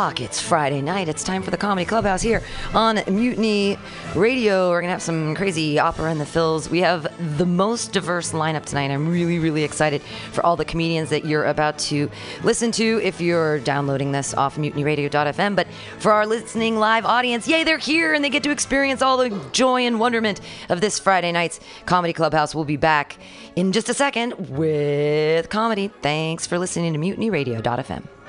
[0.00, 0.20] It's 8 o'clock.
[0.22, 1.10] It's Friday night.
[1.10, 2.42] It's time for the Comedy Clubhouse here
[2.72, 3.76] on Mutiny
[4.14, 4.70] Radio.
[4.70, 6.70] We're going to have some crazy opera in the fills.
[6.70, 7.06] We have
[7.36, 8.90] the most diverse lineup tonight.
[8.90, 10.00] I'm really, really excited
[10.32, 12.10] for all the comedians that you're about to
[12.42, 15.54] listen to if you're downloading this off mutinyradio.fm.
[15.54, 15.66] But
[15.98, 19.28] for our listening live audience, yay, they're here and they get to experience all the
[19.52, 22.54] joy and wonderment of this Friday night's Comedy Clubhouse.
[22.54, 23.18] We'll be back
[23.54, 25.88] in just a second with comedy.
[26.00, 28.19] Thanks for listening to mutinyradio.fm.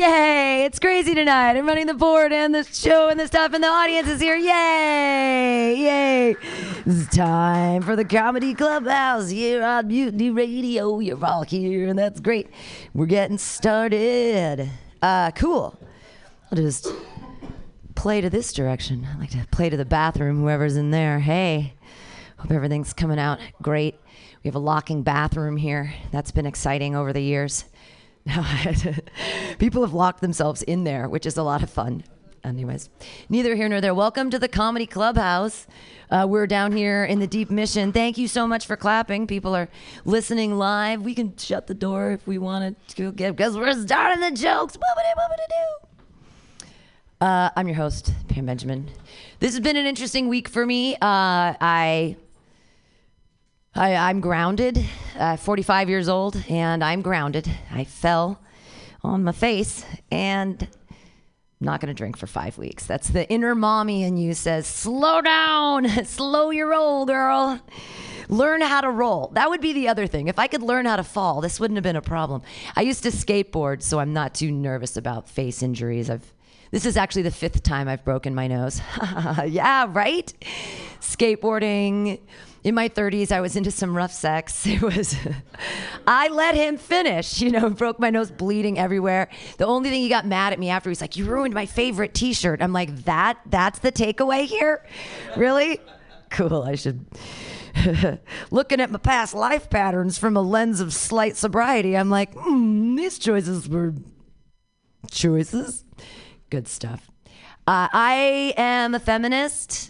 [0.00, 0.64] Yay!
[0.64, 1.58] It's crazy tonight.
[1.58, 4.34] I'm running the board and the show and the stuff, and the audience is here.
[4.34, 5.74] Yay!
[5.76, 6.36] Yay!
[6.86, 11.00] It's time for the Comedy Clubhouse here on Mutiny Radio.
[11.00, 12.48] You're all here, and that's great.
[12.94, 14.70] We're getting started.
[15.02, 15.78] Uh, cool.
[16.50, 16.88] I'll just
[17.94, 19.06] play to this direction.
[19.06, 21.18] I like to play to the bathroom, whoever's in there.
[21.18, 21.74] Hey,
[22.38, 24.00] hope everything's coming out great.
[24.42, 25.92] We have a locking bathroom here.
[26.10, 27.66] That's been exciting over the years.
[29.58, 32.04] People have locked themselves in there, which is a lot of fun.
[32.42, 32.88] Anyways,
[33.28, 33.94] neither here nor there.
[33.94, 35.66] Welcome to the Comedy Clubhouse.
[36.10, 37.92] Uh, we're down here in the Deep Mission.
[37.92, 39.26] Thank you so much for clapping.
[39.26, 39.68] People are
[40.04, 41.02] listening live.
[41.02, 44.78] We can shut the door if we wanted to get because we're starting the jokes.
[47.20, 48.88] Uh, I'm your host, Pam Benjamin.
[49.40, 50.94] This has been an interesting week for me.
[50.94, 50.98] Uh,
[51.60, 52.16] I
[53.74, 54.84] I, I'm grounded,
[55.16, 57.48] uh, 45 years old, and I'm grounded.
[57.70, 58.40] I fell
[59.02, 60.66] on my face and
[61.60, 62.86] not going to drink for five weeks.
[62.86, 67.60] That's the inner mommy in you says, slow down, slow your roll, girl.
[68.28, 69.28] Learn how to roll.
[69.34, 70.28] That would be the other thing.
[70.28, 72.42] If I could learn how to fall, this wouldn't have been a problem.
[72.74, 76.10] I used to skateboard, so I'm not too nervous about face injuries.
[76.10, 76.32] I've
[76.72, 78.80] this is actually the fifth time I've broken my nose.
[79.44, 80.32] yeah, right?
[81.00, 82.20] Skateboarding
[82.62, 84.66] in my 30s, I was into some rough sex.
[84.70, 85.16] It was,
[86.06, 89.28] I let him finish, you know, broke my nose bleeding everywhere.
[89.58, 92.14] The only thing he got mad at me after, he's like, You ruined my favorite
[92.14, 92.62] t shirt.
[92.62, 94.84] I'm like, That, that's the takeaway here?
[95.36, 95.80] Really?
[96.30, 96.62] Cool.
[96.62, 97.04] I should.
[98.50, 102.96] Looking at my past life patterns from a lens of slight sobriety, I'm like, mm,
[102.96, 103.94] these choices were
[105.10, 105.84] choices.
[106.50, 107.10] Good stuff.
[107.66, 109.89] Uh, I am a feminist.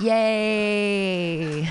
[0.00, 1.68] Yay.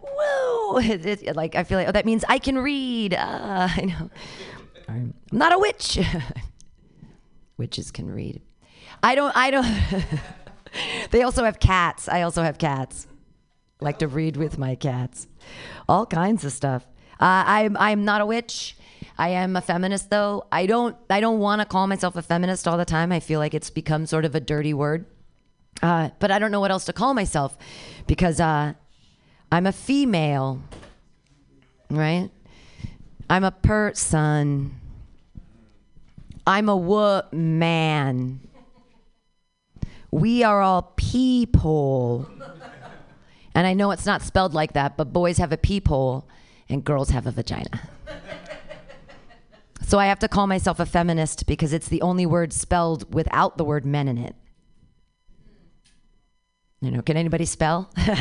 [0.00, 0.78] Woo!
[0.78, 3.14] It, it, like I feel like oh, that means I can read.
[3.14, 4.10] Uh, I know.
[4.88, 5.98] I'm not a witch.
[7.56, 8.40] Witches can read.
[9.02, 9.36] I don't.
[9.36, 9.66] I don't.
[11.10, 12.08] they also have cats.
[12.08, 13.06] I also have cats.
[13.80, 15.28] like to read with my cats.
[15.88, 16.86] All kinds of stuff.
[17.20, 17.76] Uh, I'm.
[17.76, 18.76] I'm not a witch.
[19.18, 20.46] I am a feminist, though.
[20.50, 20.96] I don't.
[21.10, 23.12] I don't want to call myself a feminist all the time.
[23.12, 25.06] I feel like it's become sort of a dirty word.
[25.82, 27.58] Uh, but I don't know what else to call myself
[28.06, 28.74] because uh,
[29.50, 30.62] I'm a female,
[31.90, 32.30] right?
[33.28, 34.78] I'm a person.
[36.46, 38.40] I'm a woman.
[40.10, 42.28] We are all people.
[43.54, 46.28] And I know it's not spelled like that, but boys have a peephole
[46.68, 47.88] and girls have a vagina.
[49.82, 53.58] so I have to call myself a feminist because it's the only word spelled without
[53.58, 54.36] the word men in it.
[56.82, 57.92] You know, can anybody spell?
[57.96, 58.20] Get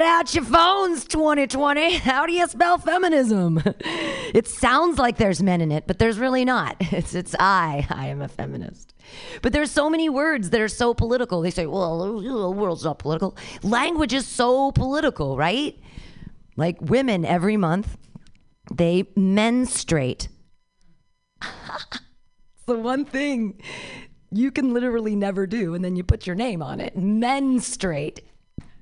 [0.00, 1.96] out your phones, 2020.
[1.96, 3.60] How do you spell feminism?
[4.34, 6.76] It sounds like there's men in it, but there's really not.
[6.92, 7.86] It's it's I.
[7.90, 8.94] I am a feminist.
[9.42, 11.42] But there's so many words that are so political.
[11.42, 15.78] They say, "Well, the world's not political." Language is so political, right?
[16.56, 17.98] Like women every month,
[18.72, 20.28] they menstruate.
[21.42, 23.60] it's the one thing
[24.32, 26.96] you can literally never do, and then you put your name on it.
[26.96, 28.20] Menstruate.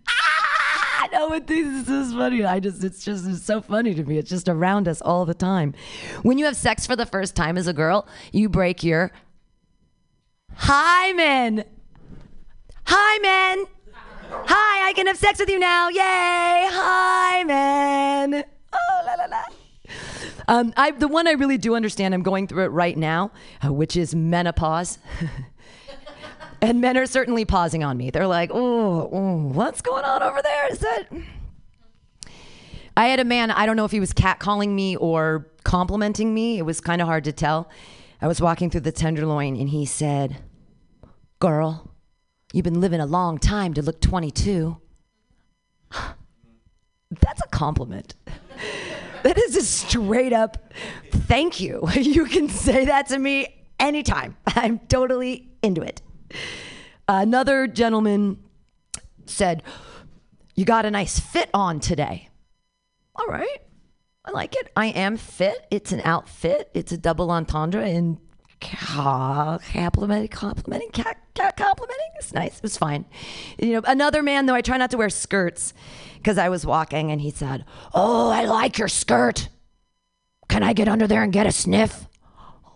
[0.08, 2.44] Ah, no, but this is funny.
[2.44, 4.18] I just, it's just it's so funny to me.
[4.18, 5.74] It's just around us all the time.
[6.22, 9.12] When you have sex for the first time as a girl, you break your
[10.54, 11.64] hymen.
[12.86, 13.66] Hymen.
[14.32, 15.88] Hi, I can have sex with you now.
[15.88, 18.44] Yay, hymen.
[18.72, 19.42] Oh, la la la.
[20.50, 23.30] Um, I, the one I really do understand, I'm going through it right now,
[23.64, 24.98] uh, which is menopause.
[26.60, 28.10] and men are certainly pausing on me.
[28.10, 29.06] They're like, oh,
[29.54, 30.72] what's going on over there?
[30.72, 31.06] Is that.
[32.96, 36.58] I had a man, I don't know if he was catcalling me or complimenting me.
[36.58, 37.70] It was kind of hard to tell.
[38.20, 40.42] I was walking through the Tenderloin and he said,
[41.38, 41.94] Girl,
[42.52, 44.78] you've been living a long time to look 22.
[45.92, 48.16] That's a compliment.
[49.22, 50.72] That is a straight up
[51.30, 51.88] thank you.
[51.96, 54.36] You can say that to me anytime.
[54.46, 56.02] I'm totally into it.
[57.06, 58.38] Another gentleman
[59.26, 59.62] said,
[60.56, 62.28] You got a nice fit on today.
[63.14, 63.58] All right.
[64.24, 64.70] I like it.
[64.76, 65.66] I am fit.
[65.70, 66.70] It's an outfit.
[66.74, 68.18] It's a double entendre and
[68.60, 72.10] complimenting, complimenting, cat complimenting.
[72.16, 72.56] It's nice.
[72.56, 73.04] It was fine.
[73.58, 74.54] You know, another man though.
[74.54, 75.72] I try not to wear skirts
[76.16, 77.64] because I was walking and he said,
[77.94, 79.48] "Oh, I like your skirt.
[80.48, 82.06] Can I get under there and get a sniff?"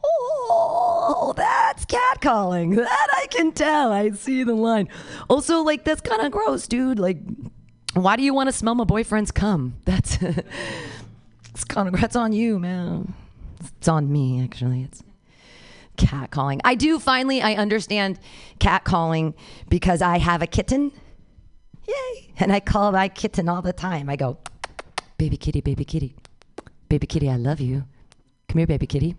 [0.07, 2.77] Oh, that's catcalling.
[2.77, 3.93] That I can tell.
[3.93, 4.89] I see the line.
[5.29, 6.99] Also, like that's kind of gross, dude.
[6.99, 7.19] Like,
[7.95, 9.77] why do you want to smell my boyfriend's cum?
[9.85, 10.19] That's
[11.51, 13.15] it's kind of that's on you, man.
[13.79, 14.83] It's on me, actually.
[14.83, 15.03] It's
[15.97, 16.61] catcalling.
[16.65, 18.19] I do finally I understand
[18.59, 19.35] catcalling
[19.69, 20.93] because I have a kitten.
[21.87, 22.33] Yay!
[22.39, 24.09] And I call my kitten all the time.
[24.09, 24.39] I go,
[25.19, 26.17] "Baby kitty, baby kitty,
[26.89, 27.85] baby kitty, I love you.
[28.49, 29.17] Come here, baby kitty."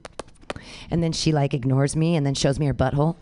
[0.89, 3.17] And then she like ignores me and then shows me her butthole.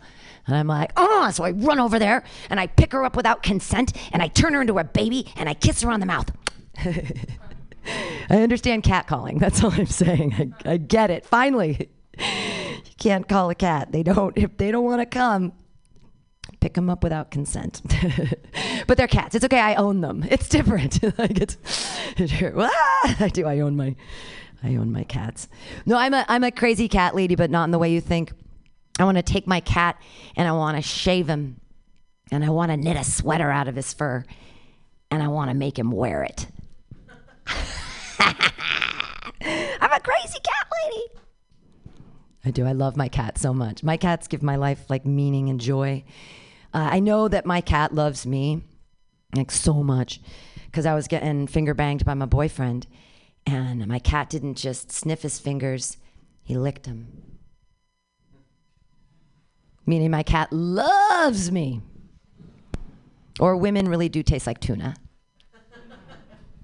[0.46, 3.42] And I'm like, oh, so I run over there and I pick her up without
[3.42, 6.30] consent and I turn her into a baby and I kiss her on the mouth.
[6.84, 9.38] I understand catcalling.
[9.40, 10.54] That's all I'm saying.
[10.64, 11.24] I, I get it.
[11.24, 11.90] Finally,
[12.98, 13.92] can't call a cat.
[13.92, 15.52] They don't, if they don't want to come,
[16.60, 17.82] pick them up without consent.
[18.86, 19.34] but they're cats.
[19.34, 19.60] It's okay.
[19.60, 20.24] I own them.
[20.30, 21.02] It's different.
[21.18, 21.56] like it's,
[23.20, 23.46] I do.
[23.46, 23.96] I own my,
[24.62, 25.48] I own my cats.
[25.86, 28.32] No, I'm a, I'm a crazy cat lady, but not in the way you think.
[28.98, 30.00] I want to take my cat
[30.36, 31.60] and I want to shave him
[32.30, 34.24] and I want to knit a sweater out of his fur
[35.10, 36.46] and I want to make him wear it.
[37.46, 38.36] I'm
[39.92, 41.23] a crazy cat lady.
[42.44, 42.66] I do.
[42.66, 43.82] I love my cat so much.
[43.82, 46.04] My cats give my life like meaning and joy.
[46.72, 48.62] Uh, I know that my cat loves me
[49.34, 50.20] like so much
[50.66, 52.86] because I was getting finger banged by my boyfriend,
[53.46, 55.98] and my cat didn't just sniff his fingers,
[56.42, 57.38] he licked them.
[59.86, 61.80] Meaning my cat loves me.
[63.38, 64.96] Or women really do taste like tuna.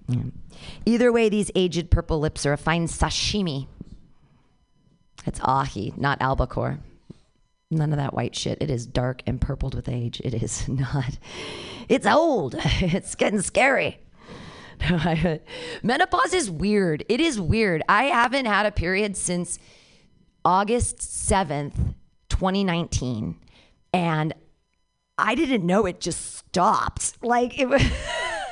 [0.09, 0.23] Yeah.
[0.87, 3.69] Either way, these aged purple lips are a fine sashimi.
[5.27, 6.79] It's ahi, not albacore.
[7.71, 8.59] None of that white shit.
[8.61, 10.21] It is dark and purpled with age.
[10.25, 11.19] It is not.
[11.89, 12.57] It's old.
[12.81, 14.01] It's getting scary.
[15.83, 17.05] Menopause is weird.
[17.09, 17.83] It is weird.
[17.89, 19.59] I haven't had a period since
[20.45, 21.95] August 7th,
[22.31, 23.37] 2019.
[23.93, 24.33] And
[25.19, 27.23] I didn't know it just stopped.
[27.23, 27.83] Like it was.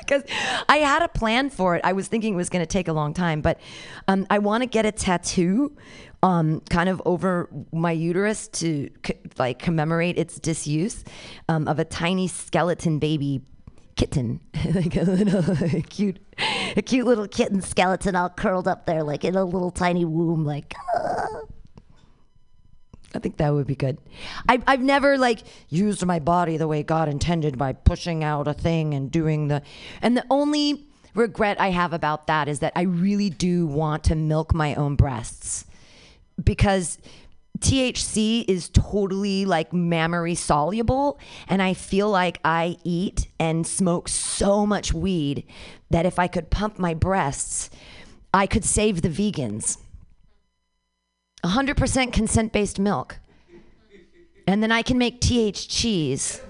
[0.09, 0.23] because
[0.69, 1.83] I had a plan for it.
[1.85, 3.61] I was thinking it was going to take a long time, but
[4.07, 5.77] um, I want to get a tattoo
[6.23, 8.91] um, kind of over my uterus to
[9.39, 11.05] like commemorate its disuse
[11.49, 13.43] um, of a tiny skeleton baby
[13.97, 14.41] kitten,
[14.75, 16.19] like a little a cute,
[16.77, 20.45] a cute little kitten skeleton all curled up there, like in a little tiny womb,
[20.45, 20.75] like.
[20.97, 21.27] Uh.
[23.15, 23.97] I think that would be good.
[24.51, 28.53] I, I've never like used my body the way God intended by pushing out a
[28.53, 29.63] thing and doing the,
[30.03, 34.15] and the only regret I have about that is that I really do want to
[34.15, 35.65] milk my own breasts
[36.43, 36.99] because
[37.61, 41.19] THC is totally like mammary soluble.
[41.49, 45.45] And I feel like I eat and smoke so much weed
[45.91, 47.71] that if I could pump my breasts,
[48.33, 49.79] I could save the vegans.
[51.45, 53.19] 100% consent based milk.
[54.47, 56.41] And then I can make TH cheese.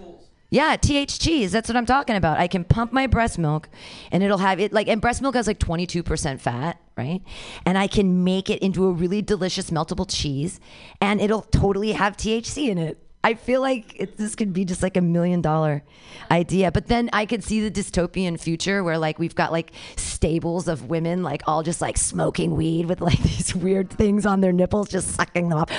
[0.51, 1.53] Yeah, TH cheese.
[1.53, 2.39] That's what I'm talking about.
[2.39, 3.69] I can pump my breast milk
[4.11, 7.21] and it'll have it like, and breast milk has like 22% fat, right?
[7.67, 10.59] And I can make it into a really delicious meltable cheese
[11.03, 12.99] and it'll totally have THC in it.
[13.23, 15.83] I feel like it, this could be just like a million dollar
[16.31, 16.73] idea.
[16.73, 20.89] But then I could see the dystopian future where like we've got like stables of
[20.89, 24.89] women like all just like smoking weed with like these weird things on their nipples,
[24.89, 25.71] just sucking them up.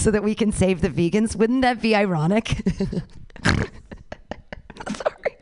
[0.00, 1.36] So that we can save the vegans.
[1.36, 2.48] Wouldn't that be ironic?
[4.94, 5.36] Sorry.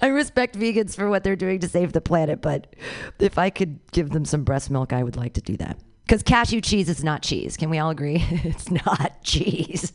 [0.00, 2.74] I respect vegans for what they're doing to save the planet, but
[3.18, 5.78] if I could give them some breast milk, I would like to do that.
[6.06, 7.56] Because cashew cheese is not cheese.
[7.56, 8.24] Can we all agree?
[8.30, 9.92] it's not cheese.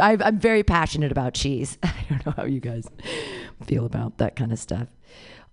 [0.00, 1.78] I'm very passionate about cheese.
[1.82, 2.88] I don't know how you guys
[3.64, 4.88] feel about that kind of stuff.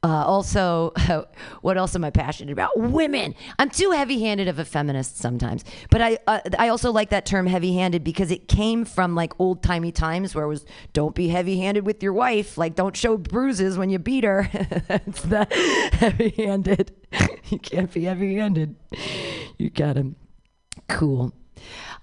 [0.04, 0.92] Uh, also,
[1.62, 2.72] what else am I passionate about?
[2.76, 3.36] Women.
[3.60, 7.46] I'm too heavy-handed of a feminist sometimes, but I uh, I also like that term
[7.46, 12.02] heavy-handed because it came from like old-timey times where it was don't be heavy-handed with
[12.02, 14.50] your wife, like don't show bruises when you beat her.
[15.22, 15.46] The
[15.94, 16.92] heavy-handed.
[17.50, 18.76] you can't be heavy-handed.
[19.60, 20.16] you got him.
[20.90, 21.32] Cool.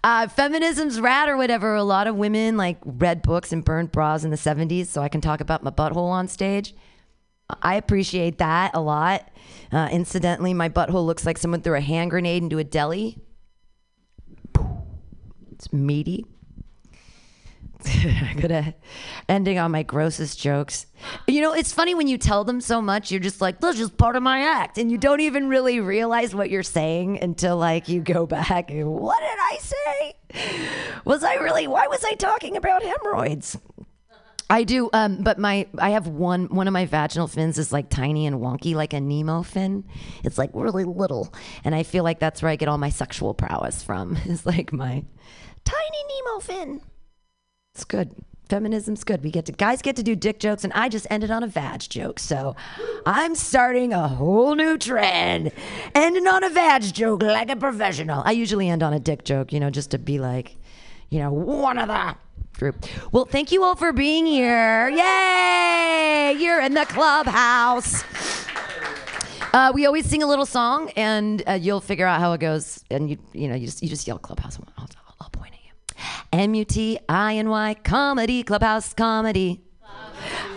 [0.04, 1.74] Uh, feminism's rad or whatever.
[1.74, 5.08] A lot of women like read books and burned bras in the 70s, so I
[5.08, 6.74] can talk about my butthole on stage.
[7.62, 9.28] I appreciate that a lot.
[9.72, 13.18] Uh, incidentally, my butthole looks like someone threw a hand grenade into a deli.
[15.52, 16.24] It's meaty.
[18.40, 18.74] Gonna
[19.28, 20.86] ending on my grossest jokes.
[21.26, 23.96] You know, it's funny when you tell them so much, you're just like, that's just
[23.96, 24.78] part of my act.
[24.78, 28.90] And you don't even really realize what you're saying until like you go back and
[28.90, 31.00] what did I say?
[31.04, 33.56] Was I really why was I talking about hemorrhoids?
[34.50, 37.90] I do, um, but my I have one one of my vaginal fins is like
[37.90, 39.84] tiny and wonky, like a Nemo fin.
[40.24, 43.34] It's like really little, and I feel like that's where I get all my sexual
[43.34, 44.16] prowess from.
[44.26, 45.04] Is like my
[45.64, 46.80] tiny Nemo fin.
[47.74, 48.14] It's good.
[48.48, 49.22] Feminism's good.
[49.22, 51.46] We get to guys get to do dick jokes, and I just ended on a
[51.46, 52.18] vag joke.
[52.18, 52.56] So
[53.04, 55.52] I'm starting a whole new trend,
[55.94, 58.22] ending on a vag joke like a professional.
[58.24, 60.56] I usually end on a dick joke, you know, just to be like,
[61.10, 62.16] you know, one of the
[62.58, 62.84] group.
[63.12, 64.88] Well, thank you all for being here.
[64.90, 66.36] Yay!
[66.38, 68.04] You're in the clubhouse.
[69.54, 72.84] Uh, we always sing a little song, and uh, you'll figure out how it goes.
[72.90, 74.58] And you, you know, you just you just yell clubhouse.
[74.76, 74.88] I'll,
[75.20, 75.72] I'll point at you.
[76.32, 79.62] M U T I N Y comedy clubhouse comedy.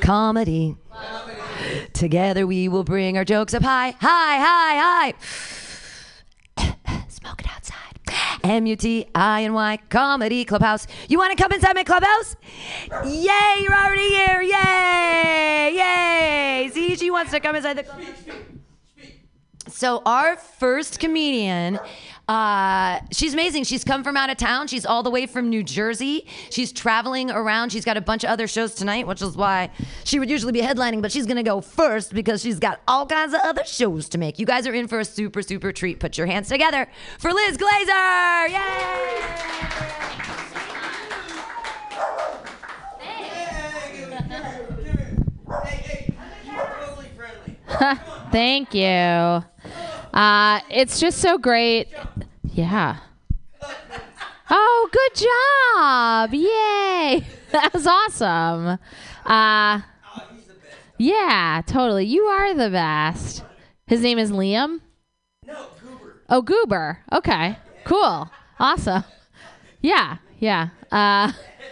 [0.01, 0.75] Comedy.
[1.93, 5.13] Together we will bring our jokes up high, high, high,
[6.57, 7.05] high.
[7.07, 7.90] Smoke it outside.
[8.43, 10.87] M U T I N Y Comedy Clubhouse.
[11.07, 12.35] You want to come inside my clubhouse?
[13.05, 14.41] Yay, you're already here.
[14.41, 16.71] Yay, yay.
[16.73, 18.60] ZG wants to come inside the clubhouse.
[19.81, 21.79] So, our first comedian,
[22.27, 23.63] uh, she's amazing.
[23.63, 24.67] She's come from out of town.
[24.67, 26.27] She's all the way from New Jersey.
[26.51, 27.71] She's traveling around.
[27.71, 29.71] She's got a bunch of other shows tonight, which is why
[30.03, 33.33] she would usually be headlining, but she's to go first because she's got all kinds
[33.33, 34.37] of other shows to make.
[34.37, 35.99] You guys are in for a super, super treat.
[35.99, 38.49] Put your hands together for Liz Glazer.
[38.49, 40.30] Yay!
[48.31, 49.43] Thank you.
[50.13, 51.87] Uh, it's just so great.
[52.53, 52.97] Yeah.
[54.49, 56.33] Oh, good job!
[56.33, 57.25] Yay!
[57.51, 58.79] That was awesome.
[59.25, 59.81] Uh,
[60.97, 62.05] yeah, totally.
[62.05, 63.43] You are the best.
[63.87, 64.79] His name is Liam.
[65.45, 66.15] No, Goober.
[66.29, 66.99] Oh, Goober.
[67.11, 67.57] Okay.
[67.83, 68.31] Cool.
[68.57, 69.03] Awesome.
[69.81, 70.17] Yeah.
[70.39, 70.69] Yeah.
[70.89, 71.33] Uh,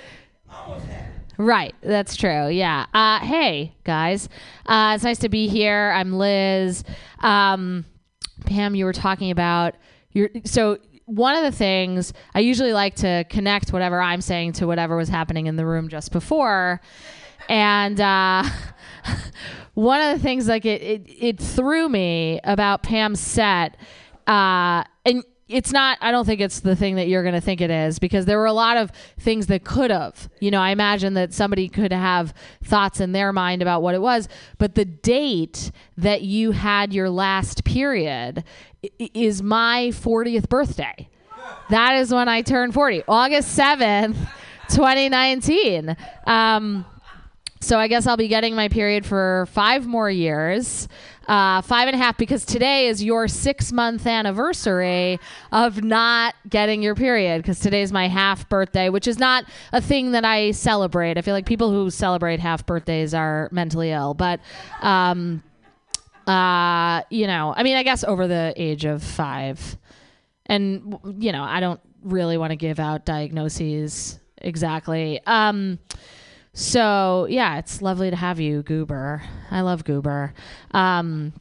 [1.39, 1.73] right.
[1.81, 2.49] That's true.
[2.49, 2.85] Yeah.
[2.93, 4.29] Uh, hey, guys.
[4.65, 5.91] Uh, it's nice to be here.
[5.95, 6.83] I'm Liz.
[7.19, 7.85] Um,
[8.45, 9.75] Pam, you were talking about
[10.11, 10.29] your.
[10.45, 14.95] So, one of the things I usually like to connect whatever I'm saying to whatever
[14.95, 16.81] was happening in the room just before.
[17.47, 18.43] And uh,
[19.73, 23.75] one of the things like it, it, it threw me about Pam's set,
[24.27, 27.59] uh, and it's not i don't think it's the thing that you're going to think
[27.59, 30.29] it is because there were a lot of things that could have.
[30.39, 34.01] You know i imagine that somebody could have thoughts in their mind about what it
[34.01, 38.43] was but the date that you had your last period
[38.99, 41.09] is my 40th birthday.
[41.69, 44.15] That is when i turned 40 august 7th
[44.69, 46.85] 2019 um,
[47.61, 50.87] so I guess I'll be getting my period for five more years,
[51.29, 55.19] uh, five and a half, because today is your six month anniversary
[55.51, 57.41] of not getting your period.
[57.43, 61.17] Because today's my half birthday, which is not a thing that I celebrate.
[61.19, 64.41] I feel like people who celebrate half birthdays are mentally ill, but.
[64.81, 65.43] Um,
[66.27, 69.77] uh, you know, I mean, I guess over the age of five,
[70.45, 75.19] and you know, I don't really want to give out diagnoses exactly.
[75.25, 75.79] Um,
[76.59, 79.23] so yeah, it's lovely to have you, Goober.
[79.49, 80.33] I love Goober.
[80.71, 81.31] Um,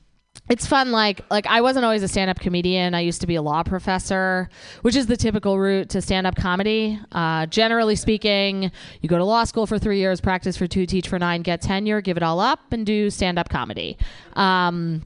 [0.48, 2.94] it's fun like like I wasn't always a stand-up comedian.
[2.94, 4.48] I used to be a law professor,
[4.82, 7.00] which is the typical route to stand-up comedy.
[7.10, 8.70] Uh, generally speaking,
[9.00, 11.60] you go to law school for three years, practice for two, teach for nine, get
[11.62, 13.98] tenure, give it all up, and do stand-up comedy.
[14.34, 15.04] Um,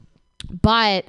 [0.60, 1.06] but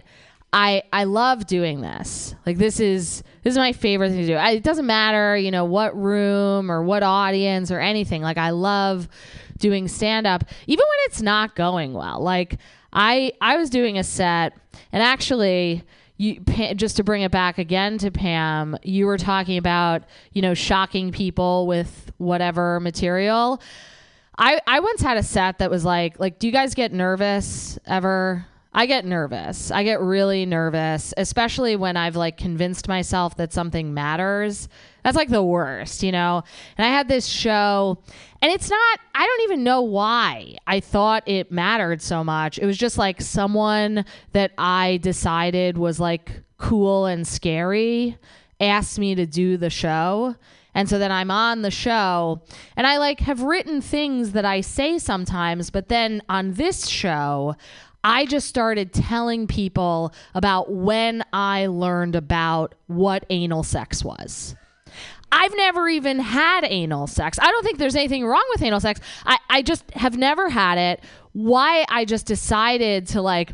[0.53, 2.35] I I love doing this.
[2.45, 4.35] Like this is this is my favorite thing to do.
[4.35, 8.21] I, it doesn't matter, you know, what room or what audience or anything.
[8.21, 9.09] Like I love
[9.57, 12.21] doing stand up even when it's not going well.
[12.21, 12.59] Like
[12.93, 14.53] I I was doing a set
[14.91, 15.83] and actually
[16.17, 16.39] you
[16.75, 21.11] just to bring it back again to Pam, you were talking about, you know, shocking
[21.11, 23.59] people with whatever material.
[24.37, 27.79] I I once had a set that was like like do you guys get nervous
[27.87, 28.45] ever?
[28.75, 29.69] I get nervous.
[29.69, 34.67] I get really nervous, especially when I've like convinced myself that something matters.
[35.03, 36.43] That's like the worst, you know?
[36.77, 37.99] And I had this show,
[38.41, 42.57] and it's not, I don't even know why I thought it mattered so much.
[42.57, 48.17] It was just like someone that I decided was like cool and scary
[48.59, 50.35] asked me to do the show.
[50.73, 52.41] And so then I'm on the show
[52.75, 57.55] and I like have written things that I say sometimes, but then on this show,
[58.03, 64.55] I just started telling people about when I learned about what anal sex was.
[65.31, 67.39] I've never even had anal sex.
[67.41, 68.99] I don't think there's anything wrong with anal sex.
[69.25, 71.03] I, I just have never had it.
[71.31, 73.53] Why I just decided to like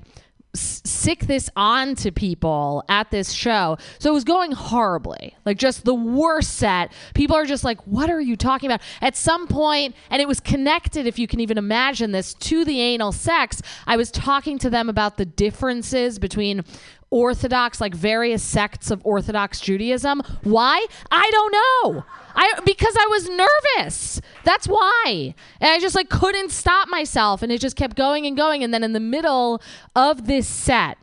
[0.54, 3.78] sick this on to people at this show.
[4.00, 6.92] So it was going horribly, like just the worst set.
[7.14, 8.82] People are just like, what are you talking about?
[9.02, 12.82] At some point, and it was connected, if you can even imagine this, to the
[12.82, 13.62] anal sex.
[13.86, 16.64] I was talking to them about the differences between
[17.12, 20.22] Orthodox, like various sects of Orthodox Judaism.
[20.44, 20.86] Why?
[21.12, 21.52] I don't
[21.96, 22.06] know.
[22.40, 24.22] I because I was nervous.
[24.46, 25.36] That's why.
[25.60, 28.74] And I just like couldn't stop myself and it just kept going and going and
[28.74, 29.62] then in the middle
[29.94, 30.98] of this set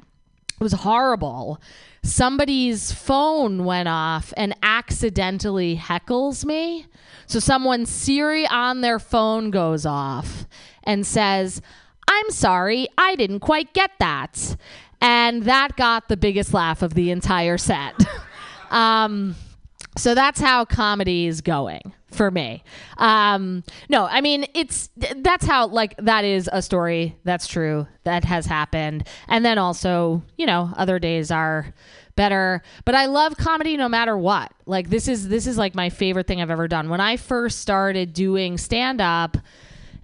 [0.59, 1.61] it was horrible.
[2.03, 6.87] Somebody's phone went off and accidentally heckles me.
[7.27, 10.47] So someone's Siri on their phone goes off
[10.85, 11.61] and says,
[12.09, 14.57] "I'm sorry, I didn't quite get that."
[15.03, 17.95] And that got the biggest laugh of the entire set.
[18.71, 19.35] um,
[19.97, 22.63] so that's how comedy is going for me.
[22.99, 28.25] Um, no, I mean it's that's how like that is a story that's true that
[28.25, 31.73] has happened, and then also you know other days are
[32.17, 32.63] better.
[32.85, 34.53] But I love comedy no matter what.
[34.67, 36.89] Like this is this is like my favorite thing I've ever done.
[36.89, 39.37] When I first started doing stand up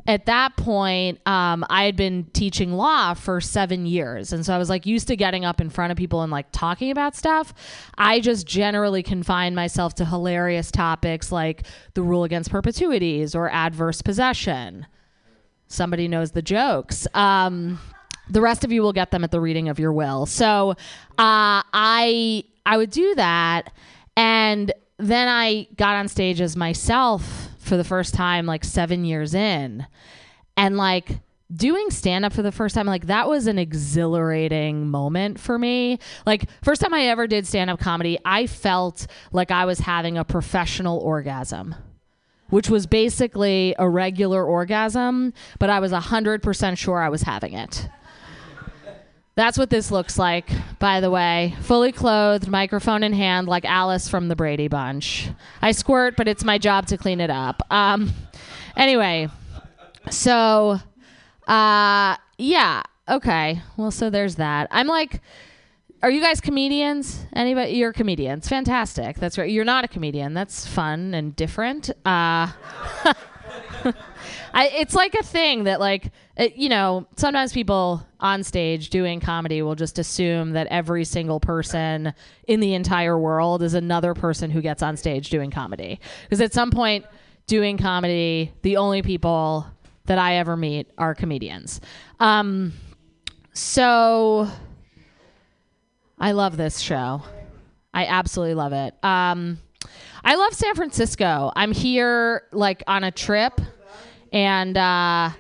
[0.07, 4.33] at that point, um, I had been teaching law for seven years.
[4.33, 6.47] And so I was like used to getting up in front of people and like
[6.51, 7.55] talking about stuff.
[7.97, 14.03] I just generally confined myself to hilarious topics like the rule against perpetuities or adverse
[14.03, 14.87] possession.
[15.69, 17.07] Somebody knows the jokes.
[17.15, 17.79] Um,
[18.29, 20.27] the rest of you will get them at the reading of your will.
[20.27, 23.73] So uh, I I would do that,
[24.17, 29.33] and then I got on stage as myself for the first time like seven years
[29.33, 29.87] in.
[30.59, 31.21] And like
[31.57, 35.99] doing stand up for the first time, like that was an exhilarating moment for me.
[36.27, 40.19] Like, first time I ever did stand up comedy, I felt like I was having
[40.19, 41.75] a professional orgasm.
[42.51, 47.89] Which was basically a regular orgasm, but I was 100% sure I was having it.
[49.35, 51.55] That's what this looks like, by the way.
[51.63, 55.31] Fully clothed, microphone in hand, like Alice from the Brady Bunch.
[55.63, 57.63] I squirt, but it's my job to clean it up.
[57.71, 58.13] Um,
[58.77, 59.29] anyway,
[60.11, 60.79] so,
[61.47, 63.63] uh, yeah, okay.
[63.79, 64.69] Well, so there's that.
[64.71, 65.23] I'm like,
[66.03, 67.25] are you guys comedians?
[67.33, 67.73] Anybody?
[67.73, 68.49] You're comedians.
[68.49, 69.17] Fantastic.
[69.17, 69.51] That's right.
[69.51, 70.35] You're not a comedian.
[70.35, 71.91] That's fun and different.
[72.05, 72.49] Uh,
[74.55, 79.21] I, it's like a thing that like it, you know sometimes people on stage doing
[79.21, 82.13] comedy will just assume that every single person
[82.47, 86.01] in the entire world is another person who gets on stage doing comedy.
[86.23, 87.05] Because at some point
[87.47, 89.67] doing comedy the only people
[90.05, 91.81] that i ever meet are comedians.
[92.21, 92.73] Um,
[93.55, 94.49] so
[96.19, 97.23] i love this show.
[97.95, 98.95] I absolutely love it.
[99.03, 99.59] Um,
[100.25, 101.53] i love san francisco.
[101.57, 103.61] I'm here like on a trip
[104.33, 105.31] and uh,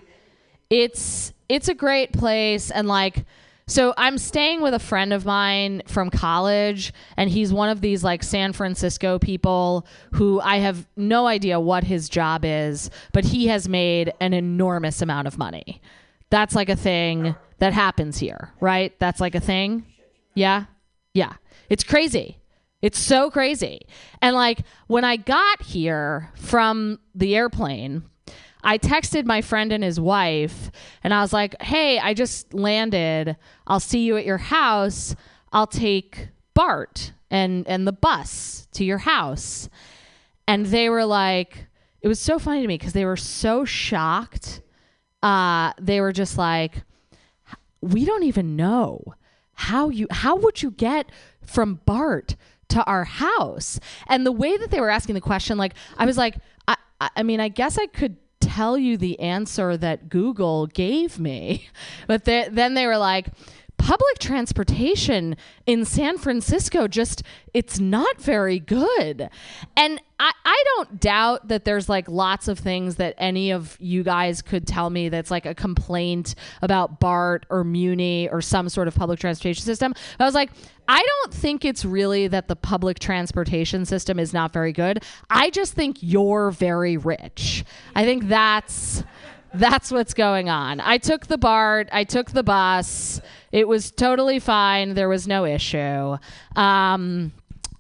[0.70, 3.24] it's it's a great place and like
[3.66, 8.02] so I'm staying with a friend of mine from college, and he's one of these
[8.02, 13.46] like San Francisco people who I have no idea what his job is, but he
[13.46, 15.80] has made an enormous amount of money.
[16.28, 18.98] That's like a thing that happens here, right?
[18.98, 19.86] That's like a thing.
[20.34, 20.64] Yeah.
[21.14, 21.34] Yeah.
[21.68, 22.38] It's crazy.
[22.80, 23.86] It's so crazy.
[24.20, 28.02] And like when I got here from the airplane,
[28.62, 30.70] I texted my friend and his wife,
[31.02, 33.36] and I was like, hey, I just landed.
[33.66, 35.16] I'll see you at your house.
[35.52, 39.68] I'll take Bart and, and the bus to your house.
[40.46, 41.66] And they were like,
[42.00, 44.60] it was so funny to me because they were so shocked.
[45.22, 46.82] Uh, they were just like,
[47.80, 49.14] we don't even know
[49.54, 51.10] how you, how would you get
[51.42, 52.36] from Bart
[52.68, 53.78] to our house?
[54.06, 57.22] And the way that they were asking the question, like, I was like, I, I
[57.22, 58.16] mean, I guess I could
[58.54, 61.68] tell you the answer that Google gave me.
[62.06, 63.26] But then they were like,
[63.82, 69.28] public transportation in San Francisco just it's not very good.
[69.76, 74.04] And I, I don't doubt that there's like lots of things that any of you
[74.04, 78.86] guys could tell me that's like a complaint about BART or Muni or some sort
[78.86, 79.94] of public transportation system.
[80.20, 80.52] I was like,
[80.86, 85.02] I don't think it's really that the public transportation system is not very good.
[85.28, 87.64] I just think you're very rich.
[87.96, 89.02] I think that's
[89.54, 90.80] That's what's going on.
[90.80, 93.20] I took the BART, I took the bus.
[93.50, 94.94] It was totally fine.
[94.94, 96.16] There was no issue.
[96.56, 97.32] Um,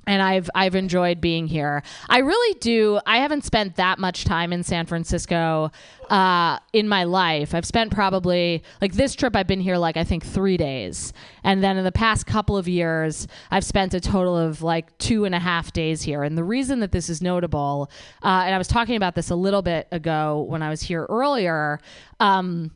[0.06, 1.82] and I've I've enjoyed being here.
[2.08, 3.00] I really do.
[3.06, 5.70] I haven't spent that much time in San Francisco
[6.10, 7.54] uh, in my life.
[7.54, 9.36] I've spent probably like this trip.
[9.36, 11.12] I've been here like I think three days,
[11.44, 15.24] and then in the past couple of years, I've spent a total of like two
[15.24, 16.22] and a half days here.
[16.22, 17.90] And the reason that this is notable,
[18.22, 21.06] uh, and I was talking about this a little bit ago when I was here
[21.08, 21.80] earlier,
[22.18, 22.72] um,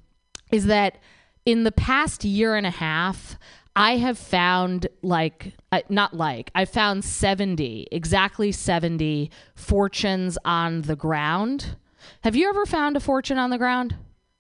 [0.52, 0.98] is that
[1.44, 3.38] in the past year and a half.
[3.76, 10.96] I have found like uh, not like I found 70 exactly 70 fortunes on the
[10.96, 11.76] ground.
[12.22, 13.94] Have you ever found a fortune on the ground?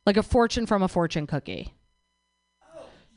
[0.06, 1.74] Like a fortune from a fortune cookie?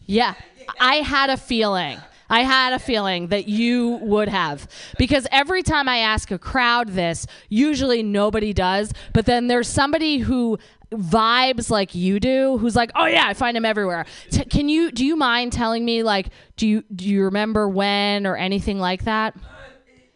[0.05, 0.33] Yeah.
[0.79, 1.97] I had a feeling.
[2.29, 4.67] I had a feeling that you would have.
[4.97, 10.17] Because every time I ask a crowd this, usually nobody does, but then there's somebody
[10.17, 10.59] who
[10.91, 14.05] vibes like you do who's like oh yeah i find him everywhere.
[14.31, 18.25] T- can you do you mind telling me like do you do you remember when
[18.25, 19.35] or anything like that?
[19.35, 19.39] Uh,
[19.87, 20.09] it,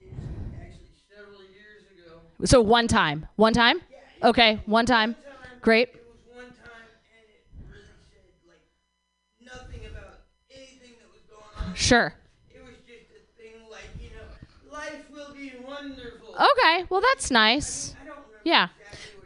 [0.00, 0.12] it,
[0.60, 3.26] actually so one time.
[3.36, 3.80] One time?
[4.22, 5.14] Okay one time.
[5.14, 5.22] Time,
[5.62, 5.88] great.
[5.88, 10.20] It was one time, and it really said like nothing about
[10.54, 11.74] anything that was going on.
[11.74, 12.14] sure.
[12.54, 16.36] It was just a thing like you know, life will be wonderful.
[16.36, 17.96] okay well that's nice.
[18.00, 18.68] I don't yeah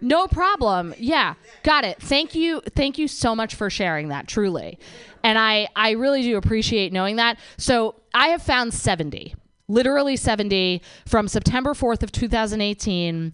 [0.03, 4.79] no problem yeah got it thank you thank you so much for sharing that truly
[5.23, 9.35] and i i really do appreciate knowing that so i have found 70
[9.69, 13.33] literally 70 from september 4th of 2018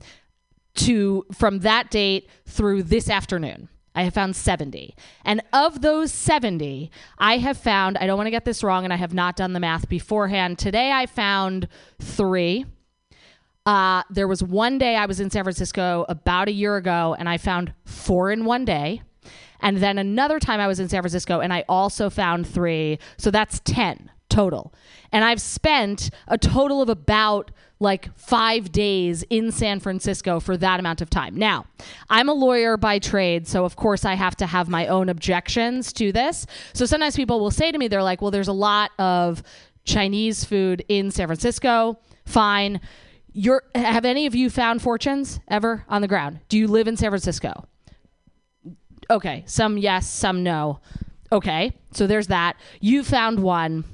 [0.75, 4.95] to from that date through this afternoon I have found 70.
[5.25, 8.93] And of those 70, I have found, I don't want to get this wrong, and
[8.93, 10.57] I have not done the math beforehand.
[10.57, 11.67] Today I found
[11.99, 12.65] three.
[13.69, 17.29] Uh, there was one day I was in San Francisco about a year ago, and
[17.29, 19.03] I found four in one day.
[19.61, 22.99] And then another time I was in San Francisco, and I also found three.
[23.19, 24.73] So that's 10 total.
[25.13, 30.81] And I've spent a total of about like five days in San Francisco for that
[30.81, 31.37] amount of time.
[31.37, 31.67] Now,
[32.09, 35.93] I'm a lawyer by trade, so of course I have to have my own objections
[35.93, 36.47] to this.
[36.73, 39.43] So sometimes people will say to me, they're like, well, there's a lot of
[39.85, 41.99] Chinese food in San Francisco.
[42.25, 42.81] Fine.
[43.33, 46.41] You're, have any of you found fortunes ever on the ground?
[46.49, 47.67] Do you live in San Francisco?
[49.11, 50.81] Okay, some yes, some no.
[51.31, 52.57] Okay, so there's that.
[52.81, 53.85] You found one,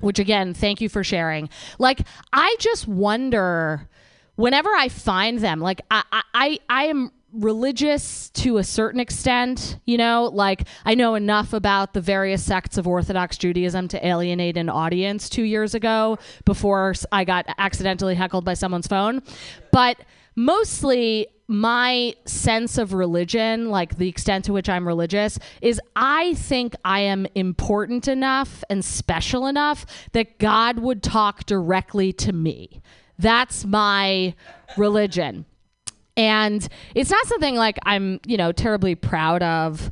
[0.00, 1.48] which again, thank you for sharing.
[1.78, 2.00] Like,
[2.32, 3.88] I just wonder
[4.36, 9.78] whenever I find them, like, I, I, I, I am religious to a certain extent,
[9.86, 14.56] you know, like I know enough about the various sects of Orthodox Judaism to alienate
[14.56, 19.22] an audience two years ago before I got accidentally heckled by someone's phone.
[19.70, 19.98] But
[20.36, 26.74] mostly my sense of religion, like the extent to which I'm religious, is I think
[26.84, 32.80] I am important enough and special enough that God would talk directly to me.
[33.18, 34.34] That's my
[34.76, 35.44] religion.
[36.16, 39.90] And it's not something like I'm, you know, terribly proud of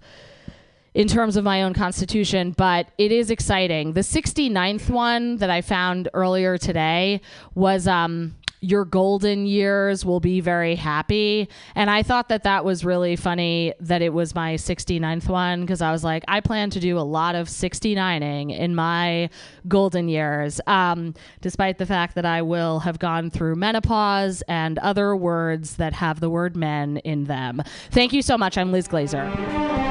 [0.93, 3.93] in terms of my own constitution, but it is exciting.
[3.93, 7.21] The 69th one that I found earlier today
[7.55, 11.49] was um your golden years will be very happy.
[11.75, 15.81] And I thought that that was really funny that it was my 69th one because
[15.81, 19.31] I was like, I plan to do a lot of 69ing in my
[19.67, 25.17] golden years, um, despite the fact that I will have gone through menopause and other
[25.17, 27.63] words that have the word men in them.
[27.91, 28.59] Thank you so much.
[28.59, 29.90] I'm Liz Glazer.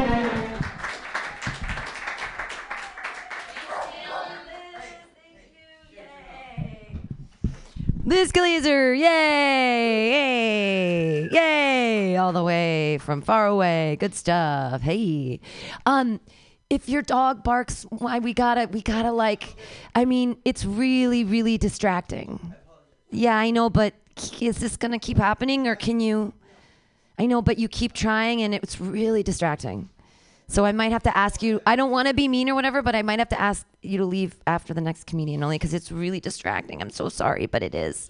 [8.05, 13.97] Liz Glazer, yay, yay, yay, all the way from far away.
[13.99, 14.81] Good stuff.
[14.81, 15.41] Hey,
[15.85, 16.21] um,
[16.69, 19.55] if your dog barks, why we gotta, we gotta like,
[19.95, 22.55] I mean, it's really, really distracting.
[23.12, 23.93] Yeah, I know, but
[24.39, 26.31] is this gonna keep happening, or can you?
[27.17, 29.89] I know, but you keep trying, and it's really distracting.
[30.49, 31.62] So I might have to ask you.
[31.67, 33.99] I don't want to be mean or whatever, but I might have to ask you
[33.99, 36.81] to leave after the next comedian only because it's really distracting.
[36.81, 38.09] I'm so sorry, but it is.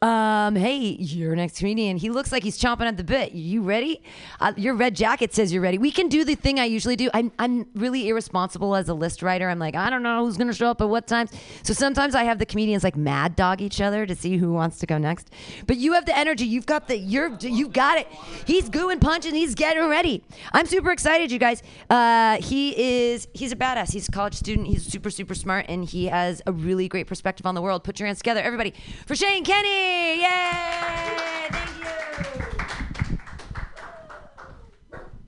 [0.00, 1.96] Um, hey, your next comedian.
[1.96, 3.32] He looks like he's chomping at the bit.
[3.32, 4.00] You ready?
[4.38, 5.76] Uh, your red jacket says you're ready.
[5.76, 7.10] We can do the thing I usually do.
[7.12, 9.48] I'm, I'm really irresponsible as a list writer.
[9.48, 11.32] I'm like, I don't know who's going to show up at what times.
[11.64, 14.78] So sometimes I have the comedians like mad dog each other to see who wants
[14.78, 15.32] to go next.
[15.66, 16.44] But you have the energy.
[16.44, 18.06] You've got the, you're, you got it.
[18.46, 19.34] He's gooing, punching.
[19.34, 20.22] He's getting ready.
[20.52, 21.60] I'm super excited, you guys.
[21.90, 23.92] Uh, he is, he's a badass.
[23.92, 24.68] He's a college student.
[24.68, 27.82] He's super, super smart, and he has a really great perspective on the world.
[27.82, 29.87] Put your hands together, everybody, for Shane Kenny.
[30.22, 31.48] Yay!
[31.50, 31.82] Thank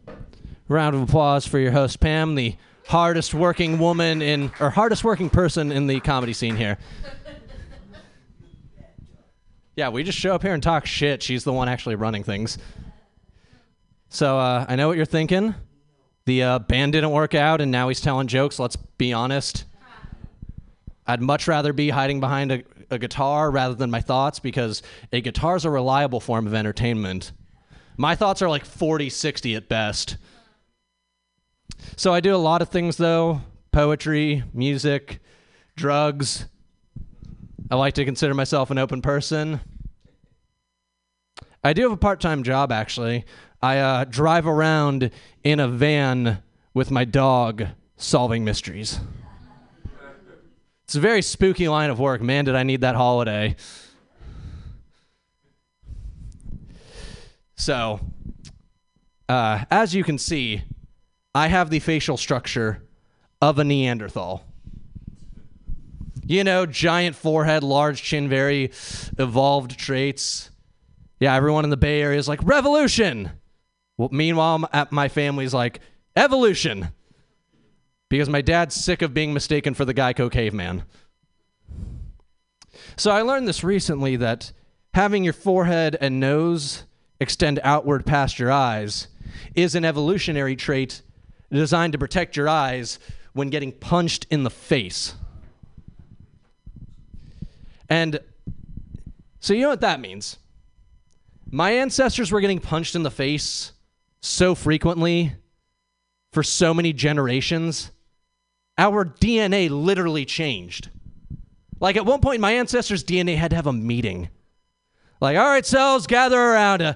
[0.07, 0.21] you.
[0.69, 5.29] round of applause for your host, Pam, the hardest working woman in, or hardest working
[5.29, 6.79] person in the comedy scene here.
[9.77, 11.23] Yeah, we just show up here and talk shit.
[11.23, 12.59] She's the one actually running things.
[14.09, 15.55] So uh, I know what you're thinking.
[16.27, 18.59] The uh, band didn't work out, and now he's telling jokes.
[18.59, 19.65] Let's be honest.
[21.11, 24.81] I'd much rather be hiding behind a, a guitar rather than my thoughts because
[25.13, 27.33] a guitar is a reliable form of entertainment.
[27.97, 30.17] My thoughts are like 40, 60 at best.
[31.97, 33.41] So I do a lot of things though
[33.73, 35.19] poetry, music,
[35.77, 36.47] drugs.
[37.71, 39.61] I like to consider myself an open person.
[41.65, 43.25] I do have a part time job actually.
[43.61, 45.11] I uh, drive around
[45.43, 46.41] in a van
[46.73, 49.01] with my dog solving mysteries.
[50.91, 52.21] It's a very spooky line of work.
[52.21, 53.55] Man, did I need that holiday.
[57.55, 58.01] So,
[59.29, 60.65] uh, as you can see,
[61.33, 62.83] I have the facial structure
[63.41, 64.45] of a Neanderthal.
[66.27, 68.73] You know, giant forehead, large chin, very
[69.17, 70.51] evolved traits.
[71.21, 73.31] Yeah, everyone in the Bay Area is like, revolution.
[73.97, 75.79] Well, meanwhile, my family's like,
[76.17, 76.89] evolution.
[78.11, 80.83] Because my dad's sick of being mistaken for the Geico caveman.
[82.97, 84.53] So I learned this recently that
[84.93, 86.85] having your forehead and nose
[87.21, 89.09] extend outward past your eyes
[89.55, 91.03] is an evolutionary trait
[91.53, 92.99] designed to protect your eyes
[93.33, 95.15] when getting punched in the face.
[97.89, 98.19] And
[99.39, 100.39] so, you know what that means?
[101.51, 103.73] My ancestors were getting punched in the face
[104.21, 105.33] so frequently
[106.33, 107.91] for so many generations.
[108.79, 110.91] Our DNA literally changed.
[111.81, 114.29] Like at one point, my ancestors' DNA had to have a meeting.
[115.21, 116.83] Like, all right, cells, gather around.
[116.83, 116.95] Uh,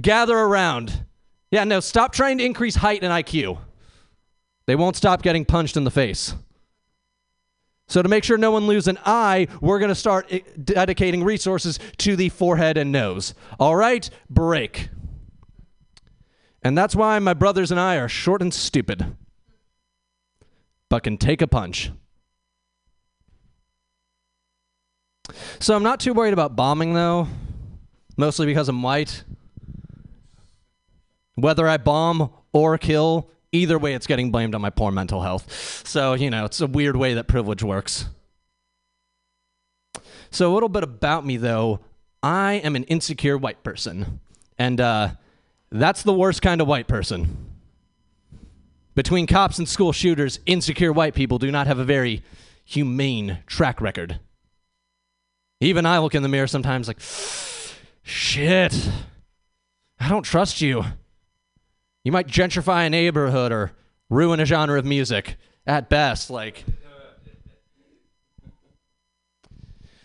[0.00, 1.04] gather around.
[1.50, 3.58] Yeah, no, stop trying to increase height and IQ.
[4.66, 6.34] They won't stop getting punched in the face.
[7.88, 11.24] So, to make sure no one loses an eye, we're going to start eh, dedicating
[11.24, 13.32] resources to the forehead and nose.
[13.58, 14.90] All right, break.
[16.62, 19.16] And that's why my brothers and I are short and stupid,
[20.88, 21.90] but can take a punch.
[25.58, 27.28] So, I'm not too worried about bombing, though,
[28.16, 29.24] mostly because I'm white.
[31.34, 35.86] Whether I bomb or kill, either way, it's getting blamed on my poor mental health.
[35.86, 38.06] So, you know, it's a weird way that privilege works.
[40.30, 41.80] So, a little bit about me, though.
[42.22, 44.20] I am an insecure white person.
[44.58, 45.10] And uh,
[45.70, 47.47] that's the worst kind of white person.
[48.98, 52.24] Between cops and school shooters, insecure white people do not have a very
[52.64, 54.18] humane track record.
[55.60, 56.98] Even I look in the mirror sometimes like,
[58.02, 58.90] shit,
[60.00, 60.84] I don't trust you.
[62.02, 63.70] You might gentrify a neighborhood or
[64.10, 66.28] ruin a genre of music at best.
[66.28, 66.64] Like,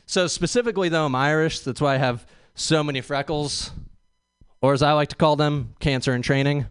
[0.05, 1.61] so specifically though, I'm Irish.
[1.61, 3.71] That's why I have so many freckles,
[4.61, 6.67] or as I like to call them, cancer in training.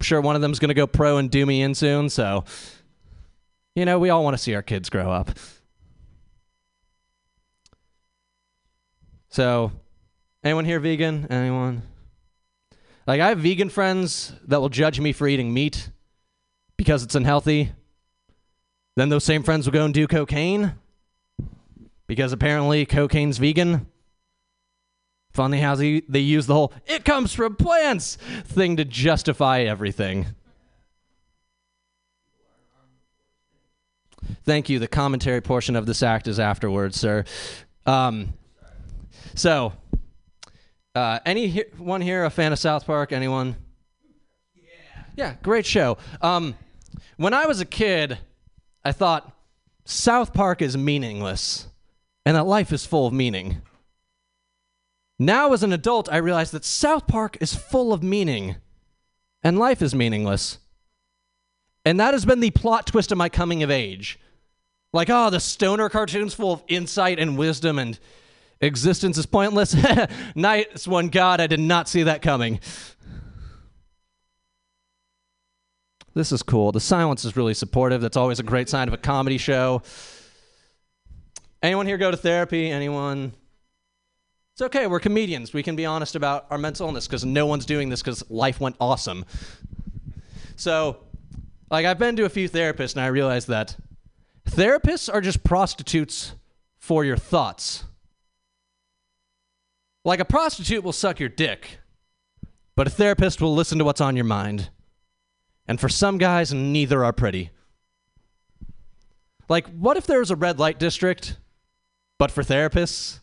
[0.00, 2.08] I'm sure one of them's gonna go pro and do me in soon.
[2.08, 2.44] So,
[3.74, 5.30] you know, we all want to see our kids grow up.
[9.28, 9.72] So,
[10.42, 11.26] anyone here vegan?
[11.30, 11.82] Anyone?
[13.06, 15.90] Like, I have vegan friends that will judge me for eating meat
[16.76, 17.72] because it's unhealthy.
[18.96, 20.74] Then those same friends will go and do cocaine
[22.06, 23.86] because apparently cocaine's vegan.
[25.38, 30.26] Funny how they, they use the whole it comes from plants thing to justify everything.
[34.42, 34.80] Thank you.
[34.80, 37.24] The commentary portion of this act is afterwards, sir.
[37.86, 38.34] Um,
[39.36, 39.74] so,
[40.96, 43.12] uh, anyone here a fan of South Park?
[43.12, 43.54] Anyone?
[44.56, 45.04] Yeah.
[45.14, 45.98] Yeah, great show.
[46.20, 46.56] Um,
[47.16, 48.18] when I was a kid,
[48.84, 49.32] I thought
[49.84, 51.68] South Park is meaningless
[52.26, 53.62] and that life is full of meaning.
[55.18, 58.56] Now, as an adult, I realize that South Park is full of meaning
[59.42, 60.58] and life is meaningless.
[61.84, 64.18] And that has been the plot twist of my coming of age.
[64.92, 67.98] Like, oh, the stoner cartoon's full of insight and wisdom and
[68.60, 69.76] existence is pointless.
[70.34, 71.40] nice one, God.
[71.40, 72.60] I did not see that coming.
[76.14, 76.72] This is cool.
[76.72, 78.00] The silence is really supportive.
[78.00, 79.82] That's always a great sign of a comedy show.
[81.62, 82.70] Anyone here go to therapy?
[82.70, 83.32] Anyone?
[84.58, 84.88] It's okay.
[84.88, 85.52] We're comedians.
[85.52, 88.58] We can be honest about our mental illness because no one's doing this because life
[88.58, 89.24] went awesome.
[90.56, 90.96] So,
[91.70, 93.76] like, I've been to a few therapists and I realized that
[94.50, 96.32] therapists are just prostitutes
[96.76, 97.84] for your thoughts.
[100.04, 101.78] Like, a prostitute will suck your dick,
[102.74, 104.70] but a therapist will listen to what's on your mind.
[105.68, 107.50] And for some guys, neither are pretty.
[109.48, 111.36] Like, what if there was a red light district,
[112.18, 113.20] but for therapists?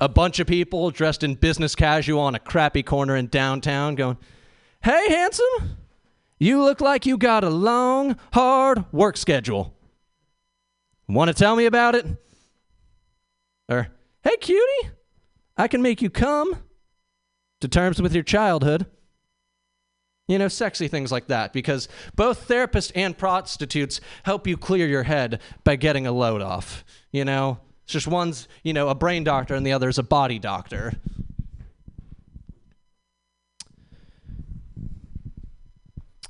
[0.00, 4.18] A bunch of people dressed in business casual on a crappy corner in downtown going,
[4.82, 5.78] Hey, handsome,
[6.38, 9.74] you look like you got a long, hard work schedule.
[11.08, 12.06] Want to tell me about it?
[13.68, 13.88] Or,
[14.22, 14.90] Hey, cutie,
[15.56, 16.56] I can make you come
[17.60, 18.86] to terms with your childhood.
[20.26, 25.02] You know, sexy things like that, because both therapists and prostitutes help you clear your
[25.02, 26.82] head by getting a load off.
[27.12, 30.38] You know, it's just one's, you know, a brain doctor and the other's a body
[30.38, 30.94] doctor.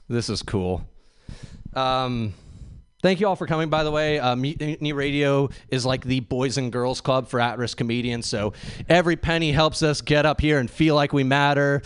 [0.08, 0.84] This is cool.
[1.72, 2.34] Um,
[3.02, 4.18] thank you all for coming, by the way.
[4.18, 8.26] Uh, Mutiny Radio is like the boys and girls club for at risk comedians.
[8.26, 8.52] So
[8.88, 11.82] every penny helps us get up here and feel like we matter.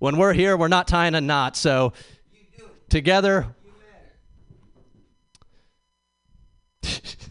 [0.00, 1.56] When we're here, we're not tying a knot.
[1.56, 1.92] So
[2.88, 3.46] together,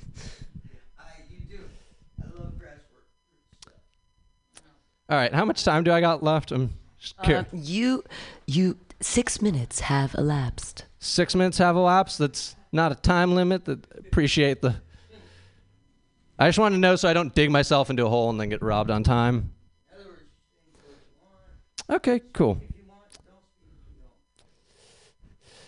[5.12, 6.54] all right, how much time do I got left?
[6.54, 8.02] I'm just Uh, you,
[8.48, 10.86] you, six minutes have elapsed.
[11.00, 12.18] Six minutes have elapsed.
[12.18, 13.66] That's not a time limit.
[13.66, 14.76] That appreciate the.
[16.40, 18.48] I just want to know so I don't dig myself into a hole and then
[18.48, 19.52] get robbed on time.
[21.90, 22.62] Okay, cool.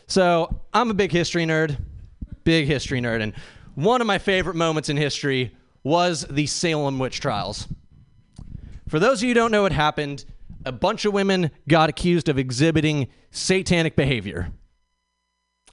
[0.07, 1.77] So I'm a big history nerd,
[2.45, 3.33] big history nerd, and
[3.75, 5.53] one of my favorite moments in history
[5.83, 7.67] was the Salem witch trials.
[8.93, 10.23] For those of you who don't know what happened,
[10.65, 14.51] a bunch of women got accused of exhibiting satanic behavior.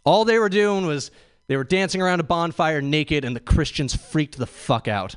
[0.07, 1.11] All they were doing was
[1.47, 5.17] they were dancing around a bonfire naked, and the Christians freaked the fuck out.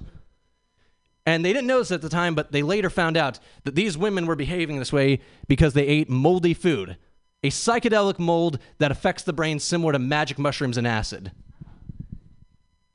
[1.25, 4.25] And they didn't notice at the time, but they later found out that these women
[4.25, 6.97] were behaving this way because they ate moldy food,
[7.41, 11.31] a psychedelic mold that affects the brain similar to magic mushrooms and acid.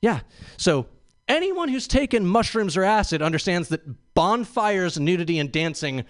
[0.03, 0.19] Yeah.
[0.55, 0.85] So
[1.29, 6.03] anyone who's taken mushrooms or acid understands that bonfires, nudity, and dancing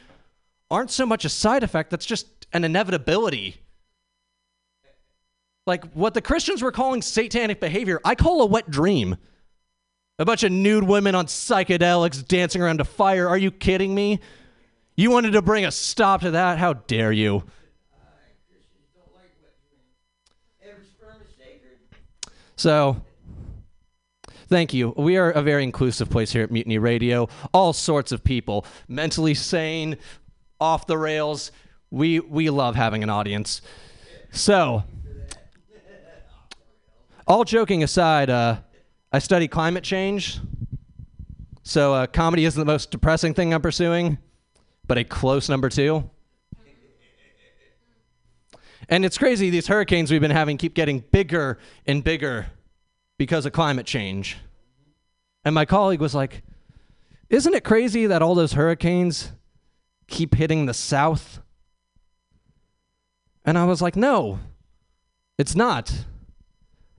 [0.72, 3.62] aren't so much a side effect, that's just an inevitability.
[5.68, 9.18] Like what the Christians were calling satanic behavior, I call a wet dream.
[10.18, 13.30] A bunch of nude women on psychedelics dancing around a fire.
[13.30, 14.20] Are you kidding me?
[14.98, 16.58] You wanted to bring a stop to that?
[16.58, 17.40] How dare you?
[18.50, 20.74] Christians don't like wet dreams.
[20.74, 21.78] Every sperm is sacred.
[22.58, 23.02] So,
[24.50, 24.94] thank you.
[24.98, 27.30] We are a very inclusive place here at Mutiny Radio.
[27.54, 29.98] All sorts of people, mentally sane,
[30.60, 31.52] off the rails.
[31.92, 33.62] We we love having an audience.
[34.32, 34.84] So,
[37.28, 38.58] all joking aside, uh,
[39.12, 40.40] I study climate change.
[41.64, 44.18] So, uh, comedy isn't the most depressing thing I'm pursuing,
[44.88, 46.10] but a close number two.
[48.92, 52.48] And it's crazy, these hurricanes we've been having keep getting bigger and bigger
[53.20, 54.38] because of climate change.
[55.46, 56.42] And my colleague was like,
[57.30, 59.34] Isn't it crazy that all those hurricanes
[60.08, 61.42] keep hitting the South?
[63.46, 64.40] And I was like, No,
[65.38, 66.06] it's not.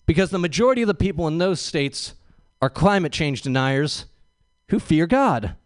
[0.07, 2.15] Because the majority of the people in those states
[2.61, 4.05] are climate change deniers
[4.69, 5.57] who fear God.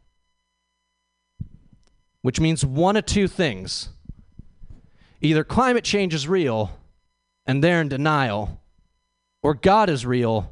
[2.23, 3.90] Which means one of two things
[5.21, 6.79] either climate change is real
[7.47, 8.61] and they're in denial,
[9.44, 10.50] or God is real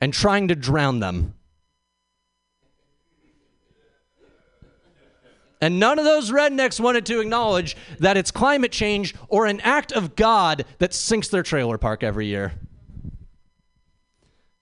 [0.00, 1.34] and trying to drown them.
[5.62, 9.90] And none of those rednecks wanted to acknowledge that it's climate change or an act
[9.90, 12.52] of God that sinks their trailer park every year.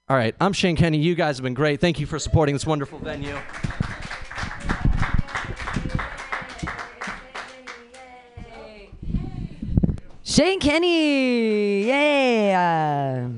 [0.09, 0.99] All right, I'm Shane Kenny.
[0.99, 1.81] You guys have been great.
[1.81, 3.37] Thank you for supporting this wonderful venue.
[10.35, 12.53] Shane Kenny, yay!
[12.53, 13.29] Uh,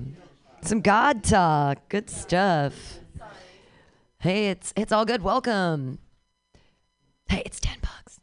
[0.62, 3.00] some God talk, good stuff.
[4.18, 5.20] Hey, it's it's all good.
[5.20, 5.98] Welcome.
[7.28, 8.18] Hey, it's ten bucks.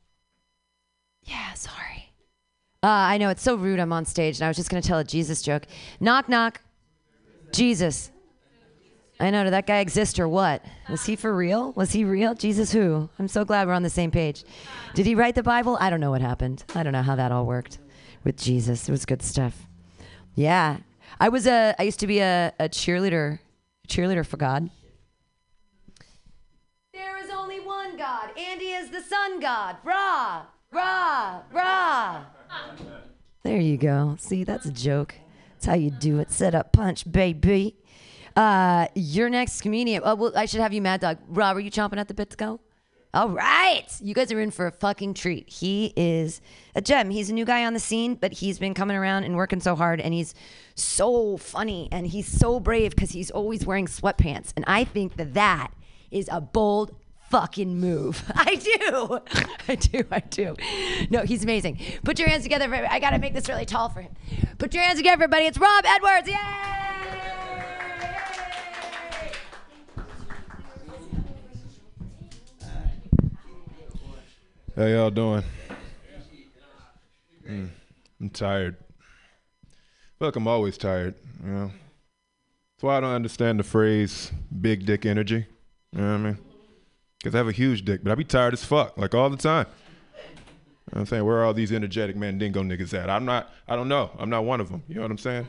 [1.21, 2.13] Yeah, sorry.
[2.81, 3.79] Uh, I know it's so rude.
[3.79, 5.67] I'm on stage, and I was just gonna tell a Jesus joke.
[5.99, 6.59] Knock, knock.
[7.51, 8.09] Jesus.
[9.19, 9.43] I know.
[9.43, 10.65] Did that guy exist or what?
[10.89, 11.73] Was he for real?
[11.73, 12.33] Was he real?
[12.33, 13.07] Jesus who?
[13.19, 14.43] I'm so glad we're on the same page.
[14.95, 15.77] Did he write the Bible?
[15.79, 16.63] I don't know what happened.
[16.73, 17.77] I don't know how that all worked
[18.23, 18.87] with Jesus.
[18.87, 19.67] It was good stuff.
[20.35, 20.77] Yeah.
[21.19, 23.39] I was a I used to be a, a cheerleader
[23.87, 24.69] cheerleader for God.
[26.93, 29.77] There is only one God, and he is the sun god.
[29.83, 32.25] Rah, rah, rah.
[33.43, 34.15] There you go.
[34.19, 35.15] See, that's a joke.
[35.53, 36.31] That's how you do it.
[36.31, 37.75] Set up punch, baby.
[38.35, 40.03] Uh, your next comedian.
[40.03, 41.17] Uh, well, I should have you, Mad Dog.
[41.27, 42.59] Rob, are you chomping at the bit to go?
[43.13, 43.85] All right.
[44.01, 45.47] You guys are in for a fucking treat.
[45.47, 46.41] He is
[46.73, 47.11] a gem.
[47.11, 49.75] He's a new guy on the scene, but he's been coming around and working so
[49.75, 50.33] hard and he's
[50.73, 54.51] so funny and he's so brave because he's always wearing sweatpants.
[54.55, 55.71] And I think that that
[56.09, 56.95] is a bold
[57.29, 58.23] fucking move.
[58.35, 59.19] I do.
[59.67, 60.03] I do.
[60.09, 60.55] I do.
[61.11, 61.79] No, he's amazing.
[62.03, 62.67] Put your hands together.
[62.67, 64.15] For, I got to make this really tall for him.
[64.57, 65.45] Put your hands together, everybody.
[65.45, 66.27] It's Rob Edwards.
[66.27, 66.82] Yay!
[74.75, 75.43] How y'all doing?
[77.47, 77.69] Mm,
[78.19, 78.75] I'm tired.
[80.19, 81.13] Like I'm always tired,
[81.43, 81.67] you know.
[81.67, 85.45] That's why I don't understand the phrase big dick energy.
[85.91, 86.37] You know what I mean?
[87.19, 89.37] Because I have a huge dick, but I be tired as fuck, like all the
[89.37, 89.67] time.
[90.25, 93.11] You know I'm saying, where are all these energetic mandingo niggas at?
[93.11, 94.09] I'm not, I don't know.
[94.17, 94.81] I'm not one of them.
[94.87, 95.47] You know what I'm saying?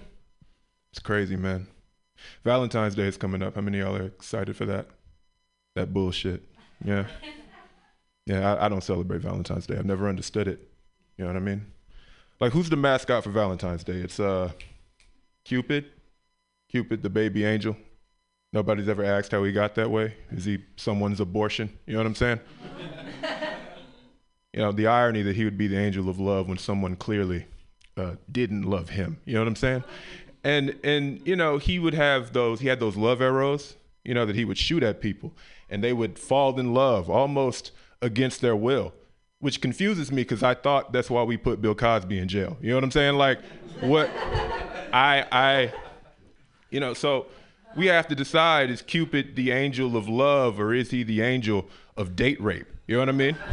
[0.92, 1.66] It's crazy, man.
[2.44, 3.54] Valentine's Day is coming up.
[3.54, 4.86] How many y'all are excited for that?
[5.76, 6.42] That bullshit.
[6.84, 7.06] Yeah.
[8.26, 9.76] Yeah, I, I don't celebrate Valentine's Day.
[9.76, 10.68] I've never understood it.
[11.16, 11.66] You know what I mean?
[12.40, 13.94] Like, who's the mascot for Valentine's Day?
[13.94, 14.50] It's uh,
[15.44, 15.86] Cupid.
[16.70, 17.76] Cupid, the baby angel.
[18.52, 20.14] Nobody's ever asked how he got that way.
[20.30, 21.76] Is he someone's abortion?
[21.86, 22.40] You know what I'm saying?
[24.52, 27.46] you know, the irony that he would be the angel of love when someone clearly
[27.96, 29.18] uh, didn't love him.
[29.24, 29.84] You know what I'm saying?
[30.42, 32.60] And and you know, he would have those.
[32.60, 33.76] He had those love arrows.
[34.04, 35.32] You know that he would shoot at people,
[35.70, 37.72] and they would fall in love almost
[38.04, 38.92] against their will,
[39.40, 42.56] which confuses me because I thought that's why we put Bill Cosby in jail.
[42.60, 43.16] You know what I'm saying?
[43.16, 43.40] Like,
[43.80, 44.10] what
[44.92, 45.72] I I,
[46.70, 47.26] you know, so
[47.76, 51.66] we have to decide: is Cupid the angel of love, or is he the angel
[51.96, 52.66] of date rape?
[52.86, 53.36] You know what I mean?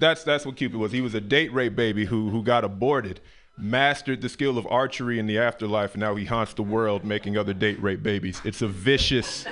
[0.00, 0.92] that's that's what Cupid was.
[0.92, 3.20] He was a date rape baby who who got aborted,
[3.58, 7.36] mastered the skill of archery in the afterlife, and now he haunts the world making
[7.36, 8.40] other date rape babies.
[8.44, 9.44] It's a vicious,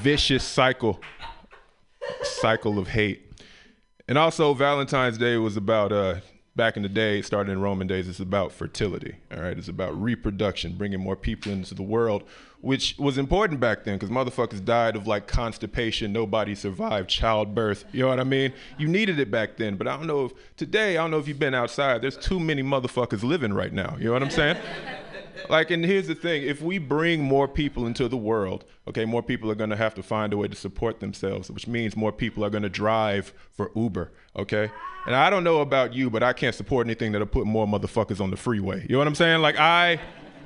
[0.00, 1.00] vicious cycle,
[2.22, 3.22] cycle of hate.
[4.08, 6.16] And also, Valentine's Day was about uh,
[6.56, 8.08] back in the day, starting in Roman days.
[8.08, 9.16] It's about fertility.
[9.30, 12.24] All right, it's about reproduction, bringing more people into the world,
[12.60, 16.12] which was important back then because motherfuckers died of like constipation.
[16.12, 17.84] Nobody survived childbirth.
[17.92, 18.52] You know what I mean?
[18.78, 20.96] You needed it back then, but I don't know if today.
[20.96, 22.00] I don't know if you've been outside.
[22.00, 23.96] There's too many motherfuckers living right now.
[23.98, 24.56] You know what I'm saying?
[25.48, 29.22] Like and here's the thing if we bring more people into the world okay more
[29.22, 32.12] people are going to have to find a way to support themselves which means more
[32.12, 34.70] people are going to drive for uber okay?
[35.06, 38.20] And i don't know about you but i can't support anything that'll put more motherfuckers
[38.20, 38.82] on the freeway.
[38.82, 39.40] You know what i'm saying?
[39.40, 40.00] Like i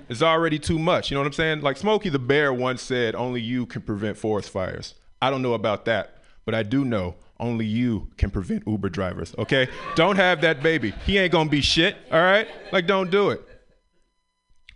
[0.09, 1.61] it's already too much you know what i'm saying?
[1.61, 4.95] Like smokey the bear once said only you can prevent forest fires.
[5.23, 9.35] I don't know about that but i do know only you can prevent uber drivers
[9.39, 9.69] okay?
[9.95, 10.93] Don't have that baby.
[11.07, 12.49] He ain't gonna be shit all right?
[12.73, 13.47] Like don't do it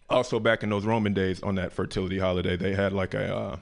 [0.09, 3.57] also back in those Roman days on that fertility holiday, they had like a uh,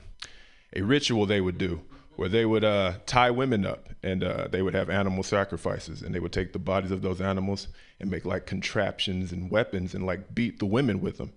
[0.75, 1.83] a ritual they would do
[2.17, 6.15] where they would uh, tie women up and uh, they would have animal sacrifices and
[6.15, 7.69] they would take the bodies of those animals
[8.01, 11.33] and make like contraptions and weapons and like beat the women with them.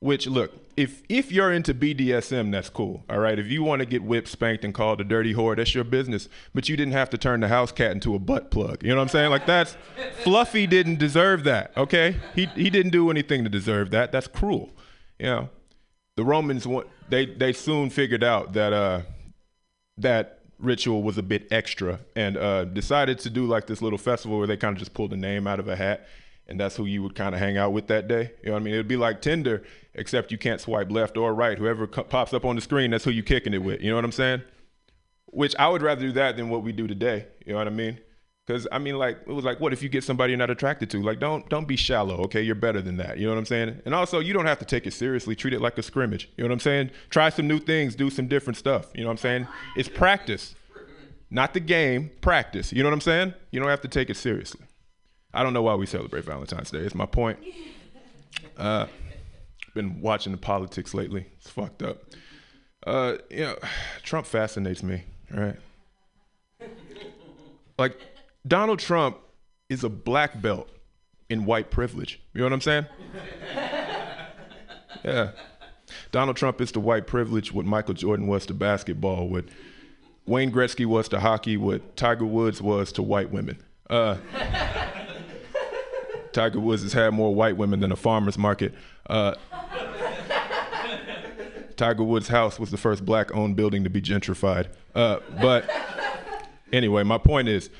[0.00, 3.02] Which look, if if you're into BDSM, that's cool.
[3.08, 3.38] All right.
[3.38, 6.28] If you want to get whipped, spanked, and called a dirty whore, that's your business.
[6.54, 8.82] But you didn't have to turn the house cat into a butt plug.
[8.82, 9.30] You know what I'm saying?
[9.30, 9.76] Like that's
[10.22, 11.72] Fluffy didn't deserve that.
[11.76, 12.16] Okay.
[12.34, 14.12] He he didn't do anything to deserve that.
[14.12, 14.70] That's cruel.
[15.18, 15.48] You know.
[16.16, 16.66] The Romans
[17.08, 19.02] they they soon figured out that uh
[19.98, 24.38] that ritual was a bit extra and uh, decided to do like this little festival
[24.38, 26.06] where they kind of just pulled a name out of a hat
[26.48, 28.32] and that's who you would kind of hang out with that day.
[28.42, 28.74] You know what I mean?
[28.74, 29.64] It'd be like Tinder,
[29.96, 31.58] except you can't swipe left or right.
[31.58, 33.80] Whoever co- pops up on the screen, that's who you kicking it with.
[33.80, 34.42] You know what I'm saying?
[35.26, 37.26] Which I would rather do that than what we do today.
[37.44, 37.98] You know what I mean?
[38.46, 40.88] Because I mean, like it was like, what if you get somebody you're not attracted
[40.90, 41.02] to?
[41.02, 42.18] Like, don't don't be shallow.
[42.24, 43.18] Okay, you're better than that.
[43.18, 43.82] You know what I'm saying?
[43.84, 45.34] And also, you don't have to take it seriously.
[45.34, 46.30] Treat it like a scrimmage.
[46.36, 46.90] You know what I'm saying?
[47.10, 47.96] Try some new things.
[47.96, 48.86] Do some different stuff.
[48.94, 49.48] You know what I'm saying?
[49.76, 50.54] It's practice,
[51.28, 52.12] not the game.
[52.20, 52.72] Practice.
[52.72, 53.34] You know what I'm saying?
[53.50, 54.64] You don't have to take it seriously.
[55.34, 56.78] I don't know why we celebrate Valentine's Day.
[56.78, 57.40] It's my point.
[58.56, 58.86] Uh,
[59.76, 61.26] been watching the politics lately.
[61.36, 62.02] It's fucked up.
[62.84, 63.56] Uh, you know,
[64.02, 65.04] Trump fascinates me.
[65.30, 65.56] right?
[67.78, 68.00] Like
[68.46, 69.18] Donald Trump
[69.68, 70.68] is a black belt
[71.28, 72.20] in white privilege.
[72.32, 72.86] You know what I'm saying?
[75.04, 75.30] Yeah.
[76.10, 79.44] Donald Trump is to white privilege what Michael Jordan was to basketball, what
[80.26, 83.58] Wayne Gretzky was to hockey, what Tiger Woods was to white women.
[83.90, 84.16] Uh,
[86.32, 88.74] Tiger Woods has had more white women than a farmer's market.
[89.08, 89.34] Uh,
[91.76, 94.68] Tiger Woods' house was the first black-owned building to be gentrified.
[94.94, 95.70] Uh, but
[96.72, 97.70] anyway, my point is,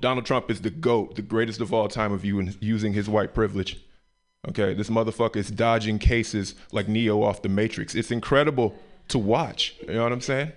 [0.00, 3.34] Donald Trump is the GOAT, the greatest of all time of you using his white
[3.34, 3.80] privilege.
[4.48, 7.94] Okay, this motherfucker is dodging cases like Neo off the Matrix.
[7.94, 8.74] It's incredible
[9.08, 9.74] to watch.
[9.86, 10.52] You know what I'm saying?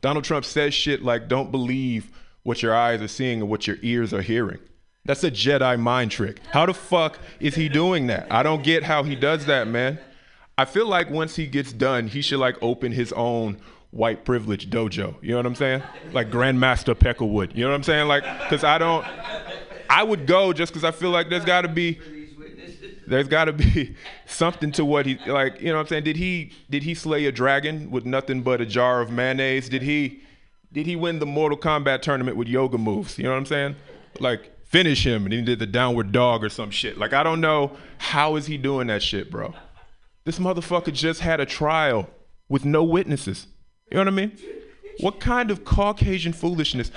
[0.00, 2.10] Donald Trump says shit like, don't believe
[2.42, 4.58] what your eyes are seeing or what your ears are hearing.
[5.06, 6.40] That's a Jedi mind trick.
[6.50, 8.26] How the fuck is he doing that?
[8.30, 9.98] I don't get how he does that, man.
[10.58, 13.58] I feel like once he gets done, he should like open his own
[13.92, 15.14] white privilege dojo.
[15.22, 15.82] You know what I'm saying?
[16.12, 17.54] Like Grandmaster Peckerwood.
[17.54, 18.08] You know what I'm saying?
[18.08, 19.06] Like, cause I don't,
[19.88, 22.00] I would go just cause I feel like there's gotta be,
[23.06, 23.94] there's got to be
[24.26, 27.24] something to what he like you know what i'm saying did he did he slay
[27.26, 30.20] a dragon with nothing but a jar of mayonnaise did he
[30.72, 33.76] did he win the mortal kombat tournament with yoga moves you know what i'm saying
[34.18, 37.40] like finish him and he did the downward dog or some shit like i don't
[37.40, 39.54] know how is he doing that shit bro
[40.24, 42.08] this motherfucker just had a trial
[42.48, 43.46] with no witnesses
[43.90, 44.36] you know what i mean
[45.00, 46.90] what kind of caucasian foolishness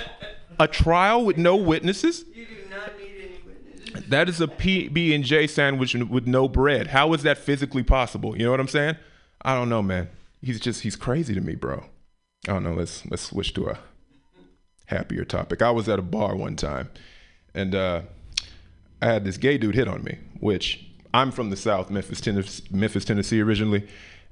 [0.60, 4.10] a trial with no witnesses You do not need any witnesses.
[4.10, 6.88] that is a PB and J sandwich with no bread.
[6.88, 8.38] How is that physically possible?
[8.38, 8.98] You know what I'm saying?
[9.42, 10.10] I don't know, man.
[10.42, 11.86] He's just he's crazy to me, bro.
[12.46, 12.74] I don't know.
[12.74, 13.80] Let's let's switch to a
[14.88, 15.62] happier topic.
[15.62, 16.90] I was at a bar one time,
[17.54, 18.02] and uh,
[19.02, 20.18] I had this gay dude hit on me.
[20.40, 23.88] Which I'm from the South, Memphis, Tennessee, Memphis, Tennessee originally,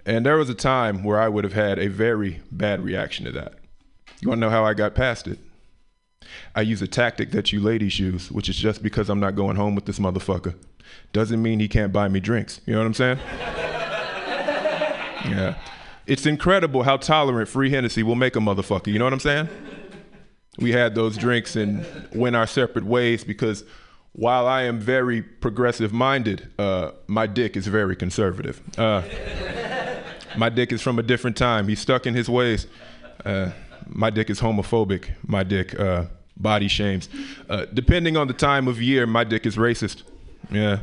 [0.05, 3.31] and there was a time where I would have had a very bad reaction to
[3.33, 3.55] that.
[4.21, 5.39] You want to know how I got past it?
[6.55, 9.57] I use a tactic that you ladies use, which is just because I'm not going
[9.57, 10.55] home with this motherfucker.
[11.13, 12.61] Doesn't mean he can't buy me drinks.
[12.65, 13.19] You know what I'm saying?
[15.25, 15.55] yeah.
[16.05, 18.87] It's incredible how tolerant free Hennessy will make a motherfucker.
[18.87, 19.49] You know what I'm saying?
[20.57, 23.63] We had those drinks and went our separate ways because
[24.13, 28.61] while I am very progressive minded, uh, my dick is very conservative.
[28.77, 29.03] Uh,
[30.35, 31.67] my dick is from a different time.
[31.67, 32.67] He's stuck in his ways.
[33.23, 33.51] Uh,
[33.87, 35.11] my dick is homophobic.
[35.25, 36.05] My dick uh,
[36.35, 37.09] body shames.
[37.49, 40.03] Uh, depending on the time of year, my dick is racist.
[40.51, 40.79] Yeah.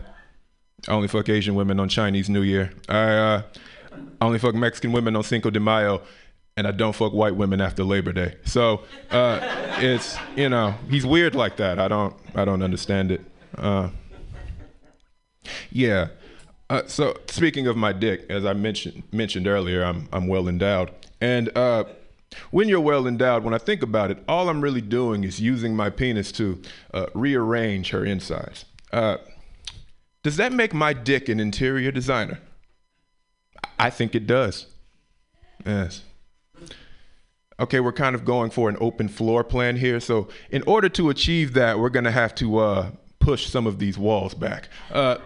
[0.86, 2.70] I only fuck Asian women on Chinese New Year.
[2.88, 3.42] I uh,
[4.20, 6.02] only fuck Mexican women on Cinco de Mayo,
[6.56, 8.36] and I don't fuck white women after Labor Day.
[8.44, 9.40] So uh,
[9.78, 11.78] it's you know he's weird like that.
[11.78, 13.20] I don't I don't understand it.
[13.56, 13.90] Uh,
[15.70, 16.08] yeah.
[16.70, 20.90] Uh, so speaking of my dick, as I mentioned mentioned earlier, I'm I'm well endowed,
[21.20, 21.84] and uh,
[22.50, 25.76] when you're well endowed, when I think about it, all I'm really doing is using
[25.76, 26.60] my penis to
[26.92, 28.64] uh, rearrange her insides.
[28.92, 29.18] Uh,
[30.22, 32.38] does that make my dick an interior designer?
[33.78, 34.66] I think it does.
[35.66, 36.02] Yes.
[37.60, 40.00] Okay, we're kind of going for an open floor plan here.
[40.00, 42.90] So, in order to achieve that, we're going to have to uh,
[43.20, 44.68] push some of these walls back.
[44.90, 45.18] Uh,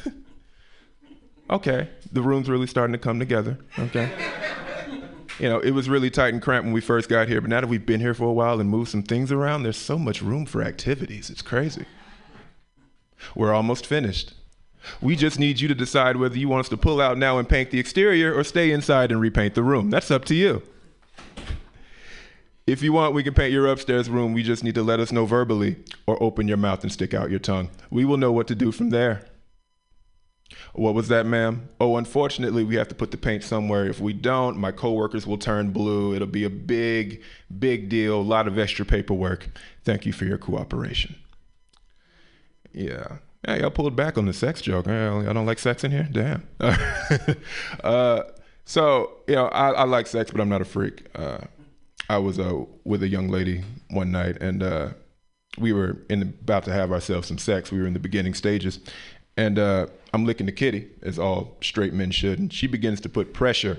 [1.50, 3.58] okay, the room's really starting to come together.
[3.78, 4.10] Okay.
[5.38, 7.62] You know, it was really tight and cramped when we first got here, but now
[7.62, 10.20] that we've been here for a while and moved some things around, there's so much
[10.20, 11.30] room for activities.
[11.30, 11.86] It's crazy.
[13.34, 14.34] We're almost finished.
[15.00, 17.48] We just need you to decide whether you want us to pull out now and
[17.48, 19.88] paint the exterior or stay inside and repaint the room.
[19.88, 20.62] That's up to you.
[22.70, 24.32] If you want, we can paint your upstairs room.
[24.32, 25.74] We just need to let us know verbally
[26.06, 27.68] or open your mouth and stick out your tongue.
[27.90, 29.26] We will know what to do from there.
[30.72, 31.68] What was that, ma'am?
[31.80, 33.86] Oh, unfortunately, we have to put the paint somewhere.
[33.86, 36.14] If we don't, my coworkers will turn blue.
[36.14, 37.22] It'll be a big,
[37.58, 39.48] big deal, a lot of extra paperwork.
[39.82, 41.16] Thank you for your cooperation.
[42.72, 43.16] Yeah.
[43.48, 44.86] Yeah, y'all pulled back on the sex joke.
[44.86, 46.08] I don't like sex in here?
[46.12, 46.46] Damn.
[47.82, 48.22] uh,
[48.64, 51.06] so, you know, I, I, like sex, but I'm not a freak.
[51.16, 51.38] Uh,
[52.10, 54.88] I was uh, with a young lady one night, and uh,
[55.58, 57.70] we were in about to have ourselves some sex.
[57.70, 58.80] We were in the beginning stages,
[59.36, 62.40] and uh, I'm licking the kitty, as all straight men should.
[62.40, 63.78] And she begins to put pressure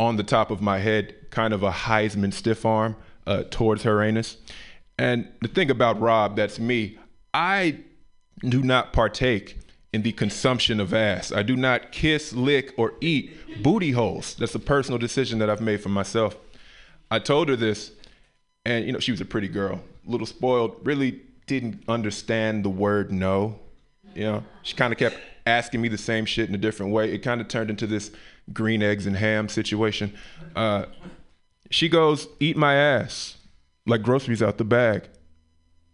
[0.00, 4.02] on the top of my head, kind of a Heisman stiff arm uh, towards her
[4.02, 4.38] anus.
[4.98, 6.98] And the thing about Rob, that's me,
[7.32, 7.78] I
[8.40, 9.58] do not partake
[9.92, 11.30] in the consumption of ass.
[11.30, 14.34] I do not kiss, lick, or eat booty holes.
[14.34, 16.36] That's a personal decision that I've made for myself.
[17.10, 17.92] I told her this,
[18.64, 23.10] and you know, she was a pretty girl, little spoiled, really didn't understand the word
[23.10, 23.58] no.
[24.14, 27.12] You know, she kind of kept asking me the same shit in a different way.
[27.12, 28.10] It kind of turned into this
[28.52, 30.14] green eggs and ham situation.
[30.54, 30.86] Uh,
[31.70, 33.36] she goes, "Eat my ass,"
[33.86, 35.08] like groceries out the bag,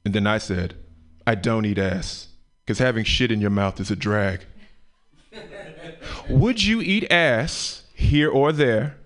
[0.04, 0.74] and then I said,
[1.26, 2.28] "I don't eat ass,
[2.64, 4.40] because having shit in your mouth is a drag."
[6.28, 8.96] Would you eat ass here or there?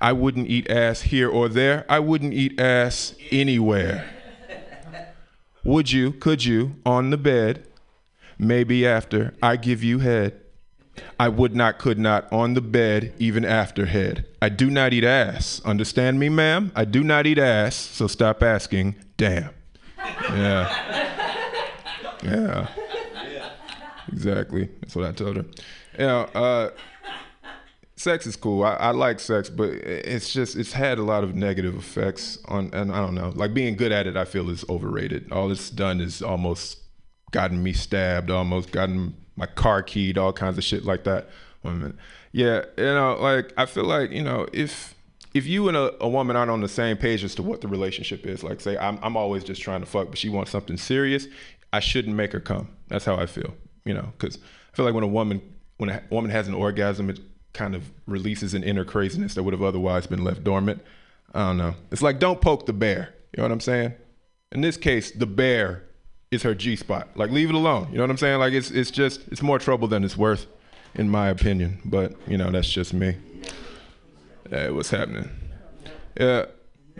[0.00, 1.84] I wouldn't eat ass here or there.
[1.88, 4.10] I wouldn't eat ass anywhere.
[5.64, 7.66] Would you, could you, on the bed,
[8.38, 10.40] maybe after I give you head?
[11.18, 14.26] I would not, could not, on the bed, even after head.
[14.40, 15.60] I do not eat ass.
[15.64, 16.70] Understand me, ma'am?
[16.76, 18.96] I do not eat ass, so stop asking.
[19.16, 19.50] Damn.
[20.30, 21.08] Yeah.
[22.22, 22.68] Yeah.
[24.12, 24.68] Exactly.
[24.80, 25.44] That's what I told her.
[25.98, 26.70] You know, uh,
[27.96, 28.64] sex is cool.
[28.64, 32.70] I, I like sex, but it's just it's had a lot of negative effects on,
[32.72, 33.32] and I don't know.
[33.34, 35.30] Like being good at it, I feel is overrated.
[35.32, 36.78] All it's done is almost
[37.30, 41.28] gotten me stabbed, almost gotten my car keyed, all kinds of shit like that.
[41.62, 41.96] One minute.
[42.32, 44.94] Yeah, you know, like I feel like you know if
[45.34, 47.68] if you and a, a woman aren't on the same page as to what the
[47.68, 50.76] relationship is, like say I'm I'm always just trying to fuck, but she wants something
[50.76, 51.26] serious,
[51.72, 52.68] I shouldn't make her come.
[52.88, 54.36] That's how I feel, you know, because
[54.72, 55.40] I feel like when a woman
[55.78, 57.18] when a woman has an orgasm, it
[57.54, 60.82] kind of releases an inner craziness that would have otherwise been left dormant.
[61.32, 61.74] I don't know.
[61.90, 63.14] It's like don't poke the bear.
[63.32, 63.94] You know what I'm saying?
[64.52, 65.84] In this case, the bear
[66.30, 67.08] is her G spot.
[67.16, 67.88] Like leave it alone.
[67.90, 68.38] You know what I'm saying?
[68.38, 70.46] Like it's it's just it's more trouble than it's worth,
[70.94, 71.80] in my opinion.
[71.84, 73.16] But you know that's just me.
[74.50, 75.30] Hey, what's happening?
[76.18, 76.46] Yeah,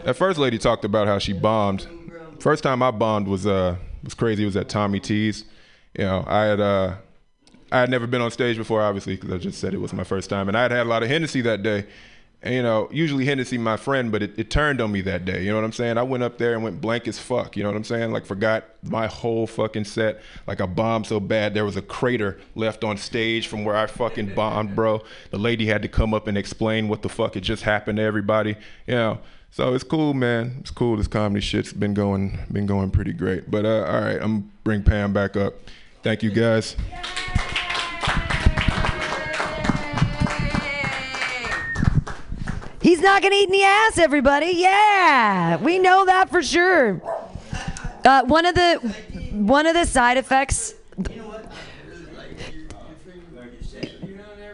[0.05, 1.87] that first lady talked about how she bombed.
[2.41, 4.43] First time I bombed was uh was crazy.
[4.43, 5.45] It was at Tommy T's.
[5.97, 6.97] You know, I had uh
[7.75, 10.05] I had never been on stage before, obviously, because I just said it was my
[10.05, 11.87] first time, and I had had a lot of Hennessy that day.
[12.41, 15.43] And, you know, usually Hennessy my friend, but it, it turned on me that day.
[15.43, 15.99] You know what I'm saying?
[15.99, 17.57] I went up there and went blank as fuck.
[17.57, 18.13] You know what I'm saying?
[18.13, 20.21] Like forgot my whole fucking set.
[20.47, 23.87] Like I bombed so bad there was a crater left on stage from where I
[23.87, 25.03] fucking bombed, bro.
[25.31, 28.03] The lady had to come up and explain what the fuck had just happened to
[28.03, 28.57] everybody.
[28.87, 29.19] You know.
[29.51, 30.59] So it's cool, man.
[30.61, 30.97] It's cool.
[30.97, 33.51] This comedy shit's been going been going pretty great.
[33.51, 35.55] But uh, all right, I'm bring Pam back up.
[36.03, 36.77] Thank you guys.
[42.85, 44.53] He's not going to eat any ass, everybody.
[44.57, 47.01] Yeah, we know that for sure.
[48.05, 48.75] Uh, one of the
[49.33, 50.75] one of the side effects.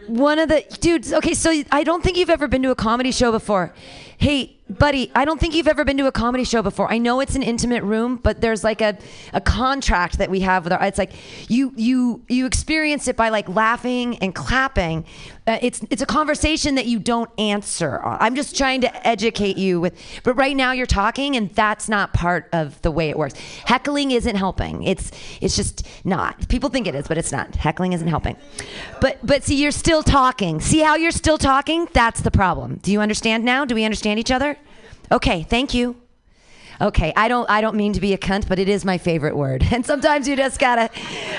[0.07, 1.13] One of the dudes.
[1.13, 3.75] Okay, so I don't think you've ever been to a comedy show before.
[4.19, 6.93] Hey, buddy, I don't think you've ever been to a comedy show before.
[6.93, 8.99] I know it's an intimate room, but there's like a,
[9.33, 10.85] a contract that we have with our.
[10.85, 11.13] It's like
[11.49, 15.05] you you you experience it by like laughing and clapping.
[15.47, 18.01] Uh, it's it's a conversation that you don't answer.
[18.05, 19.99] I'm just trying to educate you with.
[20.23, 23.35] But right now you're talking, and that's not part of the way it works.
[23.65, 24.83] Heckling isn't helping.
[24.83, 25.11] It's
[25.41, 26.49] it's just not.
[26.49, 27.55] People think it is, but it's not.
[27.57, 28.37] Heckling isn't helping.
[29.01, 30.61] But but see, you're still talking.
[30.61, 31.89] See how you're still talking?
[31.93, 32.77] That's the problem.
[32.83, 33.65] Do you understand now?
[33.65, 34.57] Do we understand each other?
[35.11, 35.97] Okay, thank you.
[36.81, 39.37] Okay, I don't I don't mean to be a cunt, but it is my favorite
[39.37, 39.67] word.
[39.73, 40.91] And sometimes you just gotta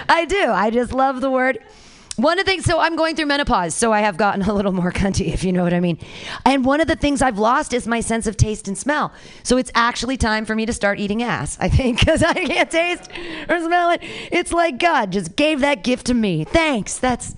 [0.10, 0.52] I do.
[0.52, 1.60] I just love the word.
[2.18, 4.72] One of the things, so I'm going through menopause, so I have gotten a little
[4.72, 5.98] more cunty, if you know what I mean.
[6.46, 9.14] And one of the things I've lost is my sense of taste and smell.
[9.44, 12.70] So it's actually time for me to start eating ass, I think, because I can't
[12.70, 13.10] taste
[13.50, 14.02] or smell it.
[14.32, 16.44] It's like God just gave that gift to me.
[16.44, 16.98] Thanks.
[16.98, 17.36] That's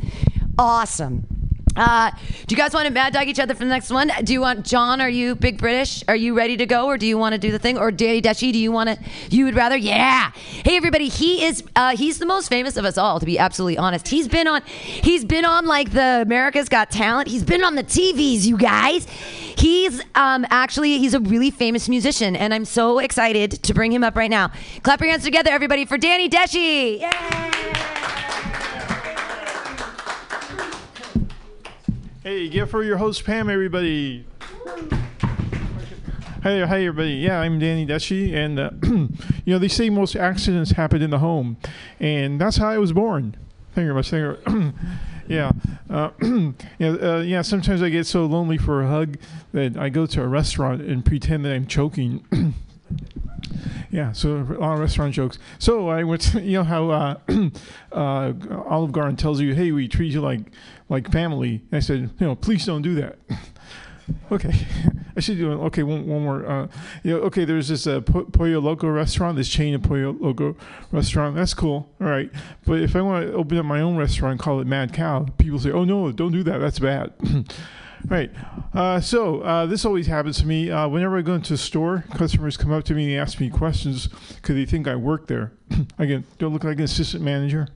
[0.57, 1.32] awesome.
[1.75, 2.11] Uh,
[2.45, 4.11] do you guys want to mad dog each other for the next one?
[4.23, 5.01] Do you want John?
[5.01, 6.03] Are you big British?
[6.07, 7.77] Are you ready to go, or do you want to do the thing?
[7.77, 8.51] Or Danny Deshi?
[8.53, 8.99] Do you want to?
[9.29, 9.75] You would rather?
[9.75, 10.31] Yeah.
[10.35, 11.63] Hey everybody, he is.
[11.75, 14.07] Uh, he's the most famous of us all, to be absolutely honest.
[14.07, 14.61] He's been on.
[14.63, 17.27] He's been on like the America's Got Talent.
[17.27, 19.07] He's been on the TVs, you guys.
[19.07, 24.03] He's um, actually he's a really famous musician, and I'm so excited to bring him
[24.03, 24.51] up right now.
[24.83, 27.92] Clap your hands together, everybody, for Danny Deshi.
[32.23, 34.25] Hey, give for your host Pam, everybody.
[36.41, 37.15] Hey, hi everybody.
[37.15, 39.09] Yeah, I'm Danny Deshi, and uh, you
[39.47, 41.57] know they say most accidents happen in the home,
[41.99, 43.35] and that's how I was born.
[43.75, 44.09] Thank you very much.
[44.09, 44.73] Thank you.
[45.27, 45.51] yeah,
[45.89, 46.11] uh,
[46.79, 47.41] yeah, uh, yeah.
[47.41, 49.17] Sometimes I get so lonely for a hug
[49.51, 52.23] that I go to a restaurant and pretend that I'm choking.
[53.93, 55.37] Yeah, so a lot of restaurant jokes.
[55.59, 57.17] So I went, to, you know how uh,
[57.91, 58.33] uh,
[58.65, 60.51] Olive Garden tells you, "Hey, we treat you like
[60.93, 63.17] like family." And I said, "You know, please don't do that."
[64.31, 64.53] okay,
[65.17, 65.55] I should do it.
[65.67, 66.45] Okay, one, one more.
[66.45, 66.67] Uh,
[67.03, 70.55] you know, okay, there's this uh, Po- Pollo Loco restaurant, this chain of Pollo Loco
[70.91, 71.35] restaurant.
[71.35, 71.89] That's cool.
[71.99, 72.31] All right,
[72.65, 75.59] but if I want to open up my own restaurant, call it Mad Cow, people
[75.59, 76.59] say, "Oh no, don't do that.
[76.59, 77.13] That's bad."
[78.05, 78.31] Right.
[78.73, 80.69] Uh, so uh, this always happens to me.
[80.69, 83.49] Uh, whenever I go into a store, customers come up to me and ask me
[83.49, 85.53] questions because they think I work there.
[85.97, 87.69] Again, don't look like an assistant manager.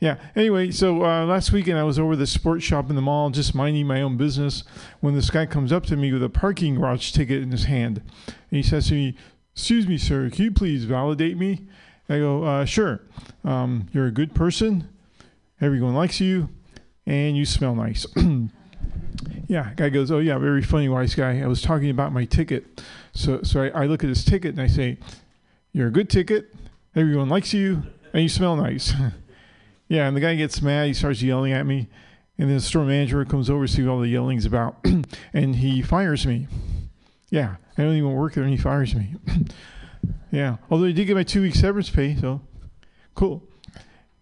[0.00, 0.16] Yeah.
[0.36, 3.54] Anyway, so uh, last weekend I was over the sports shop in the mall, just
[3.54, 4.64] minding my own business,
[5.00, 8.02] when this guy comes up to me with a parking garage ticket in his hand,
[8.26, 9.16] and he says to me,
[9.54, 11.66] "Excuse me, sir, can you please validate me?"
[12.08, 13.00] I go, uh, "Sure.
[13.44, 14.88] Um, you're a good person.
[15.60, 16.50] Everyone likes you,
[17.06, 18.06] and you smell nice."
[19.46, 21.40] Yeah, guy goes, oh yeah, very funny, wise guy.
[21.40, 22.82] I was talking about my ticket,
[23.12, 24.98] so so I, I look at his ticket and I say,
[25.72, 26.54] you're a good ticket.
[26.96, 27.82] Everyone likes you,
[28.12, 28.92] and you smell nice.
[29.94, 30.88] yeah, and the guy gets mad.
[30.88, 31.88] He starts yelling at me,
[32.38, 34.84] and then the store manager comes over to see all the yelling's about,
[35.32, 36.48] and he fires me.
[37.30, 39.14] Yeah, I don't even work there, and he fires me.
[40.30, 42.40] yeah, although he did get my two week severance pay, so
[43.14, 43.42] cool.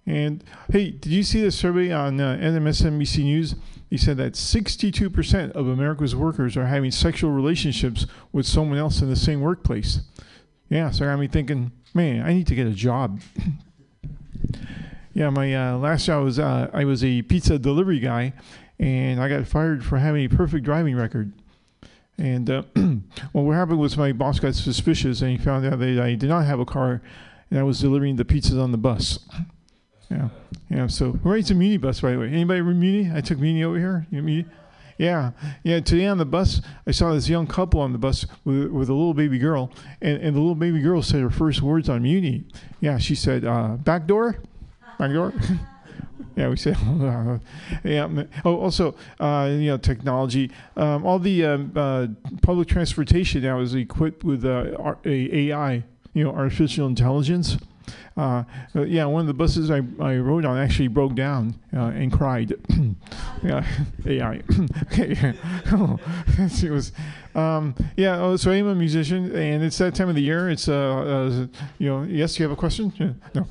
[0.04, 3.54] And hey, did you see the survey on uh, NMSNBC News?
[3.92, 9.10] he said that 62% of America's workers are having sexual relationships with someone else in
[9.10, 10.00] the same workplace.
[10.70, 13.20] Yeah, so I got me thinking, man, I need to get a job.
[15.14, 18.32] yeah, my uh, last job was uh, I was a pizza delivery guy,
[18.78, 21.32] and I got fired for having a perfect driving record.
[22.18, 25.98] And uh, well, what happened was my boss got suspicious, and he found out that
[25.98, 27.02] I did not have a car,
[27.50, 29.18] and I was delivering the pizzas on the bus.
[30.10, 30.28] Yeah,
[30.68, 30.86] yeah.
[30.88, 32.26] So rides a Muni bus, by the way?
[32.26, 33.10] Anybody read Muni?
[33.16, 34.06] I took Muni over here.
[34.10, 34.46] You know Muni?
[34.98, 35.30] Yeah,
[35.62, 35.80] yeah.
[35.80, 38.92] Today on the bus, I saw this young couple on the bus with, with a
[38.92, 39.70] little baby girl,
[40.02, 42.44] and, and the little baby girl said her first words on Muni.
[42.80, 44.36] Yeah, she said, uh, "Back door,
[45.08, 45.32] door."
[46.36, 46.74] yeah, we say.
[47.84, 48.24] yeah.
[48.44, 50.50] Oh, also, uh, you know, technology.
[50.76, 52.06] Um, all the um, uh,
[52.42, 55.82] public transportation now is equipped with uh, AI,
[56.14, 57.58] you know, artificial intelligence.
[58.16, 58.44] Uh,
[58.74, 62.54] yeah, one of the buses I, I rode on actually broke down uh, and cried.
[63.42, 63.66] yeah,
[64.06, 64.42] AI.
[64.82, 65.34] okay.
[65.72, 65.98] oh,
[66.38, 66.92] it was,
[67.34, 68.20] um, yeah.
[68.20, 70.50] Oh, so I'm a musician, and it's that time of the year.
[70.50, 71.46] It's uh, uh
[71.78, 72.38] you know, yes.
[72.38, 72.92] You have a question?
[72.98, 73.12] Yeah.
[73.34, 73.46] No.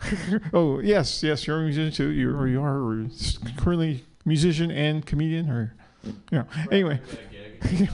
[0.52, 1.46] oh yes, yes.
[1.46, 2.10] You're a musician too.
[2.10, 3.06] You or you are
[3.56, 5.74] currently musician and comedian, or
[6.30, 6.44] yeah.
[6.70, 7.00] Anyway.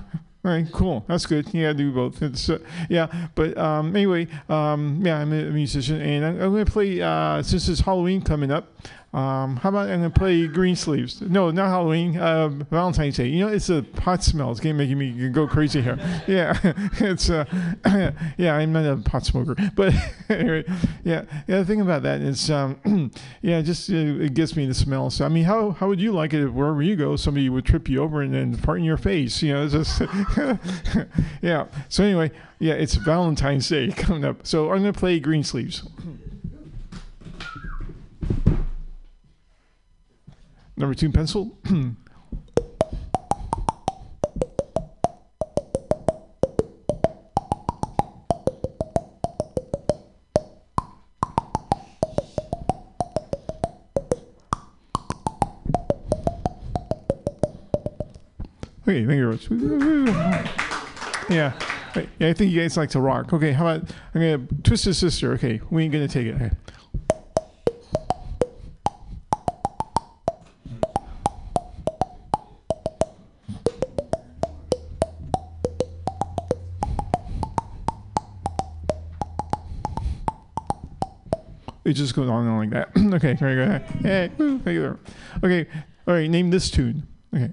[0.45, 1.05] All right, cool.
[1.07, 1.55] That's good.
[1.55, 2.21] Yeah, I do both.
[2.21, 6.65] It's, uh, yeah, but um, anyway, um, yeah, I'm a musician, and I'm, I'm going
[6.65, 8.75] to play uh, since it's Halloween coming up.
[9.13, 11.21] Um, how about I'm to play Green Sleeves?
[11.21, 12.17] No, not Halloween.
[12.17, 13.27] Uh, Valentine's Day.
[13.27, 14.51] You know, it's a pot smell.
[14.51, 15.99] It's getting making me go crazy here.
[16.27, 16.59] Yeah,
[16.99, 17.45] it's uh,
[18.39, 18.55] yeah.
[18.57, 19.93] I'm not a pot smoker, but
[20.31, 20.65] anyway,
[21.05, 21.25] yeah.
[21.47, 23.11] Yeah, the thing about that is, um,
[23.43, 25.11] yeah, just uh, it gets me the smell.
[25.11, 27.67] So I mean, how how would you like it if wherever you go, somebody would
[27.67, 29.43] trip you over and then fart in your face?
[29.43, 30.01] You know, it's just
[31.43, 31.67] yeah.
[31.91, 34.47] So anyway, yeah, it's Valentine's Day coming up.
[34.47, 35.83] So I'm gonna play Green Sleeves.
[40.77, 41.59] Number two pencil.
[58.89, 60.49] Okay, thank you very much.
[61.31, 61.53] Yeah.
[62.19, 63.33] Yeah, I think you guys like to rock.
[63.33, 65.33] Okay, how about I'm gonna Twisted Sister.
[65.35, 66.35] Okay, we ain't gonna take it.
[66.35, 66.51] Okay.
[81.85, 82.91] It just goes on and on like that.
[83.15, 83.83] okay, very good.
[84.03, 84.99] Hey, woo, thank you there.
[85.43, 85.69] Okay,
[86.07, 86.31] all right.
[86.31, 87.07] Name this tune.
[87.35, 87.53] Okay.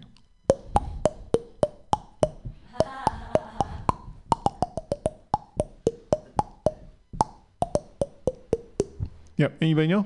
[9.38, 9.54] Yep.
[9.62, 10.06] Anybody know?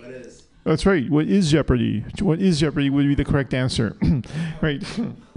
[0.00, 0.42] What is?
[0.64, 1.08] That's right.
[1.08, 2.04] What is Jeopardy?
[2.20, 3.96] What is Jeopardy would be the correct answer.
[4.60, 4.84] right.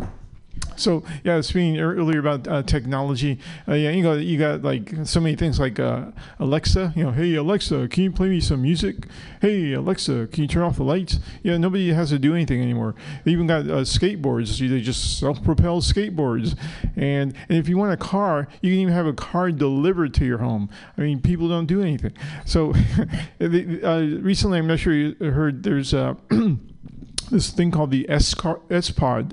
[0.80, 3.40] So yeah, speaking earlier about uh, technology.
[3.68, 6.06] Uh, yeah, you got you got like so many things like uh,
[6.40, 6.94] Alexa.
[6.96, 9.08] You know, hey Alexa, can you play me some music?
[9.42, 11.20] Hey Alexa, can you turn off the lights?
[11.44, 12.96] Yeah, nobody has to do anything anymore.
[13.24, 14.58] They even got uh, skateboards.
[14.60, 16.58] They just self-propel skateboards.
[16.96, 20.26] And and if you want a car, you can even have a car delivered to
[20.26, 20.70] your home.
[20.98, 22.14] I mean, people don't do anything.
[22.46, 22.74] So
[23.42, 25.64] uh, recently, I'm not sure you heard.
[25.64, 25.94] There's
[27.24, 28.62] this thing called the S Pod.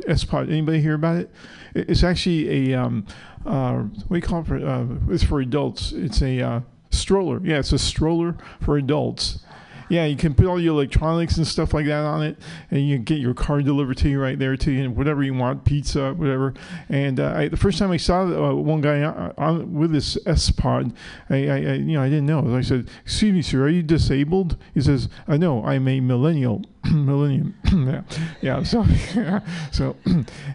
[0.06, 0.48] S Pod.
[0.48, 1.30] Anybody hear about it?
[1.74, 3.06] It- It's actually a um,
[3.46, 4.46] uh, what do you call it?
[4.46, 5.92] For, uh, it's for adults.
[5.92, 6.60] It's a uh,
[6.90, 7.40] stroller.
[7.42, 9.40] Yeah, it's a stroller for adults.
[9.88, 12.38] Yeah, you can put all your electronics and stuff like that on it,
[12.70, 15.34] and you get your car delivered to you right there to you, and whatever you
[15.34, 16.54] want, pizza, whatever.
[16.88, 20.16] And uh, I, the first time I saw uh, one guy on, on with this
[20.26, 20.92] S Pod,
[21.28, 22.54] I, I, I, you know, I didn't know.
[22.56, 26.62] I said, "Excuse me, sir, are you disabled?" He says, "I know, I'm a millennial."
[26.90, 27.54] millennium.
[27.72, 28.02] yeah,
[28.40, 28.62] yeah.
[28.62, 28.84] So,
[29.72, 29.96] so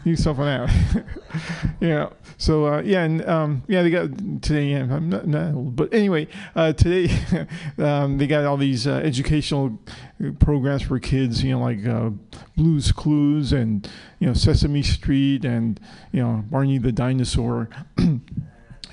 [0.04, 1.06] use stuff on that.
[1.80, 2.10] yeah.
[2.38, 4.10] So uh, yeah, and um, yeah, they got
[4.42, 4.72] today.
[4.72, 7.14] Yeah, I'm not, not but anyway, uh, today
[7.78, 9.80] um, they got all these uh, educational
[10.40, 11.44] programs for kids.
[11.44, 12.10] You know, like uh,
[12.58, 15.80] Blue's Clues and you know Sesame Street and
[16.12, 17.70] you know Barney the Dinosaur.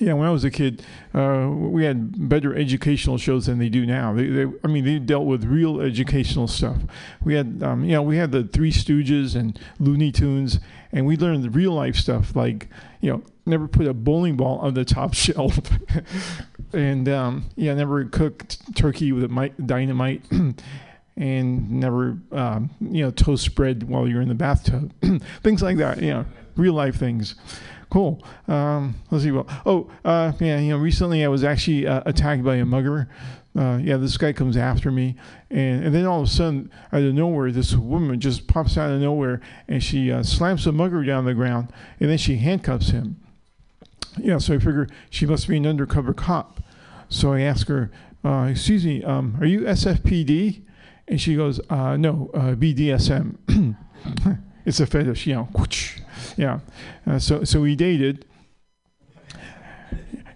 [0.02, 0.84] Yeah, when I was a kid,
[1.14, 4.12] uh, we had better educational shows than they do now.
[4.12, 6.78] They, they, I mean, they dealt with real educational stuff.
[7.22, 10.58] We had, um, you know, we had the Three Stooges and Looney Tunes,
[10.90, 12.66] and we learned real life stuff, like,
[13.00, 15.60] you know, never put a bowling ball on the top shelf,
[16.72, 19.30] and um, yeah, never cooked turkey with
[19.66, 20.24] dynamite.
[21.14, 24.94] And never, um, you know, toast bread while you're in the bathtub,
[25.42, 26.00] things like that.
[26.00, 26.24] You know,
[26.56, 27.34] real life things
[27.92, 28.24] cool.
[28.48, 29.30] Um, let's see.
[29.30, 30.58] Well, oh, uh, yeah.
[30.58, 33.08] You know, recently I was actually uh, attacked by a mugger.
[33.54, 35.14] Uh, yeah, this guy comes after me,
[35.50, 38.90] and, and then all of a sudden, out of nowhere, this woman just pops out
[38.90, 41.70] of nowhere, and she uh, slams the mugger down the ground,
[42.00, 43.20] and then she handcuffs him.
[44.16, 46.62] Yeah, so I figure she must be an undercover cop.
[47.10, 47.90] So I ask her,
[48.24, 50.62] uh, "Excuse me, um, are you SFPD?"
[51.08, 53.36] And she goes, uh, "No, BDSM.
[54.64, 55.48] it's a fetish, you know."
[56.36, 56.60] Yeah.
[57.06, 58.24] Uh, so so we dated.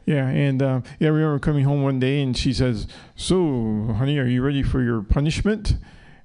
[0.05, 4.19] Yeah, and uh, yeah, I remember coming home one day and she says, "So, honey,
[4.19, 5.77] are you ready for your punishment?"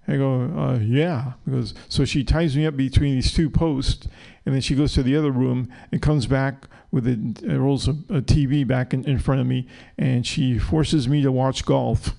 [0.08, 4.08] I go, uh, "Yeah." Because so she ties me up between these two posts,
[4.46, 7.88] and then she goes to the other room and comes back with a uh, rolls
[7.88, 9.68] a, a TV back in, in front of me,
[9.98, 12.16] and she forces me to watch golf.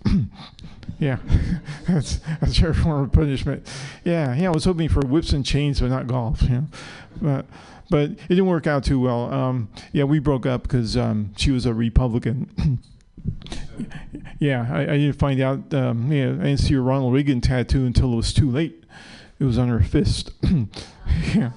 [0.98, 1.18] yeah,
[1.88, 3.66] that's that's her form of punishment.
[4.04, 4.48] Yeah, yeah.
[4.48, 6.42] I was hoping for whips and chains, but not golf.
[6.42, 6.62] Yeah,
[7.20, 7.46] but
[7.90, 9.32] but it didn't work out too well.
[9.32, 12.80] Um, yeah, we broke up because um, she was a Republican.
[14.38, 15.74] yeah, I, I didn't find out.
[15.74, 18.84] Um, yeah, I didn't see her Ronald Reagan tattoo until it was too late.
[19.38, 20.30] It was on her fist.
[21.34, 21.50] yeah,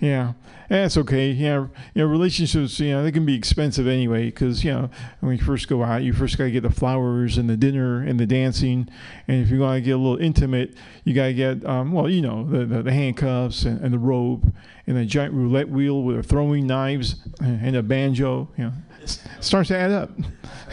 [0.00, 0.32] yeah.
[0.68, 1.30] That's okay.
[1.30, 4.90] Yeah, you know, relationships, you know, they can be expensive anyway because, you know,
[5.20, 8.02] when you first go out, you first got to get the flowers and the dinner
[8.02, 8.88] and the dancing.
[9.28, 10.74] And if you want to get a little intimate,
[11.04, 13.98] you got to get, um, well, you know, the, the, the handcuffs and, and, the
[13.98, 14.44] rope
[14.86, 18.48] and a giant roulette wheel with the throwing knives and a banjo.
[18.56, 20.10] You know, it starts to add up.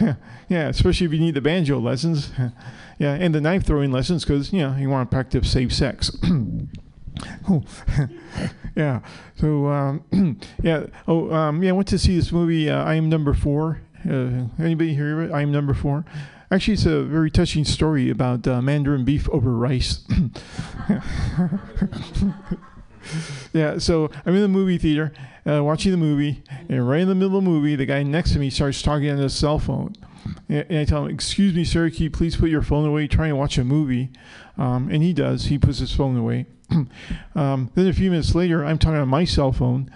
[0.48, 2.32] yeah, especially if you need the banjo lessons.
[2.98, 6.10] yeah, and the knife throwing lessons because, you know, you want to practice safe sex.
[7.48, 7.62] Oh,
[8.76, 9.00] yeah.
[9.36, 10.04] So um,
[10.62, 10.86] yeah.
[11.06, 11.70] Oh, um, yeah.
[11.70, 12.68] I went to see this movie.
[12.70, 13.80] Uh, I am number four.
[14.08, 15.32] Uh, anybody hear it?
[15.32, 16.04] I am number four.
[16.50, 20.04] Actually, it's a very touching story about uh, Mandarin beef over rice.
[23.52, 23.78] yeah.
[23.78, 25.12] So I'm in the movie theater,
[25.48, 28.32] uh, watching the movie, and right in the middle of the movie, the guy next
[28.32, 29.94] to me starts talking on his cell phone.
[30.48, 33.06] And I tell him, "Excuse me, sir, can you please put your phone away?
[33.08, 34.10] Trying to watch a movie."
[34.56, 35.46] Um, and he does.
[35.46, 36.46] He puts his phone away.
[37.34, 39.90] Um, then a few minutes later, I'm talking on my cell phone,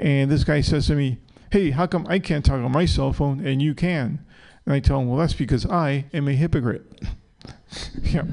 [0.00, 1.18] and this guy says to me,
[1.50, 4.24] Hey, how come I can't talk on my cell phone and you can?
[4.64, 6.84] And I tell him, Well, that's because I am a hypocrite.
[8.02, 8.24] yeah.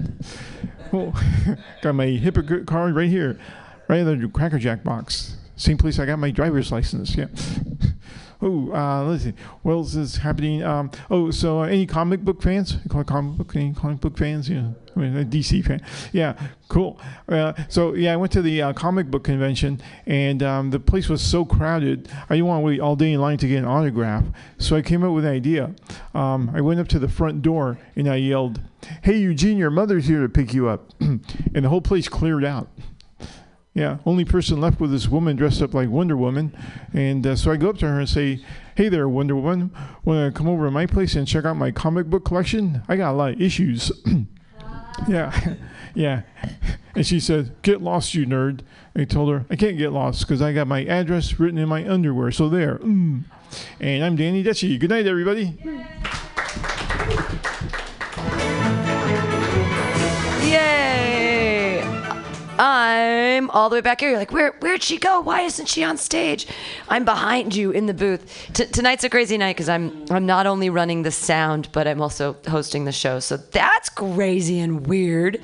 [0.92, 1.14] Well,
[1.82, 3.40] got my hypocrite card right here,
[3.88, 5.38] right in the Cracker Jack box.
[5.56, 7.16] Same place I got my driver's license.
[7.16, 7.28] Yeah.
[8.46, 9.34] Oh, uh, let's see.
[9.62, 10.64] What else is happening?
[10.64, 12.76] Um, oh, so uh, any comic book fans?
[12.90, 14.50] Comic book, any comic book fans?
[14.50, 15.82] Yeah, I mean, a DC fan.
[16.12, 16.38] Yeah,
[16.68, 17.00] cool.
[17.30, 21.08] Uh, so yeah, I went to the uh, comic book convention, and um, the place
[21.08, 22.10] was so crowded.
[22.30, 24.26] I didn't want to wait all day in line to get an autograph.
[24.58, 25.74] So I came up with an idea.
[26.14, 28.60] Um, I went up to the front door and I yelled,
[29.04, 31.22] "Hey, Eugene, your mother's here to pick you up," and
[31.54, 32.68] the whole place cleared out.
[33.74, 36.56] Yeah, only person left with this woman dressed up like Wonder Woman.
[36.94, 38.44] And uh, so I go up to her and say,
[38.76, 39.72] Hey there, Wonder Woman.
[40.06, 42.84] Want to come over to my place and check out my comic book collection?
[42.88, 43.92] I got a lot of issues.
[45.08, 45.56] yeah,
[45.96, 46.22] yeah.
[46.94, 48.60] And she said, Get lost, you nerd.
[48.96, 51.88] I told her, I can't get lost because I got my address written in my
[51.90, 52.30] underwear.
[52.32, 52.78] So there.
[52.78, 53.24] Mm.
[53.80, 54.78] And I'm Danny Detchy.
[54.78, 55.58] Good night, everybody.
[60.44, 60.93] Yay!
[62.60, 64.10] I'm all the way back here.
[64.10, 65.22] You're like, where where'd she go?
[65.22, 66.46] Why isn't she on stage?
[66.88, 68.52] I'm behind you in the booth.
[68.54, 72.00] T- tonight's a crazy night because I'm I'm not only running the sound, but I'm
[72.00, 73.20] also hosting the show.
[73.20, 75.42] So that's crazy and weird.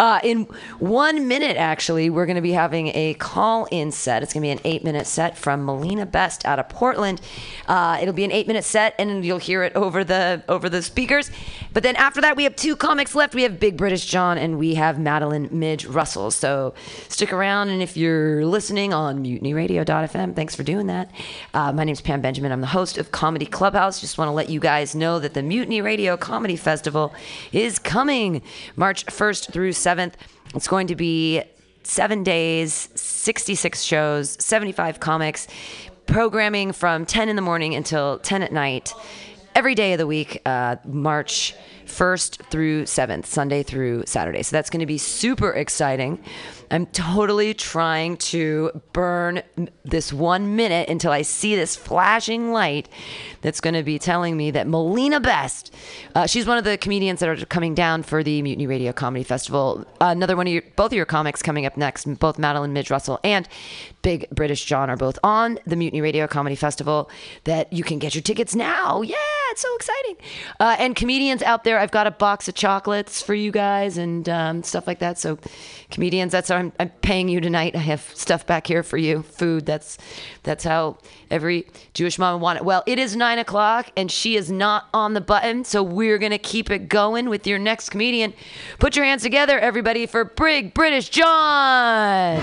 [0.00, 0.44] Uh, in
[0.80, 4.22] one minute, actually, we're going to be having a call-in set.
[4.22, 7.20] It's going to be an eight-minute set from Melina Best out of Portland.
[7.68, 11.30] Uh, it'll be an eight-minute set, and you'll hear it over the over the speakers.
[11.72, 13.36] But then after that, we have two comics left.
[13.36, 16.32] We have Big British John, and we have Madeline Midge Russell.
[16.40, 16.72] So
[17.08, 21.10] stick around, and if you're listening on MutinyRadio.fm, thanks for doing that.
[21.52, 22.50] Uh, my is Pam Benjamin.
[22.50, 24.00] I'm the host of Comedy Clubhouse.
[24.00, 27.12] Just want to let you guys know that the Mutiny Radio Comedy Festival
[27.52, 28.40] is coming
[28.74, 30.14] March 1st through 7th.
[30.54, 31.42] It's going to be
[31.82, 35.46] seven days, 66 shows, 75 comics,
[36.06, 38.94] programming from 10 in the morning until 10 at night
[39.54, 41.54] every day of the week, uh, March
[41.90, 44.42] 1st through 7th, Sunday through Saturday.
[44.42, 46.22] So that's going to be super exciting.
[46.70, 49.42] I'm totally trying to burn
[49.84, 52.88] this one minute until I see this flashing light
[53.40, 55.74] that's going to be telling me that Melina Best,
[56.14, 59.24] uh, she's one of the comedians that are coming down for the Mutiny Radio Comedy
[59.24, 59.84] Festival.
[60.00, 63.18] Another one of your, both of your comics coming up next, both Madeline Midge Russell
[63.24, 63.48] and
[64.02, 67.10] Big British John are both on the Mutiny Radio Comedy Festival
[67.44, 69.02] that you can get your tickets now.
[69.02, 69.16] Yeah!
[69.50, 70.16] it's so exciting.
[70.58, 74.28] Uh, and comedians out there, I've got a box of chocolates for you guys and
[74.28, 75.18] um, stuff like that.
[75.18, 75.38] So,
[75.90, 77.74] comedians, that's how I'm, I'm paying you tonight.
[77.74, 79.66] I have stuff back here for you, food.
[79.66, 79.98] That's
[80.42, 80.98] that's how
[81.30, 82.64] every Jewish mom would want it.
[82.64, 86.38] Well, it is nine o'clock, and she is not on the button, so we're gonna
[86.38, 88.32] keep it going with your next comedian.
[88.78, 92.38] Put your hands together, everybody, for Big British John.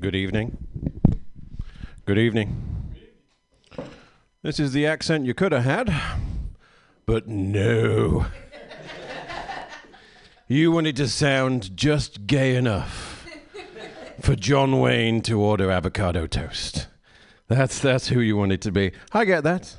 [0.00, 0.58] Good evening.
[2.04, 2.73] Good evening.
[4.44, 5.90] This is the accent you could have had,
[7.06, 8.26] but no.
[10.46, 13.26] You wanted to sound just gay enough
[14.20, 16.88] for John Wayne to order avocado toast.
[17.48, 18.92] That's that's who you wanted to be.
[19.12, 19.76] I get that.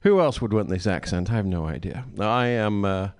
[0.00, 1.30] Who else would want this accent?
[1.30, 2.06] I have no idea.
[2.18, 3.10] I am uh,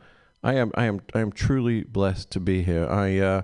[0.43, 2.89] I am I am I am truly blessed to be here.
[2.89, 3.43] I uh,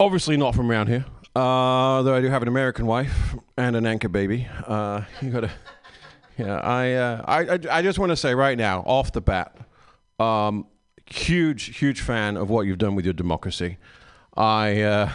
[0.00, 1.04] obviously not from around here.
[1.36, 4.48] Uh, though I do have an American wife and an anchor baby.
[4.66, 5.50] Uh, you gotta,
[6.38, 6.60] yeah.
[6.60, 9.56] I, uh, I, I, just want to say right now, off the bat,
[10.18, 10.66] um,
[11.06, 13.78] huge, huge fan of what you've done with your democracy.
[14.36, 15.10] I, uh,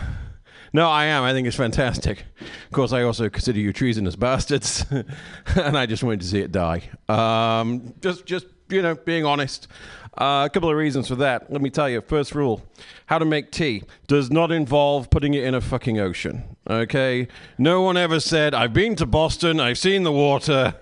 [0.73, 1.23] no, I am.
[1.23, 2.25] I think it's fantastic.
[2.41, 4.85] Of course, I also consider you treasonous bastards,
[5.55, 6.89] and I just wanted to see it die.
[7.07, 9.67] Um, just, just you know, being honest.
[10.15, 11.51] Uh, a couple of reasons for that.
[11.51, 12.01] Let me tell you.
[12.01, 12.61] First rule
[13.07, 16.55] how to make tea does not involve putting it in a fucking ocean.
[16.69, 17.27] Okay?
[17.57, 20.75] No one ever said, I've been to Boston, I've seen the water.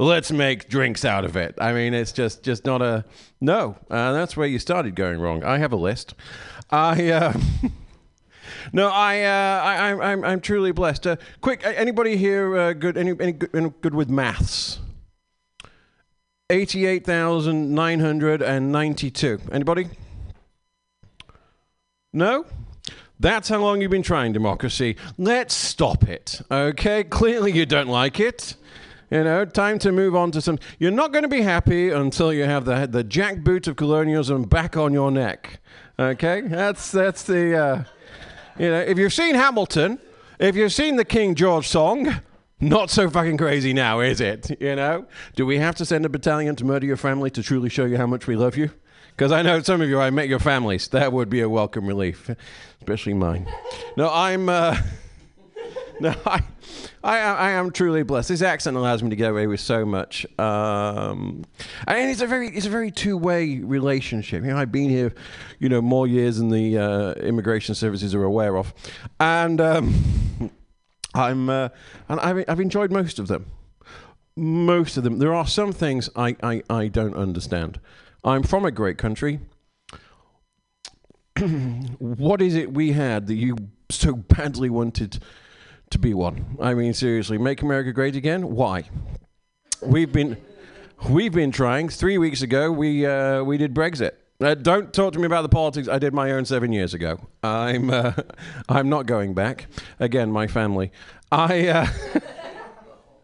[0.00, 1.54] Let's make drinks out of it.
[1.60, 3.04] I mean, it's just just not a
[3.38, 3.76] no.
[3.90, 5.44] Uh, that's where you started going wrong.
[5.44, 6.14] I have a list.
[6.70, 7.38] I uh,
[8.72, 11.06] no, I, uh, I I'm, I'm I'm truly blessed.
[11.06, 12.96] Uh, quick, anybody here uh, good?
[12.96, 14.78] Any, any good, any good with maths?
[16.48, 19.38] 88,992.
[19.52, 19.88] Anybody?
[22.14, 22.46] No?
[23.20, 24.96] That's how long you've been trying democracy.
[25.18, 26.40] Let's stop it.
[26.50, 27.04] Okay?
[27.04, 28.56] Clearly you don't like it.
[29.10, 30.58] You know, time to move on to some.
[30.78, 34.76] You're not going to be happy until you have the the jackboot of colonialism back
[34.76, 35.60] on your neck.
[35.98, 37.56] Okay, that's that's the.
[37.56, 37.84] Uh,
[38.58, 39.98] you know, if you've seen Hamilton,
[40.38, 42.20] if you've seen the King George song,
[42.60, 44.60] not so fucking crazy now, is it?
[44.60, 47.68] You know, do we have to send a battalion to murder your family to truly
[47.68, 48.70] show you how much we love you?
[49.08, 50.86] Because I know some of you, I met your families.
[50.88, 52.30] That would be a welcome relief,
[52.80, 53.48] especially mine.
[53.96, 54.48] No, I'm.
[54.48, 54.76] Uh,
[56.02, 56.42] no, I,
[57.04, 58.30] I, I am truly blessed.
[58.30, 61.44] This accent allows me to get away with so much, um,
[61.86, 64.42] and it's a very, it's a very two-way relationship.
[64.42, 65.12] You know, I've been here,
[65.58, 68.72] you know, more years than the uh, immigration services are aware of,
[69.20, 70.50] and um,
[71.14, 71.68] I'm, uh,
[72.08, 73.44] and I've, I've enjoyed most of them.
[74.34, 75.18] Most of them.
[75.18, 77.78] There are some things I, I, I don't understand.
[78.24, 79.40] I'm from a great country.
[81.98, 83.56] what is it we had that you
[83.90, 85.18] so badly wanted
[85.90, 86.56] to be one?
[86.60, 88.54] I mean, seriously, make America great again?
[88.54, 88.84] Why?
[89.82, 90.36] We've been
[91.08, 91.88] we've been trying.
[91.88, 94.12] Three weeks ago, we uh, we did Brexit.
[94.40, 95.86] Uh, don't talk to me about the politics.
[95.88, 97.20] I did my own seven years ago.
[97.42, 98.12] I'm uh,
[98.68, 99.66] I'm not going back.
[99.98, 100.92] Again, my family.
[101.30, 101.90] I.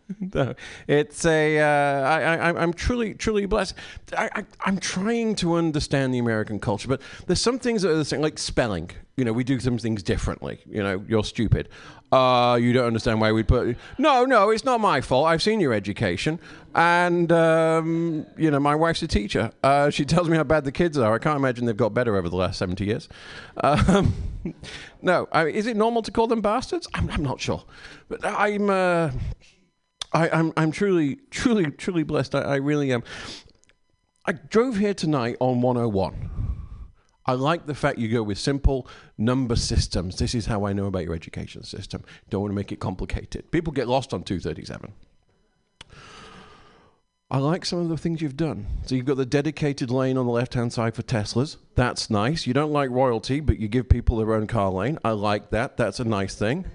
[0.35, 0.55] No,
[0.87, 1.59] it's a.
[1.59, 3.75] Uh, I, I, I'm truly, truly blessed.
[4.17, 7.97] I, I, I'm trying to understand the American culture, but there's some things that are
[7.97, 8.91] the same, like spelling.
[9.17, 10.61] You know, we do some things differently.
[10.67, 11.69] You know, you're stupid.
[12.13, 13.77] Uh, you don't understand why we put.
[13.99, 15.27] No, no, it's not my fault.
[15.27, 16.39] I've seen your education,
[16.75, 19.51] and um, you know, my wife's a teacher.
[19.63, 21.15] Uh, she tells me how bad the kids are.
[21.15, 23.09] I can't imagine they've got better over the last 70 years.
[23.57, 24.15] Um,
[25.03, 26.87] no, I, is it normal to call them bastards?
[26.95, 27.65] I'm, I'm not sure,
[28.09, 28.71] but I'm.
[28.71, 29.11] Uh,
[30.13, 32.35] I, I'm I'm truly truly truly blessed.
[32.35, 33.03] I, I really am.
[34.25, 36.31] I drove here tonight on 101.
[37.27, 38.89] I like the fact you go with simple
[39.19, 40.17] number systems.
[40.17, 42.05] This is how I know about your education system.
[42.31, 43.51] Don't want to make it complicated.
[43.51, 44.93] People get lost on 237.
[47.29, 48.69] I like some of the things you've done.
[48.85, 51.57] So you've got the dedicated lane on the left-hand side for Teslas.
[51.75, 52.47] That's nice.
[52.47, 54.97] You don't like royalty, but you give people their own car lane.
[55.05, 55.77] I like that.
[55.77, 56.67] That's a nice thing.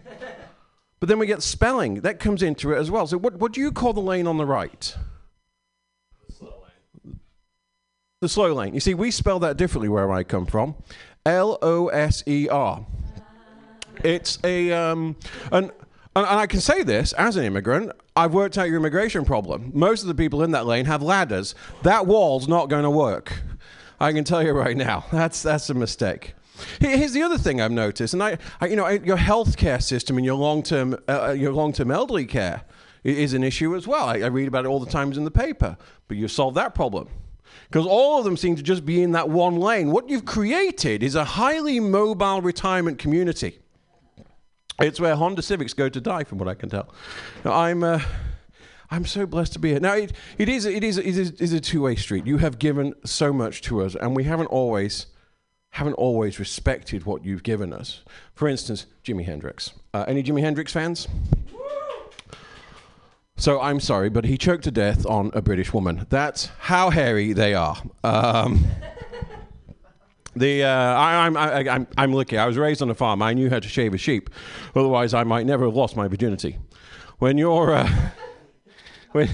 [1.02, 2.02] But then we get spelling.
[2.02, 3.08] That comes into it as well.
[3.08, 4.95] So what, what do you call the lane on the right?
[8.22, 8.76] The slow lane.
[8.76, 10.76] You see, we spell that differently where I come from.
[11.26, 12.86] L O S E R.
[14.04, 15.16] It's a um,
[15.52, 15.72] and,
[16.16, 17.93] and I can say this as an immigrant.
[18.16, 19.72] I've worked out your immigration problem.
[19.74, 21.56] Most of the people in that lane have ladders.
[21.82, 23.41] That wall's not going to work.
[23.99, 25.06] I can tell you right now.
[25.12, 26.36] That's that's a mistake.
[26.80, 29.82] Here- Here's the other thing I've noticed, and I, I you know, I- your healthcare
[29.82, 32.64] system and your long-term, uh, your long-term elderly care
[33.03, 34.05] is an issue as well.
[34.05, 35.78] I, I read about it all the times in the paper.
[36.07, 37.07] But you solved that problem.
[37.68, 39.91] Because all of them seem to just be in that one lane.
[39.91, 43.59] What you've created is a highly mobile retirement community.
[44.80, 46.93] It's where Honda Civics go to die, from what I can tell.
[47.45, 48.01] Now, I'm, uh,
[48.89, 49.80] I'm so blessed to be here.
[49.80, 52.26] Now, it, it, is, it, is, it, is, a two-way street.
[52.26, 55.07] You have given so much to us, and we haven't always,
[55.72, 58.01] haven't always respected what you've given us.
[58.34, 59.72] For instance, Jimi Hendrix.
[59.93, 61.07] Uh, any Jimi Hendrix fans?
[63.38, 66.05] So I'm sorry, but he choked to death on a British woman.
[66.09, 67.82] That's how hairy they are.
[68.03, 68.65] Um,
[70.36, 72.38] the uh, I, I'm I, I'm I'm lucky.
[72.38, 73.22] I was raised on a farm.
[73.24, 74.30] I knew how to shave a sheep.
[74.76, 76.59] Otherwise, I might never have lost my virginity.
[77.17, 77.89] When you're uh,
[79.13, 79.28] when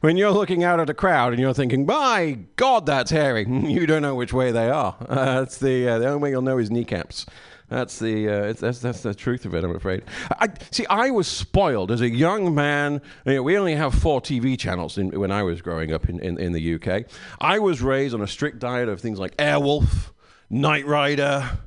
[0.00, 3.86] when you're looking out at a crowd and you're thinking, "My God, that's hairy," you
[3.86, 4.96] don't know which way they are.
[5.00, 7.26] Uh, that's the uh, the only way you'll know is kneecaps.
[7.68, 9.62] That's the uh, that's that's the truth of it.
[9.62, 10.02] I'm afraid.
[10.40, 10.86] I see.
[10.86, 13.02] I was spoiled as a young man.
[13.26, 16.18] You know, we only have four TV channels in, when I was growing up in,
[16.20, 17.04] in, in the UK.
[17.40, 20.12] I was raised on a strict diet of things like Airwolf,
[20.48, 21.58] Knight Rider,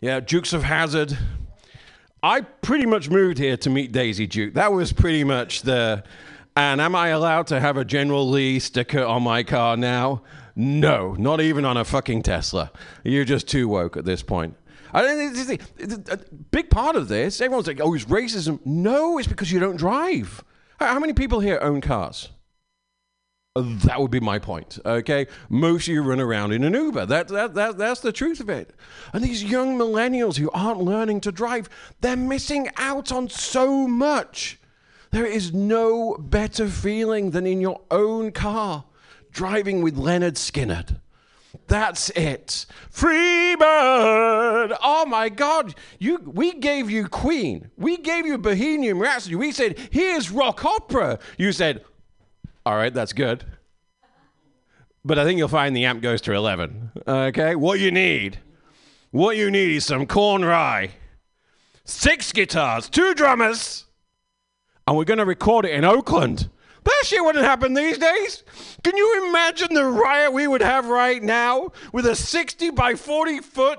[0.00, 1.18] yeah, Dukes of Hazzard.
[2.22, 4.54] I pretty much moved here to meet Daisy Duke.
[4.54, 6.04] That was pretty much the.
[6.54, 10.22] And am I allowed to have a General Lee sticker on my car now?
[10.54, 12.70] No, not even on a fucking Tesla.
[13.04, 14.56] You're just too woke at this point.
[14.92, 15.62] I think
[16.10, 16.18] a
[16.50, 17.40] big part of this.
[17.40, 20.44] Everyone's like, "Oh, it's racism." No, it's because you don't drive.
[20.78, 22.28] How many people here own cars?
[23.54, 24.78] That would be my point.
[24.84, 27.04] Okay, most of you run around in an Uber.
[27.04, 28.74] That, that, that, that's the truth of it.
[29.12, 31.68] And these young millennials who aren't learning to drive,
[32.00, 34.58] they're missing out on so much.
[35.12, 38.84] There is no better feeling than in your own car,
[39.30, 41.00] driving with Lynyrd Skynyrd.
[41.66, 42.64] That's it.
[42.90, 44.76] Freebird.
[44.82, 45.74] Oh my God.
[45.98, 47.70] You we gave you Queen.
[47.76, 49.36] We gave you Bohemian Rhapsody.
[49.36, 51.18] We said, here's rock opera.
[51.36, 51.84] You said,
[52.64, 53.44] all right, that's good.
[55.04, 56.92] But I think you'll find the amp goes to 11.
[57.06, 57.54] Okay?
[57.54, 58.38] What you need.
[59.10, 60.92] What you need is some corn rye.
[61.84, 63.84] Six guitars, two drummers.
[64.86, 66.50] And we're going to record it in Oakland.
[66.84, 68.42] That shit wouldn't happen these days.
[68.82, 73.40] Can you imagine the riot we would have right now with a 60 by 40
[73.40, 73.78] foot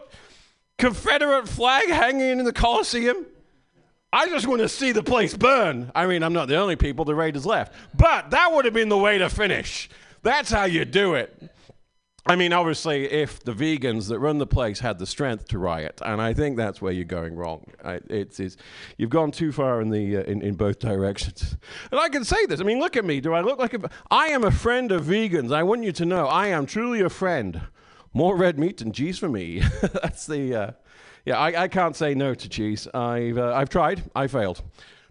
[0.77, 3.25] Confederate flag hanging in the Coliseum?
[4.13, 5.91] I just want to see the place burn.
[5.95, 7.73] I mean, I'm not the only people, the Raiders left.
[7.95, 9.89] But that would have been the way to finish.
[10.21, 11.51] That's how you do it.
[12.25, 16.01] I mean, obviously, if the vegans that run the place had the strength to riot,
[16.05, 17.65] and I think that's where you're going wrong.
[17.83, 18.55] I, it's, it's
[18.97, 21.57] you've gone too far in the uh, in, in both directions.
[21.91, 22.61] And I can say this.
[22.61, 23.19] I mean, look at me.
[23.19, 23.89] Do I look like a?
[24.09, 25.53] I am a friend of vegans.
[25.53, 27.61] I want you to know I am truly a friend.
[28.13, 29.59] More red meat and cheese for me.
[29.81, 30.55] that's the.
[30.55, 30.71] Uh,
[31.25, 32.87] yeah, I, I can't say no to cheese.
[32.93, 34.03] I've uh, I've tried.
[34.15, 34.61] I failed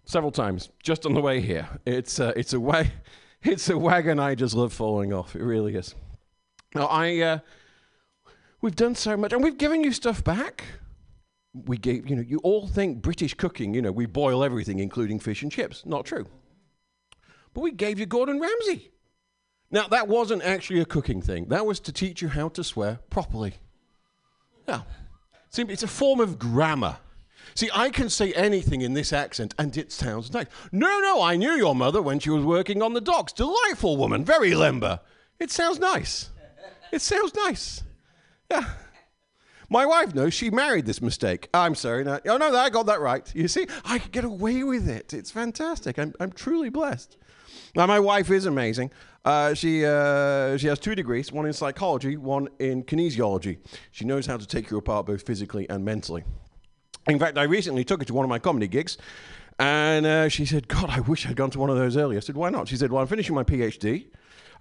[0.07, 1.69] several times just on the way here.
[1.85, 2.85] It's uh, it's a wa-
[3.43, 5.37] it's a wagon I just love falling off.
[5.37, 5.95] It really is.
[6.75, 7.39] Now I, uh,
[8.61, 10.65] we've done so much, and we've given you stuff back.
[11.55, 15.19] We gave, you know, you all think British cooking, you know, we boil everything, including
[15.19, 15.85] fish and chips.
[15.85, 16.27] Not true.
[17.53, 18.91] But we gave you Gordon Ramsay.
[19.71, 21.47] Now that wasn't actually a cooking thing.
[21.49, 23.55] That was to teach you how to swear properly.
[24.69, 24.83] Yeah,
[25.51, 26.99] see, it's a form of grammar.
[27.55, 30.47] See, I can say anything in this accent and it sounds nice.
[30.71, 33.33] No, no, I knew your mother when she was working on the docks.
[33.33, 35.01] Delightful woman, very limber.
[35.39, 36.31] It sounds nice.
[36.93, 37.83] It sounds nice.
[38.51, 38.65] Yeah.
[39.71, 41.49] My wife knows she married this mistake.
[41.55, 42.05] I'm sorry.
[42.05, 43.35] No, oh, no, I got that right.
[43.35, 45.15] You see, I can get away with it.
[45.15, 45.99] It's fantastic.
[45.99, 47.17] I'm, I'm truly blessed.
[47.75, 48.91] Now, my wife is amazing.
[49.25, 53.59] Uh, she, uh, she has two degrees one in psychology, one in kinesiology.
[53.93, 56.25] She knows how to take you apart both physically and mentally.
[57.09, 58.99] In fact, I recently took her to one of my comedy gigs,
[59.59, 62.19] and uh, she said, God, I wish I'd gone to one of those earlier.
[62.19, 62.69] I said, Why not?
[62.69, 64.09] She said, Well, I'm finishing my PhD.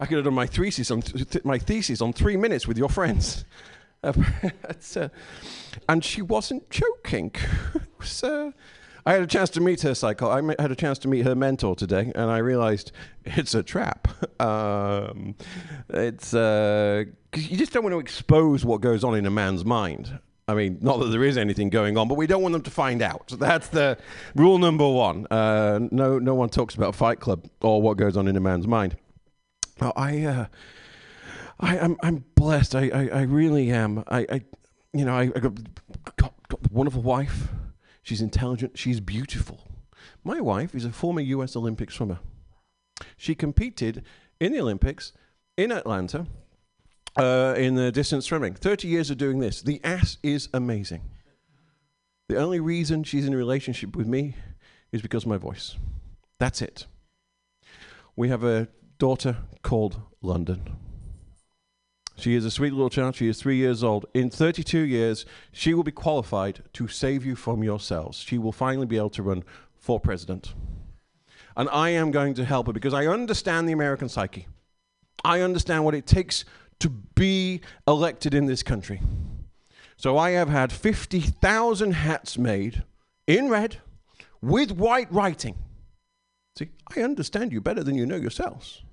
[0.01, 2.89] I could have done my thesis on, th- my thesis on three minutes with your
[2.89, 3.45] friends.
[4.03, 4.13] Uh,
[4.95, 5.09] uh,
[5.87, 7.31] and she wasn't joking.
[7.99, 8.49] Was, uh,
[9.05, 10.27] I had a chance to meet her psycho.
[10.27, 12.93] I had a chance to meet her mentor today, and I realized
[13.25, 14.07] it's a trap.
[14.41, 15.35] Um,
[15.89, 17.03] it's uh
[17.35, 20.17] you just don't want to expose what goes on in a man's mind.
[20.47, 22.71] I mean, not that there is anything going on, but we don't want them to
[22.71, 23.27] find out.
[23.37, 23.99] That's the
[24.33, 25.27] rule number one.
[25.29, 28.65] Uh, no, no one talks about Fight Club or what goes on in a man's
[28.65, 28.97] mind.
[29.81, 30.45] I, uh,
[31.59, 32.75] I, I'm, I'm blessed.
[32.75, 34.03] I, I, I really am.
[34.07, 34.41] I, I,
[34.93, 35.53] you know, I, I got,
[36.17, 37.49] got, got a wonderful wife.
[38.03, 38.77] She's intelligent.
[38.77, 39.67] She's beautiful.
[40.23, 41.55] My wife is a former U.S.
[41.55, 42.19] Olympic swimmer.
[43.17, 44.03] She competed
[44.39, 45.13] in the Olympics
[45.57, 46.27] in Atlanta
[47.17, 48.53] uh, in the distance swimming.
[48.53, 49.61] 30 years of doing this.
[49.61, 51.01] The ass is amazing.
[52.29, 54.35] The only reason she's in a relationship with me
[54.91, 55.75] is because of my voice.
[56.39, 56.85] That's it.
[58.15, 58.67] We have a
[59.01, 60.61] daughter called London.
[62.17, 63.15] She is a sweet little child.
[63.15, 64.05] She is three years old.
[64.13, 68.19] In 32 years, she will be qualified to save you from yourselves.
[68.19, 69.43] She will finally be able to run
[69.75, 70.53] for president.
[71.57, 74.47] And I am going to help her because I understand the American psyche.
[75.25, 76.45] I understand what it takes
[76.81, 79.01] to be elected in this country.
[79.97, 82.83] So I have had 50,000 hats made
[83.25, 83.77] in red
[84.43, 85.55] with white writing.
[86.55, 88.83] See, I understand you better than you know yourselves.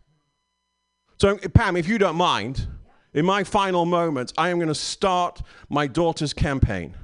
[1.19, 2.69] So, Pam, if you don't mind,
[3.13, 6.95] in my final moments, I am going to start my daughter's campaign.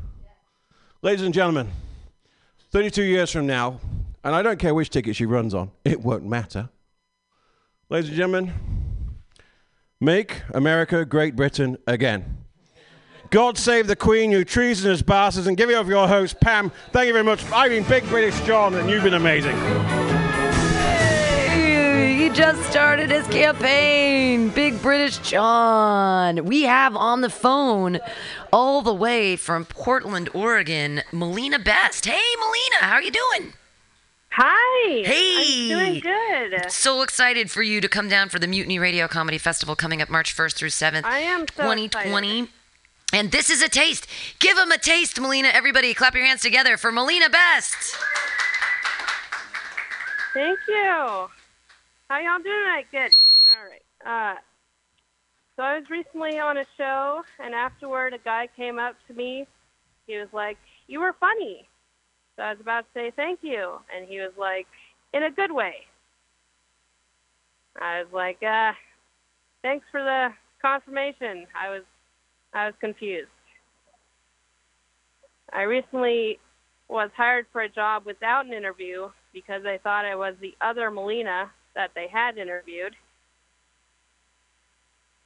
[1.02, 1.68] Ladies and gentlemen,
[2.70, 3.80] 32 years from now,
[4.22, 6.68] and I don't care which ticket she runs on, it won't matter.
[7.90, 8.52] Ladies and gentlemen,
[10.00, 12.38] make America Great Britain again.
[13.30, 16.70] God save the Queen, you treasonous bastards, and give it over your host, Pam.
[16.92, 17.44] Thank you very much.
[17.50, 19.56] I've been Big British John, and you've been amazing.
[22.24, 24.48] He just started his campaign.
[24.48, 26.46] Big British John.
[26.46, 28.00] We have on the phone,
[28.50, 32.06] all the way from Portland, Oregon, Melina Best.
[32.06, 33.52] Hey, Melina, how are you doing?
[34.30, 35.02] Hi.
[35.04, 35.70] Hey.
[35.70, 36.72] I'm doing good.
[36.72, 40.08] So excited for you to come down for the Mutiny Radio Comedy Festival coming up
[40.08, 42.38] March 1st through 7th, I am so 2020.
[42.38, 42.48] excited.
[43.12, 44.06] And this is a taste.
[44.38, 45.48] Give them a taste, Melina.
[45.48, 47.98] Everybody, clap your hands together for Melina Best.
[50.32, 51.28] Thank you.
[52.08, 52.86] How y'all doing tonight?
[52.92, 53.16] Good.
[53.56, 54.34] All right.
[54.34, 54.38] Uh,
[55.56, 59.46] so I was recently on a show, and afterward, a guy came up to me.
[60.06, 61.66] He was like, "You were funny."
[62.36, 64.66] So I was about to say thank you, and he was like,
[65.14, 65.86] "In a good way."
[67.80, 68.74] I was like, uh,
[69.62, 71.84] "Thanks for the confirmation." I was,
[72.52, 73.30] I was confused.
[75.52, 76.38] I recently
[76.88, 80.90] was hired for a job without an interview because they thought I was the other
[80.90, 82.94] Melina that they had interviewed.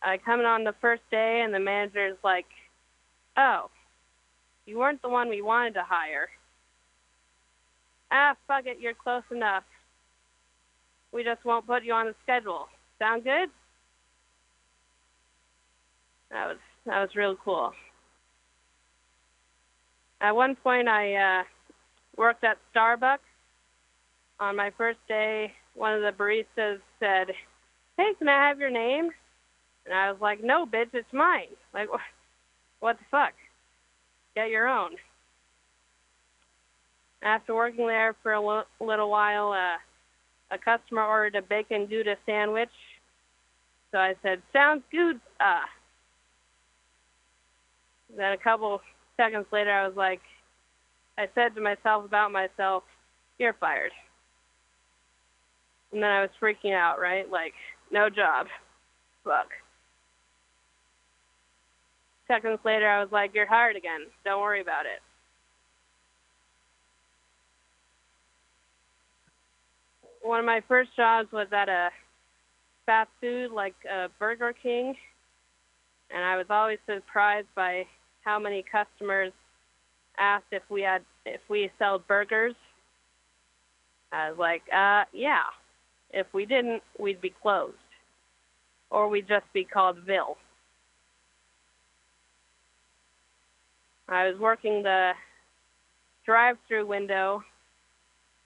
[0.02, 2.46] I come in on the first day, and the manager's like,
[3.36, 3.70] "Oh,
[4.66, 6.28] you weren't the one we wanted to hire."
[8.10, 9.64] Ah, fuck it, you're close enough.
[11.12, 12.68] We just won't put you on the schedule.
[12.98, 13.50] Sound good?
[16.30, 17.72] That was that was real cool.
[20.20, 21.44] At one point, I uh,
[22.16, 23.18] worked at Starbucks.
[24.40, 27.34] On my first day, one of the baristas said,
[27.96, 29.10] "Hey, can I have your name?"
[29.86, 33.32] And I was like, "No, bitch, it's mine." Like, wh- what the fuck?
[34.34, 34.96] Get your own.
[37.22, 39.78] After working there for a li- little while, uh,
[40.50, 42.72] a customer ordered a bacon gouda sandwich.
[43.90, 45.64] So I said, "Sounds good." Uh.
[48.16, 48.80] Then a couple
[49.16, 50.22] seconds later, I was like,
[51.18, 52.84] I said to myself about myself,
[53.38, 53.92] "You're fired."
[55.92, 57.30] And then I was freaking out, right?
[57.30, 57.54] Like,
[57.90, 58.46] no job.
[59.24, 59.48] Fuck.
[62.26, 64.00] Seconds later, I was like, You're hired again.
[64.24, 65.00] Don't worry about it.
[70.22, 71.88] One of my first jobs was at a
[72.84, 74.94] fast food like uh, Burger King.
[76.10, 77.84] And I was always surprised by
[78.22, 79.32] how many customers
[80.18, 82.54] asked if we had if we sell burgers.
[84.12, 85.42] I was like, uh, yeah.
[86.10, 87.76] If we didn't, we'd be closed.
[88.90, 90.36] Or we'd just be called Vil.
[94.08, 95.12] I was working the
[96.24, 97.42] drive through window,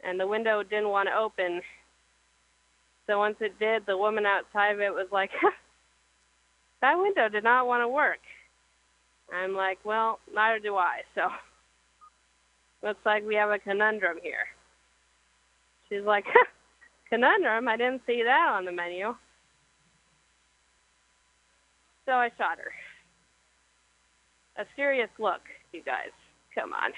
[0.03, 1.63] and the window didn't want to open.
[3.07, 5.31] So once it did, the woman outside of it was like,
[6.81, 8.19] that window did not want to work.
[9.33, 11.01] I'm like, well, neither do I.
[11.15, 11.29] So
[12.83, 14.47] looks like we have a conundrum here.
[15.89, 16.25] She's like,
[17.13, 17.69] conundrum?
[17.69, 19.15] I didn't see that on the menu.
[22.07, 22.73] So I shot her.
[24.57, 26.11] A serious look, you guys.
[26.55, 26.91] Come on.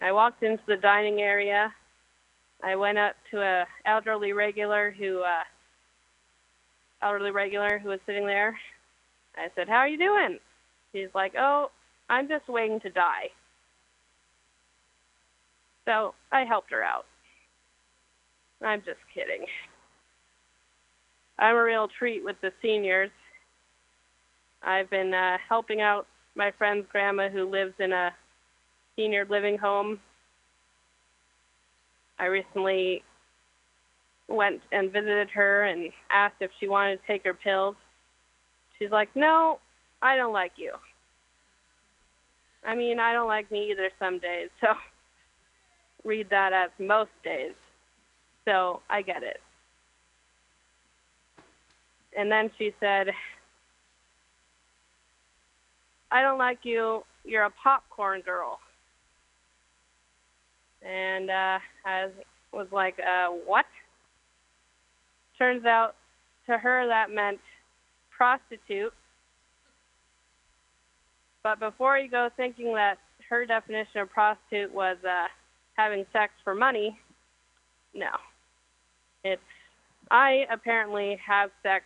[0.00, 1.72] I walked into the dining area.
[2.62, 5.44] I went up to a elderly regular who uh
[7.02, 8.56] elderly regular who was sitting there.
[9.36, 10.38] I said, "How are you doing?"
[10.92, 11.70] She's like, "Oh,
[12.08, 13.30] I'm just waiting to die."
[15.86, 17.06] So I helped her out.
[18.64, 19.44] I'm just kidding.
[21.38, 23.10] I'm a real treat with the seniors.
[24.62, 28.10] I've been uh, helping out my friend's grandma who lives in a
[28.96, 30.00] senior living home.
[32.18, 33.02] I recently
[34.28, 37.76] went and visited her and asked if she wanted to take her pills.
[38.78, 39.58] She's like, No,
[40.00, 40.72] I don't like you.
[42.66, 44.68] I mean, I don't like me either some days, so
[46.04, 47.52] read that as most days.
[48.44, 49.40] So I get it.
[52.16, 53.08] and then she said,
[56.10, 57.02] I don't like you.
[57.24, 58.58] You're a popcorn girl.
[60.86, 62.08] And uh, I
[62.52, 63.64] was like, uh, what?
[65.38, 65.94] Turns out
[66.46, 67.40] to her that meant
[68.16, 68.92] prostitute.
[71.42, 72.98] But before you go thinking that
[73.28, 75.26] her definition of prostitute was uh,
[75.74, 76.98] having sex for money,
[77.94, 78.10] no.
[79.24, 79.42] It's
[80.10, 81.84] I apparently have sex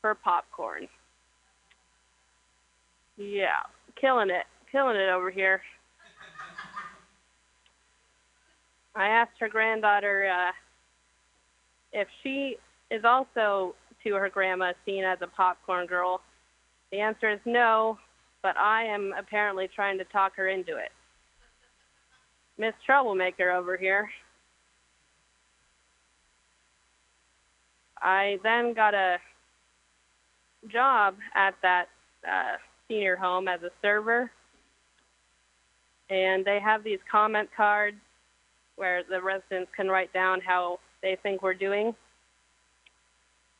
[0.00, 0.88] for popcorn.
[3.16, 3.60] Yeah,
[4.00, 5.60] killing it, killing it over here.
[8.94, 10.52] I asked her granddaughter uh,
[11.92, 12.56] if she
[12.90, 13.74] is also
[14.04, 16.20] to her grandma seen as a popcorn girl.
[16.90, 17.98] The answer is no,
[18.42, 20.90] but I am apparently trying to talk her into it.
[22.56, 24.08] Miss Troublemaker over here.
[28.02, 29.18] I then got a
[30.72, 31.86] job at that
[32.26, 32.56] uh,
[32.88, 34.30] senior home as a server,
[36.10, 37.96] and they have these comment cards
[38.76, 41.94] where the residents can write down how they think we're doing.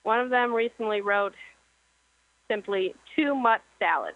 [0.04, 1.34] One of them recently wrote
[2.48, 4.14] simply too much salad.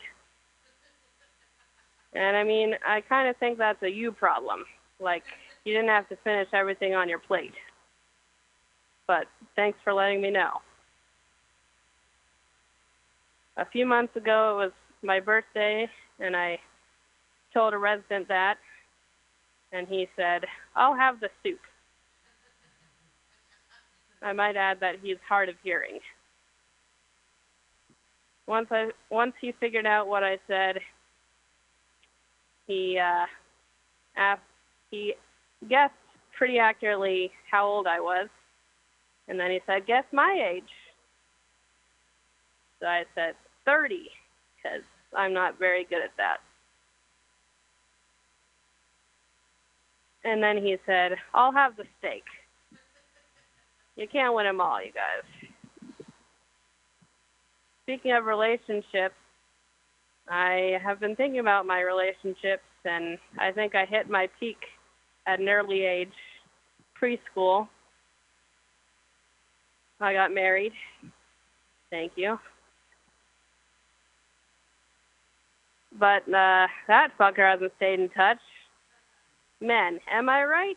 [2.15, 4.65] And I mean, I kind of think that's a you problem.
[5.01, 5.25] Like,
[5.65, 7.55] you didn't have to finish everything on your plate.
[9.13, 9.27] But
[9.57, 10.63] thanks for letting me know.
[13.59, 14.73] A few months ago, it was
[15.03, 15.87] my birthday,
[16.19, 16.59] and I
[17.53, 18.55] told a resident that,
[19.71, 21.59] and he said, I'll have the soup.
[24.23, 25.99] I might add that he's hard of hearing.
[28.47, 30.79] Once I once he figured out what I said,
[32.67, 33.27] he uh,
[34.17, 34.41] asked
[34.91, 35.13] he
[35.69, 35.93] guessed
[36.35, 38.29] pretty accurately how old I was,
[39.29, 40.71] and then he said, "Guess my age."
[42.83, 43.35] So I said,
[43.65, 44.09] 30,
[44.57, 44.83] because
[45.17, 46.39] I'm not very good at that.
[50.25, 52.25] And then he said, I'll have the steak.
[53.95, 55.49] You can't win them all, you guys.
[57.85, 59.15] Speaking of relationships,
[60.29, 64.59] I have been thinking about my relationships, and I think I hit my peak
[65.27, 66.13] at an early age,
[67.01, 67.69] preschool.
[70.03, 70.73] I got married.
[71.91, 72.39] Thank you.
[75.99, 78.39] But uh, that fucker hasn't stayed in touch.
[79.61, 80.77] Men, am I right?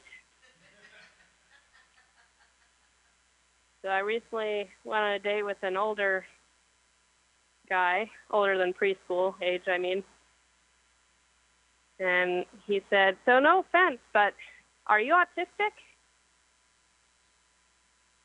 [3.82, 6.26] So I recently went on a date with an older
[7.70, 10.04] guy, older than preschool age, I mean.
[12.00, 14.34] And he said, So, no offense, but
[14.88, 15.72] are you autistic?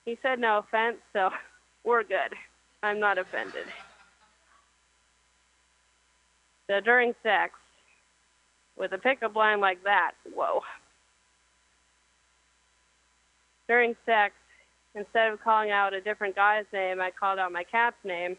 [0.05, 1.31] He said, No offense, so
[1.85, 2.35] we're good.
[2.83, 3.67] I'm not offended.
[6.67, 7.55] So during sex,
[8.77, 10.63] with a pickup line like that, whoa.
[13.69, 14.35] During sex,
[14.95, 18.37] instead of calling out a different guy's name, I called out my cat's name.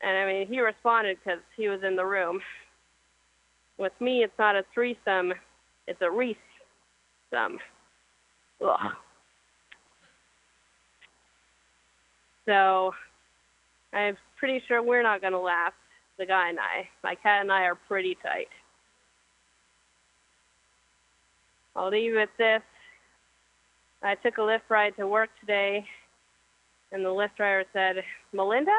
[0.00, 2.40] And I mean, he responded because he was in the room.
[3.78, 5.34] With me, it's not a threesome,
[5.86, 6.36] it's a Reese
[7.30, 7.58] sum.
[8.64, 8.92] Ugh.
[12.46, 12.92] So
[13.92, 15.72] I'm pretty sure we're not going to laugh,
[16.18, 16.88] the guy and I.
[17.04, 18.48] My cat and I are pretty tight.
[21.74, 22.62] I'll leave you with this.
[24.02, 25.84] I took a Lyft ride to work today,
[26.92, 27.96] and the Lyft driver said,
[28.32, 28.70] Melinda?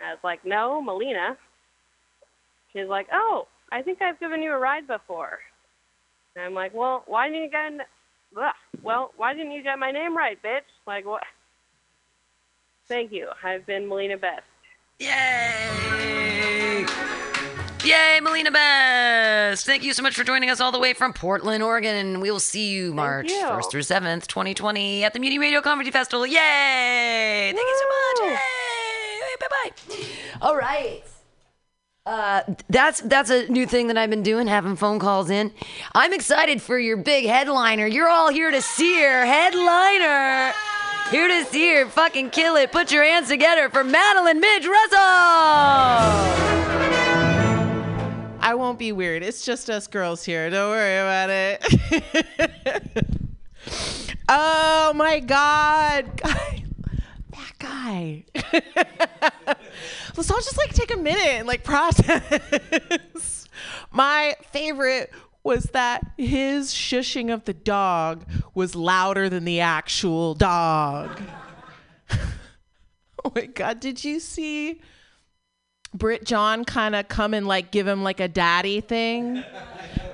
[0.00, 1.36] I was like, no, Melina.
[2.72, 5.38] She's like, oh, I think I've given you a ride before.
[6.34, 7.86] And I'm like, well, why didn't you get?
[8.36, 8.54] Ugh.
[8.82, 10.60] Well, why didn't you get my name right, bitch?
[10.86, 11.22] Like what?
[12.88, 13.28] Thank you.
[13.42, 14.42] I've been Melina Best.
[14.98, 16.86] Yay!
[17.84, 19.66] Yay, Melina Best!
[19.66, 21.94] Thank you so much for joining us all the way from Portland, Oregon.
[21.96, 23.42] And we will see you March you.
[23.42, 26.26] 1st through 7th, 2020 at the Mutiny Radio Comedy Festival.
[26.26, 27.52] Yay!
[27.54, 28.32] Thank you so much.
[28.32, 28.38] Yay!
[29.40, 30.06] Bye bye.
[30.42, 31.02] All right.
[32.04, 35.52] Uh, that's that's a new thing that I've been doing, having phone calls in.
[35.94, 37.86] I'm excited for your big headliner.
[37.86, 40.52] You're all here to see her headliner.
[41.12, 42.72] Here to see her fucking kill it.
[42.72, 44.98] Put your hands together for Madeline Midge Russell.
[48.40, 49.22] I won't be weird.
[49.22, 50.48] It's just us girls here.
[50.48, 53.06] Don't worry about it.
[54.28, 56.16] oh my god.
[56.16, 56.64] Guy-
[57.30, 58.24] That guy.
[60.16, 63.48] Let's all just like take a minute and like process.
[63.90, 65.12] My favorite
[65.44, 68.24] was that his shushing of the dog
[68.54, 71.20] was louder than the actual dog.
[73.24, 74.80] oh my god, did you see
[75.94, 79.42] Brit John kind of come and like give him like a daddy thing?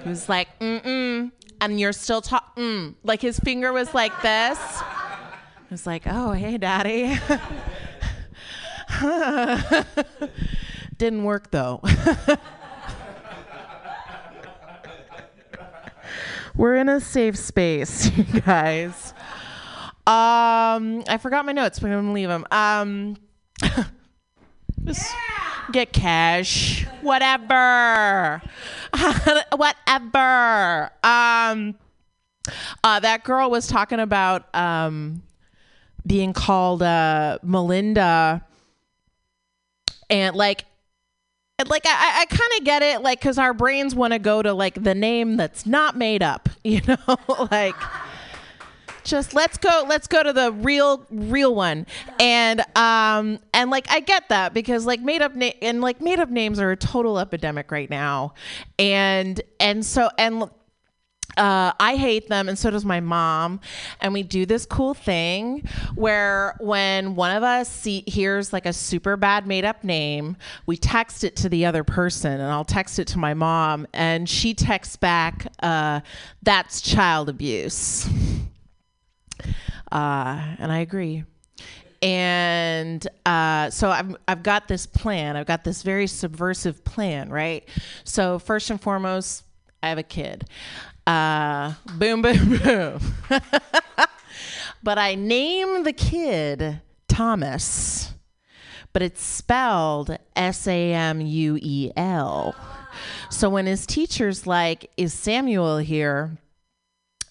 [0.02, 2.62] He was like, mm mm, and you're still talking.
[2.62, 2.94] Mm.
[3.04, 4.58] Like his finger was like this.
[4.58, 7.18] I was like, oh hey, daddy.
[10.96, 11.82] Didn't work though.
[16.58, 19.14] We're in a safe space, you guys.
[20.08, 22.44] Um, I forgot my notes, but I'm gonna leave them.
[22.50, 23.16] Um,
[24.84, 25.14] just
[25.70, 28.42] get cash, whatever,
[29.56, 30.90] whatever.
[31.04, 31.76] Um,
[32.82, 35.22] uh, that girl was talking about um
[36.04, 38.44] being called uh Melinda,
[40.10, 40.64] and like
[41.66, 44.52] like I, I kind of get it, like because our brains want to go to
[44.52, 47.18] like the name that's not made up, you know,
[47.50, 47.74] like
[49.02, 51.86] just let's go let's go to the real real one.
[52.20, 56.20] And um and like i get that because like made up na- and like made
[56.20, 58.34] up names are a total epidemic right now.
[58.78, 60.48] And and so and
[61.38, 63.60] uh, I hate them, and so does my mom.
[64.00, 68.72] And we do this cool thing where when one of us see, hears like a
[68.72, 70.36] super bad made up name,
[70.66, 74.28] we text it to the other person, and I'll text it to my mom, and
[74.28, 76.00] she texts back, uh,
[76.42, 78.08] "That's child abuse."
[79.90, 81.24] Uh, and I agree.
[82.02, 85.36] And uh, so I've, I've got this plan.
[85.36, 87.68] I've got this very subversive plan, right?
[88.04, 89.44] So, first and foremost,
[89.82, 90.48] I have a kid.
[91.08, 93.00] Uh, boom, boom, boom.
[94.82, 98.12] but I name the kid Thomas,
[98.92, 102.54] but it's spelled S A M U E L.
[103.30, 106.36] So when his teacher's like, Is Samuel here?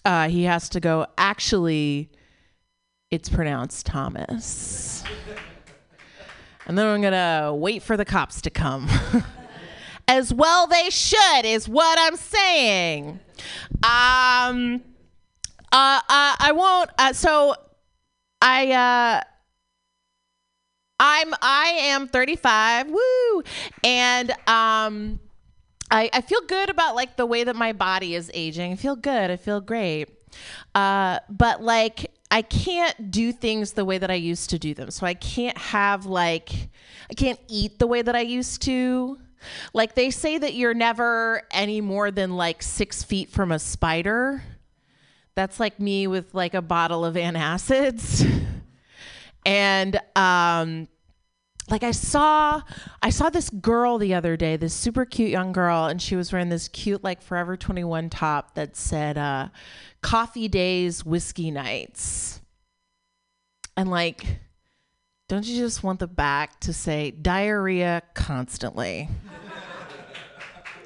[0.04, 2.10] Uh, he has to go, Actually,
[3.12, 5.04] it's pronounced Thomas.
[6.66, 8.90] and then I'm going to wait for the cops to come.
[10.08, 13.20] As well they should, is what I'm saying.
[13.84, 14.81] Um,
[15.72, 16.89] uh, uh, I won't.
[16.97, 17.55] Uh, so,
[18.41, 19.23] I uh,
[20.99, 22.89] I'm I am 35.
[22.89, 23.43] Woo!
[23.84, 25.19] And um,
[25.91, 28.73] I I feel good about like the way that my body is aging.
[28.73, 29.31] I feel good.
[29.31, 30.09] I feel great.
[30.76, 34.91] Uh, but like I can't do things the way that I used to do them.
[34.91, 36.51] So I can't have like
[37.09, 39.19] I can't eat the way that I used to.
[39.73, 44.43] Like they say that you're never any more than like six feet from a spider.
[45.35, 48.27] That's like me with like a bottle of antacids.
[49.45, 50.88] and um
[51.69, 52.61] like I saw
[53.01, 56.31] I saw this girl the other day, this super cute young girl, and she was
[56.31, 59.49] wearing this cute like Forever 21 top that said uh
[60.01, 62.41] coffee days, whiskey nights.
[63.76, 64.39] And like
[65.28, 69.10] don't you just want the back to say diarrhea constantly?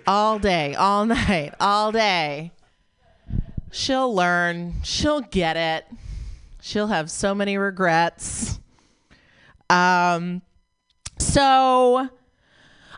[0.07, 2.51] all day, all night, all day.
[3.71, 4.75] She'll learn.
[4.83, 5.85] She'll get it.
[6.61, 8.59] She'll have so many regrets.
[9.69, 10.41] Um,
[11.19, 12.09] so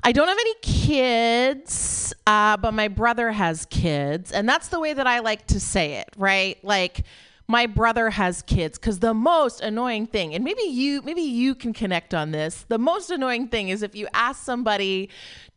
[0.03, 4.93] I don't have any kids, uh, but my brother has kids, and that's the way
[4.93, 6.57] that I like to say it, right?
[6.63, 7.03] Like
[7.47, 11.73] my brother has kids because the most annoying thing and maybe you maybe you can
[11.73, 12.65] connect on this.
[12.67, 15.09] The most annoying thing is if you ask somebody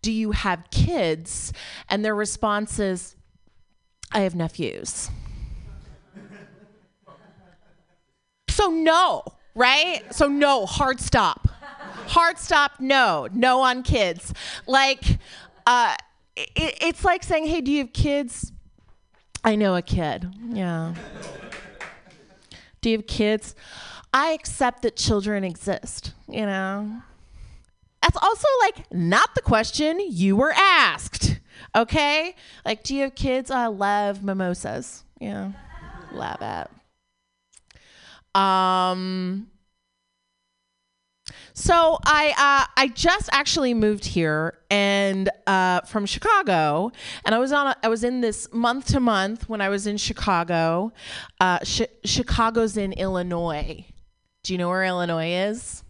[0.02, 1.52] do you have kids?
[1.88, 3.16] and their response is
[4.12, 5.10] i have nephews.
[8.48, 9.22] So no
[9.54, 10.02] right?
[10.14, 11.48] So no hard stop.
[12.08, 14.32] Hard stop no no on kids.
[14.66, 15.02] Like
[15.66, 15.96] uh
[16.36, 18.52] it, it's like saying hey do you have kids?
[19.44, 20.94] I know a kid yeah
[22.80, 23.54] do you have kids?
[24.12, 27.02] I accept that children exist, you know?
[28.02, 31.40] That's also like not the question you were asked,
[31.74, 32.36] okay?
[32.64, 33.50] Like, do you have kids?
[33.50, 35.02] I love mimosas.
[35.20, 35.52] Yeah,
[36.12, 36.70] love it.
[38.40, 39.48] Um,
[41.58, 46.92] so I uh, I just actually moved here and uh, from Chicago,
[47.24, 49.86] and I was on a, I was in this month to month when I was
[49.86, 50.92] in Chicago.
[51.40, 53.86] Uh, Ch- Chicago's in Illinois.
[54.42, 55.82] Do you know where Illinois is?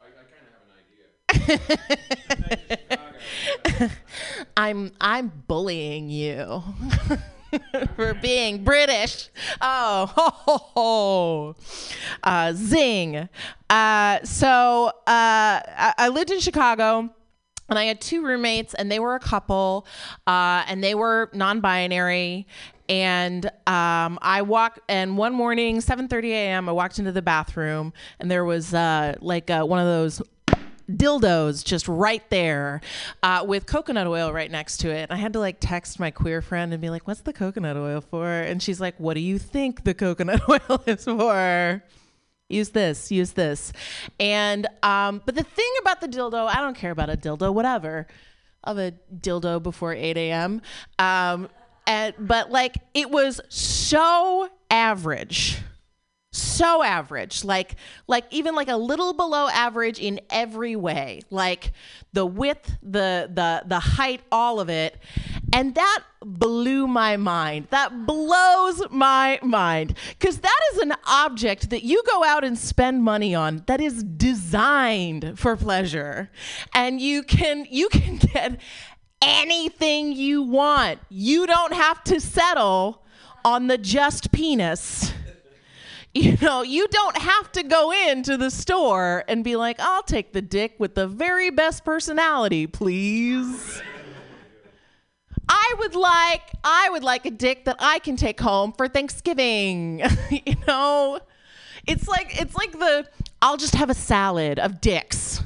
[0.00, 1.58] I, I kind of have
[3.00, 3.08] an
[3.80, 3.90] idea.
[4.56, 6.62] I'm I'm bullying you
[7.96, 9.28] for being British.
[9.60, 11.56] Oh, ho, ho, ho.
[12.22, 13.28] Uh, zing.
[13.68, 17.10] Uh, so uh, I, I lived in Chicago.
[17.68, 19.86] And I had two roommates, and they were a couple,
[20.26, 22.46] uh, and they were non binary.
[22.86, 28.30] and um, I walked, And one morning, 7:30 a.m., I walked into the bathroom, and
[28.30, 30.20] there was uh, like uh, one of those
[30.96, 32.80] dildos just right there
[33.22, 35.10] uh, with coconut oil right next to it.
[35.10, 38.00] I had to like text my queer friend and be like, "What's the coconut oil
[38.00, 41.82] for?" And she's like, "What do you think the coconut oil is for?"
[42.48, 43.72] Use this, use this.
[44.20, 48.06] And um, but the thing about the dildo, I don't care about a dildo, whatever.
[48.64, 50.62] Of a dildo before 8 a.m.
[50.98, 51.48] Um,
[51.86, 55.58] and but like it was so average
[56.34, 57.76] so average like
[58.06, 61.72] like even like a little below average in every way like
[62.12, 64.98] the width the the the height all of it.
[65.54, 67.68] And that blew my mind.
[67.70, 69.96] That blows my mind.
[70.18, 74.02] Because that is an object that you go out and spend money on that is
[74.02, 76.30] designed for pleasure.
[76.74, 78.60] And you can you can get
[79.22, 81.00] anything you want.
[81.08, 83.02] You don't have to settle
[83.44, 85.12] on the just penis
[86.14, 90.32] you know, you don't have to go into the store and be like, I'll take
[90.32, 93.80] the dick with the very best personality, please.
[95.48, 100.02] I would like I would like a dick that I can take home for Thanksgiving.
[100.30, 101.18] you know?
[101.86, 103.08] It's like it's like the
[103.40, 105.42] I'll just have a salad of dicks.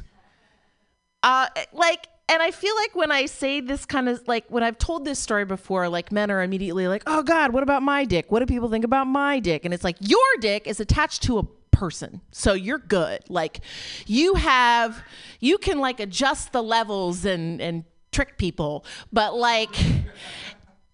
[1.23, 4.79] Uh like and I feel like when I say this kind of like when I've
[4.79, 8.33] told this story before, like men are immediately like, oh God, what about my dick?
[8.33, 9.65] What do people think about my dick?
[9.65, 12.21] And it's like, your dick is attached to a person.
[12.33, 13.21] So you're good.
[13.29, 13.61] Like
[14.07, 15.03] you have,
[15.39, 18.85] you can like adjust the levels and, and trick people.
[19.13, 19.79] But like,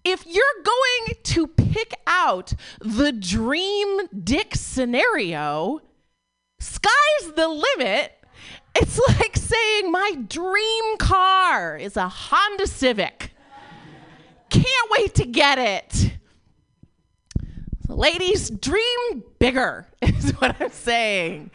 [0.05, 5.81] if you're going to pick out the dream dick scenario,
[6.61, 8.13] sky's the limit.
[8.75, 13.31] It's like saying my dream car is a Honda Civic.
[14.51, 16.13] Can't wait to get it.
[17.89, 21.51] Ladies, dream bigger is what I'm saying.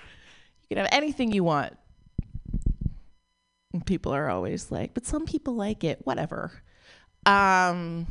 [0.69, 1.75] You can have anything you want.
[3.73, 6.51] And people are always like, but some people like it, whatever.
[7.25, 8.07] Um,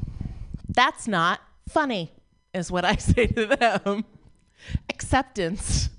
[0.69, 2.13] that's not funny,
[2.53, 4.05] is what I say to them.
[4.89, 5.91] Acceptance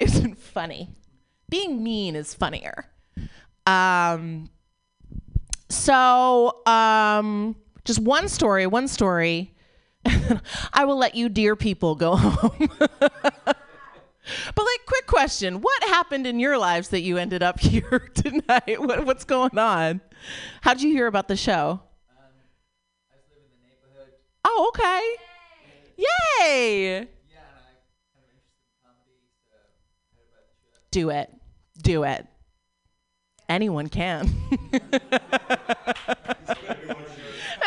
[0.00, 0.90] isn't funny
[1.50, 2.86] being mean is funnier.
[3.66, 4.50] Um,
[5.68, 9.54] so, um, just one story, one story.
[10.72, 12.70] I will let you, dear people, go home.
[12.78, 18.80] but, like, quick question What happened in your lives that you ended up here tonight?
[18.80, 20.00] What, what's going on?
[20.62, 21.80] How'd you hear about the show?
[24.44, 25.16] Oh, okay.
[26.40, 27.08] Yay!
[30.90, 31.37] Do it.
[31.80, 32.26] Do it.
[33.48, 34.30] Anyone can.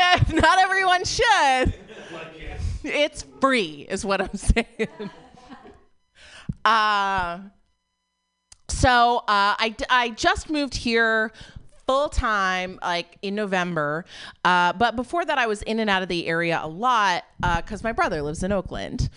[0.34, 1.74] Not everyone should.
[2.84, 4.88] It's free, is what I'm saying.
[6.64, 7.40] Uh,
[8.70, 11.32] so uh, I, I just moved here
[11.88, 14.06] full time like in November.
[14.46, 17.24] Uh, but before that, I was in and out of the area a lot
[17.58, 19.10] because my brother lives in Oakland.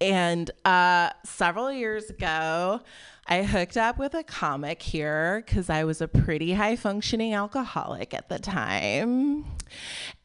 [0.00, 2.80] And uh, several years ago,
[3.26, 8.12] I hooked up with a comic here because I was a pretty high functioning alcoholic
[8.12, 9.46] at the time.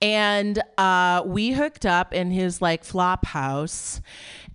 [0.01, 4.01] And uh, we hooked up in his like flop house.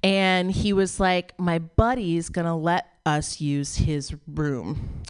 [0.02, 5.02] And he was like, My buddy's gonna let us use his room.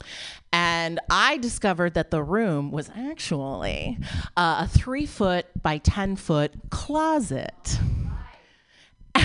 [0.53, 3.99] And I discovered that the room was actually
[4.37, 7.79] uh, a three foot by 10 foot closet.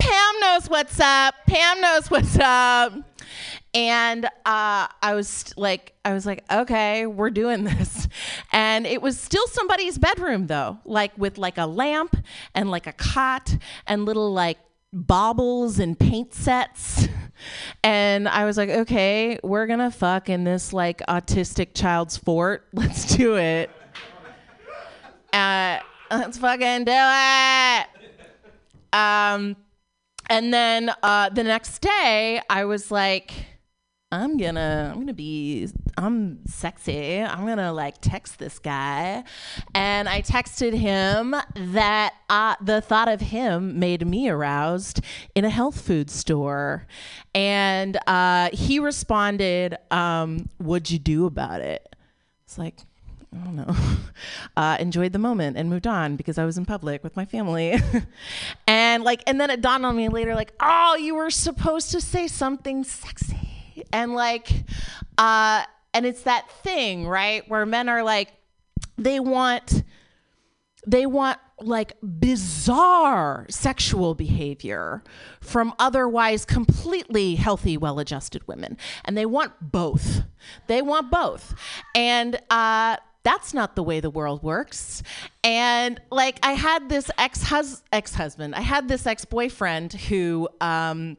[0.00, 1.34] Pam knows what's up.
[1.46, 2.94] Pam knows what's up.
[3.72, 8.08] And uh, I was like, I was like, okay, we're doing this.
[8.52, 12.16] And it was still somebody's bedroom though, like with like a lamp
[12.54, 13.56] and like a cot
[13.86, 14.58] and little like
[14.92, 17.08] baubles and paint sets.
[17.82, 22.66] And I was like, okay, we're gonna fuck in this like autistic child's fort.
[22.74, 23.70] Let's do it.
[25.32, 25.78] Uh,
[26.10, 27.86] let's fucking do it.
[28.92, 29.56] Um,
[30.30, 33.32] and then uh, the next day, I was like,
[34.12, 37.20] I'm gonna, I'm gonna be, I'm sexy.
[37.20, 39.22] I'm gonna like text this guy,
[39.74, 45.00] and I texted him that uh, the thought of him made me aroused
[45.34, 46.86] in a health food store,
[47.34, 51.94] and uh, he responded, um, "What'd you do about it?"
[52.44, 52.80] It's like,
[53.32, 53.76] I don't know,
[54.56, 57.80] uh, enjoyed the moment and moved on because I was in public with my family.
[58.66, 62.00] and like, and then it dawned on me later, like, oh, you were supposed to
[62.00, 63.84] say something sexy.
[63.92, 64.50] And like,
[65.16, 65.62] uh,
[65.94, 67.48] and it's that thing, right?
[67.48, 68.32] Where men are like,
[68.98, 69.84] they want,
[70.86, 75.02] they want like bizarre sexual behavior
[75.40, 78.76] from otherwise completely healthy, well adjusted women.
[79.04, 80.22] And they want both.
[80.66, 81.54] They want both.
[81.94, 85.02] And, uh, that's not the way the world works.
[85.44, 91.16] And like I had this ex husband, I had this ex boyfriend who um,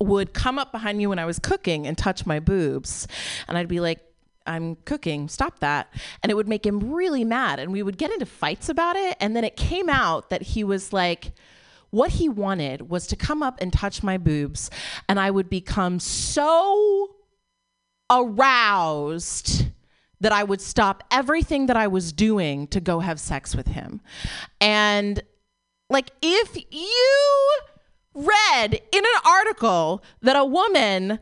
[0.00, 3.08] would come up behind me when I was cooking and touch my boobs,
[3.48, 4.00] and I'd be like,
[4.46, 5.92] I'm cooking, stop that.
[6.22, 7.58] And it would make him really mad.
[7.58, 9.14] And we would get into fights about it.
[9.20, 11.32] And then it came out that he was like,
[11.90, 14.70] what he wanted was to come up and touch my boobs,
[15.08, 17.14] and I would become so
[18.10, 19.67] aroused
[20.20, 24.00] that I would stop everything that I was doing to go have sex with him.
[24.60, 25.22] And
[25.90, 27.50] like, if you
[28.14, 31.20] read in an article that a woman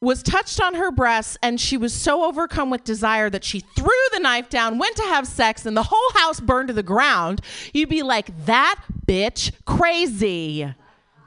[0.00, 3.86] was touched on her breasts and she was so overcome with desire that she threw
[4.12, 7.40] the knife down, went to have sex, and the whole house burned to the ground,
[7.72, 10.74] you'd be like, that bitch crazy.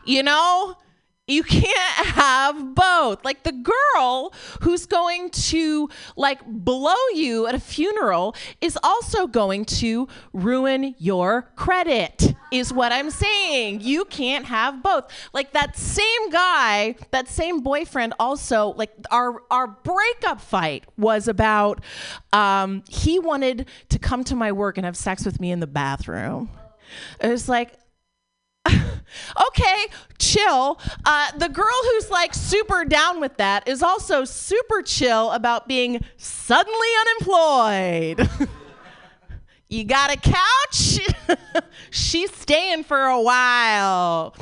[0.06, 0.76] You know?
[1.28, 3.26] You can't have both.
[3.26, 4.32] Like the girl
[4.62, 11.50] who's going to like blow you at a funeral is also going to ruin your
[11.56, 12.36] credit.
[12.52, 13.82] Is what I'm saying.
[13.82, 15.06] You can't have both.
[15.34, 21.82] Like that same guy, that same boyfriend also like our our breakup fight was about
[22.34, 25.68] um he wanted to come to my work and have sex with me in the
[25.68, 26.52] bathroom.
[27.20, 27.74] It was like
[29.48, 29.86] okay,
[30.18, 30.80] chill.
[31.06, 36.04] Uh, the girl who's like super down with that is also super chill about being
[36.18, 38.30] suddenly unemployed.
[39.70, 41.00] you got a couch?
[41.90, 44.36] She's staying for a while.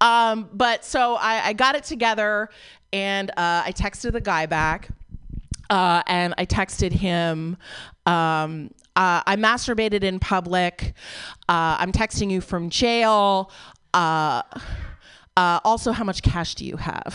[0.00, 2.50] Um, but so I, I, got it together
[2.92, 4.88] and uh, I texted the guy back.
[5.70, 7.56] Uh, and I texted him,
[8.04, 10.92] um, uh, I masturbated in public.
[11.48, 13.50] Uh, I'm texting you from jail.
[13.94, 14.42] Uh,
[15.36, 17.14] uh, also, how much cash do you have?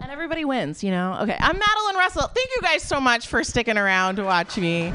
[0.00, 1.18] And everybody wins, you know?
[1.22, 2.28] Okay, I'm Madeline Russell.
[2.28, 4.92] Thank you guys so much for sticking around to watch me.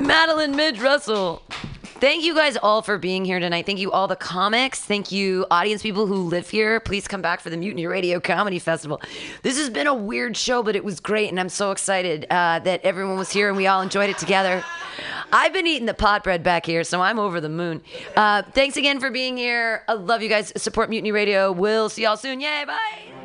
[0.00, 1.42] Madeline Midge Russell.
[2.00, 3.66] Thank you guys all for being here tonight.
[3.66, 4.80] Thank you all the comics.
[4.80, 6.80] Thank you audience people who live here.
[6.80, 9.02] Please come back for the Mutiny Radio Comedy Festival.
[9.42, 12.60] This has been a weird show, but it was great, and I'm so excited uh,
[12.60, 14.64] that everyone was here and we all enjoyed it together.
[15.30, 17.82] I've been eating the pot bread back here, so I'm over the moon.
[18.16, 19.84] Uh, thanks again for being here.
[19.86, 20.54] I love you guys.
[20.56, 21.52] Support Mutiny Radio.
[21.52, 22.40] We'll see y'all soon.
[22.40, 22.64] Yay!
[22.66, 23.19] Bye.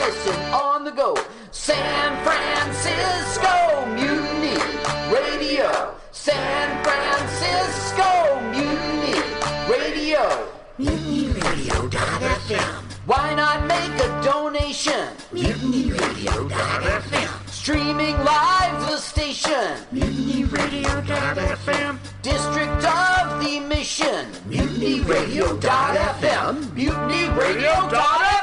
[0.00, 1.16] listen on the go.
[1.50, 4.56] San Francisco Mutiny
[5.12, 5.94] Radio.
[6.10, 9.20] San Francisco Mutiny
[9.68, 10.48] Radio.
[10.78, 12.84] MutinyRadio.fm.
[13.06, 15.08] Why not make a donation?
[15.32, 17.48] MutinyRadio.fm.
[17.50, 19.76] Streaming live the station.
[19.92, 21.98] MutinyRadio.fm.
[22.22, 24.26] District of the Mission.
[24.48, 26.54] MutinyRadio.fm.
[26.74, 28.39] MutinyRadio.fm.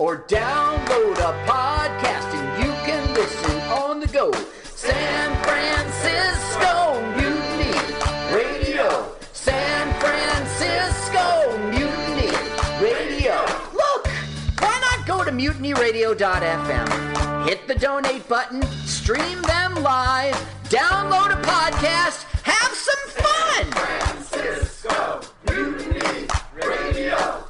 [0.00, 4.32] or download a podcast and you can listen on the go.
[4.74, 7.74] San Francisco Mutiny
[8.32, 9.12] Radio.
[9.32, 12.32] San Francisco Mutiny
[12.80, 13.44] Radio.
[13.74, 14.08] Look,
[14.60, 16.88] why not go to mutinyradio.fm?
[17.46, 20.34] Hit the donate button, stream them live,
[20.70, 23.70] download a podcast, have some fun!
[23.70, 27.44] San Francisco Mutiny Radio.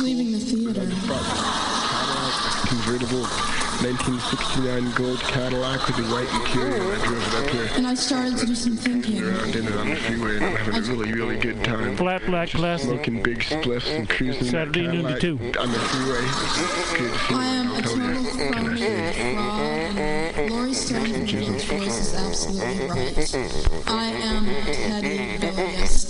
[0.00, 0.80] Just leaving the theater.
[2.68, 3.22] convertible
[3.80, 6.92] 1969 gold Cadillac with the white interior.
[6.92, 7.68] I drove it up here.
[7.76, 9.22] And I started to do some thinking.
[9.22, 11.96] Around in it on the freeway, and I'm having a really, really good time.
[11.96, 12.82] Flat black glass.
[12.82, 15.38] Smoking big spliffs and cruising Saturday noon to Cadillac two.
[15.58, 16.20] on the freeway.
[16.98, 18.30] Good I am a total you.
[18.36, 18.76] Can phony,
[19.34, 23.34] fraud, and Laurie Stone's voice is absolutely right.
[23.86, 26.09] I am Teddy Bellius, an adolescent.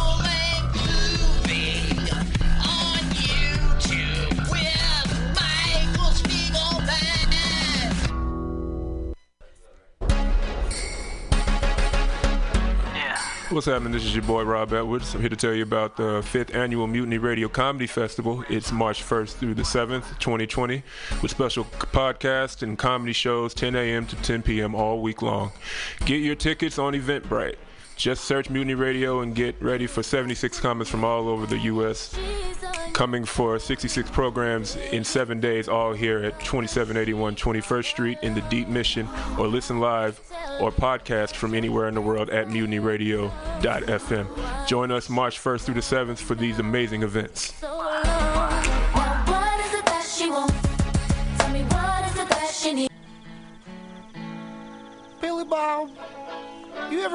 [13.51, 13.91] What's happening?
[13.91, 15.13] This is your boy Rob Edwards.
[15.13, 18.45] I'm here to tell you about the fifth annual Mutiny Radio Comedy Festival.
[18.47, 20.81] It's March 1st through the 7th, 2020,
[21.21, 24.07] with special podcasts and comedy shows 10 a.m.
[24.07, 24.73] to 10 p.m.
[24.73, 25.51] all week long.
[26.05, 27.57] Get your tickets on Eventbrite.
[28.01, 32.17] Just search Mutiny Radio and get ready for 76 comments from all over the U.S.
[32.93, 38.41] Coming for 66 programs in seven days, all here at 2781 21st Street in the
[38.49, 39.07] Deep Mission,
[39.37, 40.19] or listen live
[40.59, 44.67] or podcast from anywhere in the world at mutinyradio.fm.
[44.67, 47.53] Join us March 1st through the 7th for these amazing events.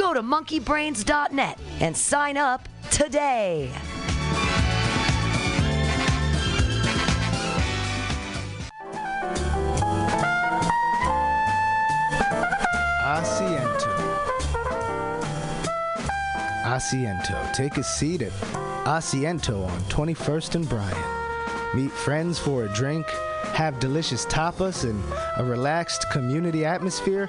[0.00, 3.70] Go to monkeybrains.net and sign up today.
[13.04, 13.92] Asiento.
[16.64, 17.52] Asiento.
[17.52, 18.32] Take a seat at
[18.86, 20.96] Asiento on 21st and Bryant.
[21.74, 23.06] Meet friends for a drink,
[23.52, 25.04] have delicious tapas, and
[25.36, 27.28] a relaxed community atmosphere.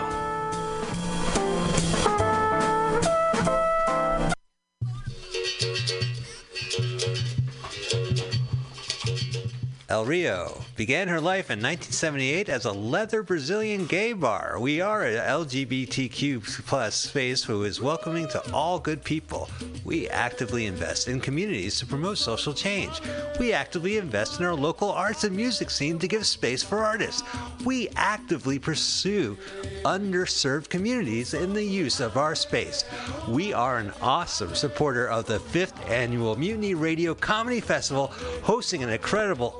[9.91, 14.57] El Rio began her life in 1978 as a leather Brazilian gay bar.
[14.57, 19.49] We are an LGBTQ plus space who is welcoming to all good people.
[19.83, 23.01] We actively invest in communities to promote social change.
[23.37, 27.23] We actively invest in our local arts and music scene to give space for artists.
[27.65, 29.37] We actively pursue
[29.83, 32.85] underserved communities in the use of our space.
[33.27, 38.07] We are an awesome supporter of the fifth annual Mutiny Radio Comedy Festival,
[38.41, 39.59] hosting an incredible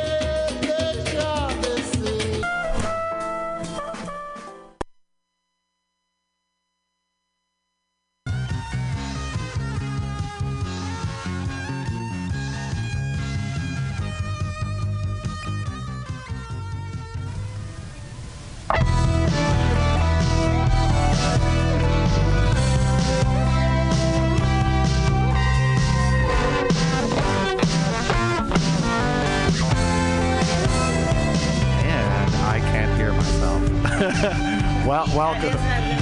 [34.85, 35.53] Well, welcome.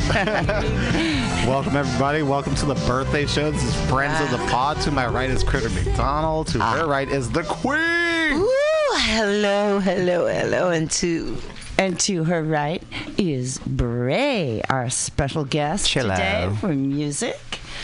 [1.47, 2.21] welcome, everybody.
[2.23, 3.51] Welcome to the birthday show.
[3.51, 4.79] This is Friends of the Pod.
[4.81, 6.47] To my right is Critter McDonald.
[6.47, 8.33] To her right is the Queen.
[8.33, 11.37] Ooh, hello, hello, hello, and to
[11.77, 12.81] and to her right
[13.17, 16.13] is Bray, our special guest Hello.
[16.13, 17.39] today for music.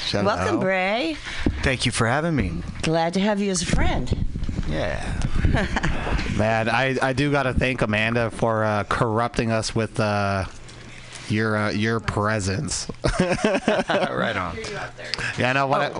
[0.09, 0.25] Hello.
[0.25, 1.17] Welcome, Bray.
[1.61, 2.51] Thank you for having me.
[2.81, 4.25] Glad to have you as a friend.
[4.67, 5.21] Yeah.
[6.37, 10.45] Man, I, I do got to thank Amanda for uh, corrupting us with uh,
[11.29, 12.89] your uh, your presence.
[13.19, 14.57] right on.
[15.37, 15.91] Yeah, I know when I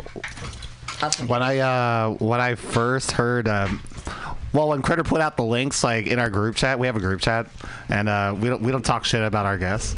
[1.28, 3.48] when I uh, when I first heard.
[3.48, 3.82] Um,
[4.54, 7.02] well, when Critter put out the links, like in our group chat, we have a
[7.02, 7.48] group chat,
[7.90, 9.96] and uh, we don't we don't talk shit about our guests,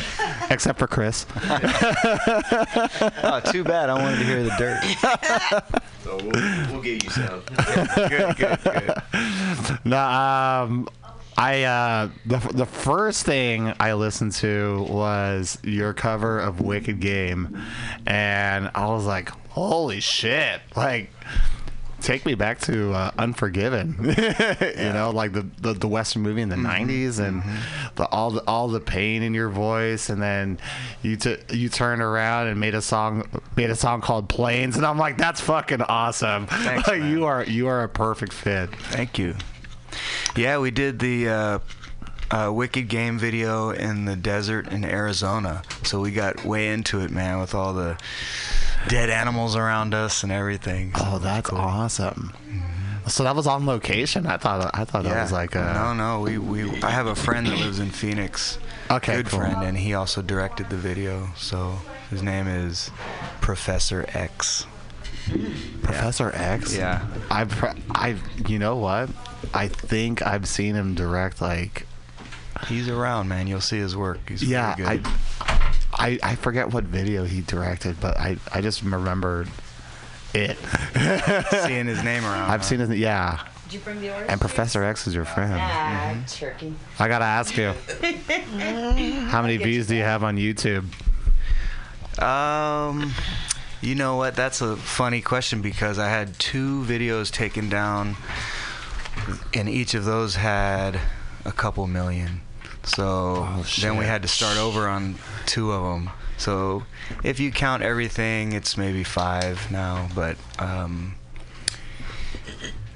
[0.50, 1.24] except for Chris.
[1.42, 3.88] oh, too bad.
[3.88, 5.80] I wanted to hear the dirt.
[6.04, 7.40] So we'll, we'll get you some.
[8.10, 9.78] good, good, good.
[9.86, 10.86] no, um,
[11.36, 17.60] I uh, the the first thing I listened to was your cover of Wicked Game,
[18.06, 21.10] and I was like, "Holy shit!" Like,
[22.00, 23.96] take me back to uh, Unforgiven.
[24.16, 27.42] you know, like the, the the Western movie in the '90s, and
[27.96, 30.58] the all the all the pain in your voice, and then
[31.02, 34.86] you t- you turned around and made a song made a song called Planes, and
[34.86, 38.70] I'm like, "That's fucking awesome!" Thanks, like, you are you are a perfect fit.
[38.76, 39.34] Thank you.
[40.36, 41.58] Yeah, we did the uh,
[42.30, 45.62] uh, Wicked Game video in the desert in Arizona.
[45.82, 47.98] So we got way into it, man, with all the
[48.88, 50.92] dead animals around us and everything.
[50.94, 52.34] Oh, that's awesome.
[53.06, 54.26] So that was on location.
[54.26, 56.20] I thought I thought that was like a no, no.
[56.20, 58.58] We, we I have a friend that lives in Phoenix.
[58.90, 59.40] Okay, good cool.
[59.40, 61.28] friend, and he also directed the video.
[61.36, 62.90] So his name is
[63.42, 64.66] Professor X.
[65.82, 66.74] Professor X.
[66.74, 67.06] Yeah.
[67.30, 67.46] I
[67.90, 68.16] I
[68.48, 69.10] you know what?
[69.52, 71.86] I think I've seen him direct like
[72.68, 73.46] He's around, man.
[73.46, 74.28] You'll see his work.
[74.28, 74.76] He's yeah.
[74.76, 74.86] good.
[74.86, 75.00] I,
[75.92, 79.48] I I forget what video he directed, but I I just remembered
[80.32, 80.56] it.
[81.66, 82.50] Seeing his name around.
[82.50, 82.66] I've huh?
[82.66, 83.44] seen his yeah.
[83.64, 84.30] Did you bring the orange?
[84.30, 85.54] And Professor X is your friend.
[85.56, 86.74] Ah, turkey.
[86.98, 87.72] I gotta ask you,
[89.28, 90.84] how many views do you have on YouTube?
[92.22, 93.12] Um,
[93.80, 94.36] you know what?
[94.36, 98.16] That's a funny question because I had two videos taken down,
[99.54, 101.00] and each of those had
[101.44, 102.40] a couple million.
[102.84, 103.46] So
[103.80, 105.16] then we had to start over on
[105.46, 106.10] two of them.
[106.36, 106.84] So
[107.22, 110.08] if you count everything, it's maybe five now.
[110.14, 111.14] But um,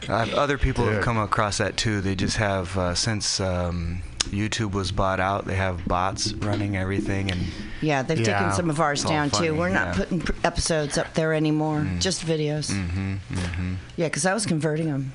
[0.08, 2.00] I've, other people have come across that too.
[2.00, 7.30] They just have uh, since um, YouTube was bought out, they have bots running everything
[7.30, 7.40] and
[7.80, 8.38] Yeah, they've Yeah.
[8.38, 9.54] taken some of ours It's down funny, too.
[9.54, 9.92] We're not yeah.
[9.94, 12.70] putting episodes up there anymore, just videos.
[12.70, 13.74] Mm-hmm, mm-hmm.
[13.96, 15.12] Yeah, because I was converting them.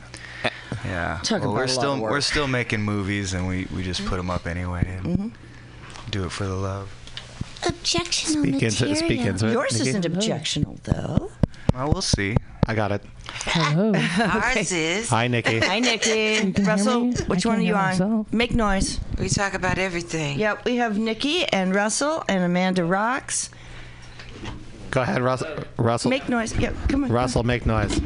[0.85, 1.19] Yeah.
[1.23, 3.83] Talk well, about we're a lot still of we're still making movies, and we, we
[3.83, 5.31] just put them up anyway and Mhm.
[6.11, 6.89] do it for the love.
[7.61, 9.89] Objectional Speak into it, speak into it, Yours Nikki.
[9.89, 11.31] isn't objectional though.
[11.73, 12.35] Well, we'll see.
[12.67, 13.01] I got it.
[13.45, 13.93] Hello.
[14.19, 15.09] Ours is.
[15.09, 15.59] Hi, Nikki.
[15.59, 16.51] Hi, Nikki.
[16.63, 18.25] Russell, which one are you on?
[18.31, 18.99] Make noise.
[19.19, 20.37] We talk about everything.
[20.39, 23.49] Yep, we have Nikki and Russell and Amanda Rocks.
[24.91, 25.49] Go ahead, Russell.
[25.77, 26.09] Russell.
[26.09, 26.55] Make noise.
[26.57, 27.11] Yep, come on.
[27.11, 27.99] Russell, make noise.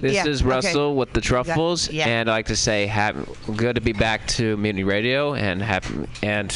[0.00, 0.50] This Yeah, is okay.
[0.50, 2.06] Russell with the Truffles, Yeah.
[2.08, 3.16] and I'd like to say, hap-
[3.56, 5.84] good to be back to Mutiny Radio, and hap-
[6.22, 6.54] and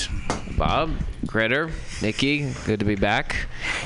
[0.56, 0.90] Bob,
[1.26, 1.70] Critter,
[2.02, 3.36] Nikki, good to be back.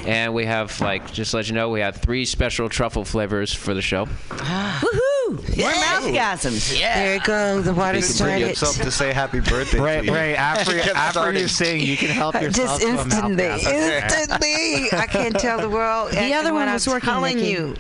[0.07, 3.53] And we have like just to let you know, we have three special truffle flavors
[3.53, 4.07] for the show.
[4.31, 5.59] Woohoo!
[5.59, 6.79] More mouthgasms.
[6.79, 6.95] Yeah.
[6.95, 7.61] There you go.
[7.63, 8.49] The water You can bring started.
[8.49, 9.81] yourself to say happy birthday.
[9.81, 10.15] Ray, to you.
[10.15, 14.03] Ray, after, after you sing, you can help yourself Just to a instantly, mouthgasm.
[14.03, 14.93] instantly.
[14.99, 16.13] I can't tell the world.
[16.13, 17.51] The other one when was I'm working, telling Nikki.
[17.51, 17.75] you.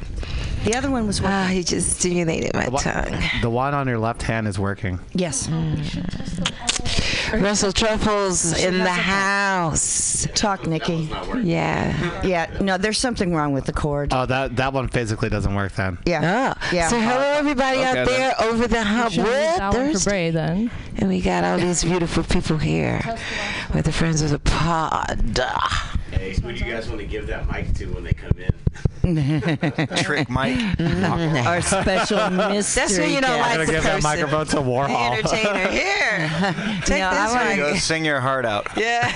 [0.64, 1.34] The other one was working.
[1.34, 3.22] Ah, he just stimulated my The one- tongue.
[3.42, 5.00] The one on your left hand is working.
[5.12, 5.48] Yes.
[7.34, 10.26] Russell Truffles in the house.
[10.34, 11.08] Talk, Nikki.
[11.42, 12.20] Yeah.
[12.22, 12.46] Yeah.
[12.60, 14.12] No, there's something wrong with the cord.
[14.12, 15.98] Oh, that that one physically doesn't work then.
[16.04, 16.54] Yeah.
[16.56, 16.88] Oh, Yeah.
[16.88, 18.06] So hello everybody Okay, out then.
[18.06, 19.12] there over the hump.
[19.12, 20.10] should leave We're that one for Thursday.
[20.10, 20.70] Bray then.
[20.98, 23.00] And we got all these beautiful people here
[23.74, 25.40] with the friends of the pod.
[26.12, 28.52] Hey, who do you guys want to give that mic to when they come in?
[29.96, 30.58] Trick Mike.
[30.80, 32.82] Our special mystery.
[32.82, 33.40] That's when you don't guest.
[33.40, 34.02] like Gonna the give that person.
[34.02, 35.16] microphone to Warhol.
[35.18, 35.68] Entertainer.
[35.70, 36.28] Here.
[36.84, 37.56] Take No, this wanna one.
[37.56, 38.68] Go sing your heart out.
[38.76, 39.08] Yeah.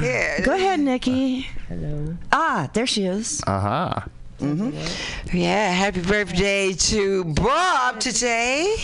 [0.00, 0.40] Here.
[0.42, 1.42] Go ahead, Nikki.
[1.68, 2.16] Hello.
[2.32, 3.40] Ah, there she is.
[3.46, 4.00] Uh huh.
[4.40, 4.72] Mhm.
[5.34, 8.74] Yeah, happy birthday to Bob today.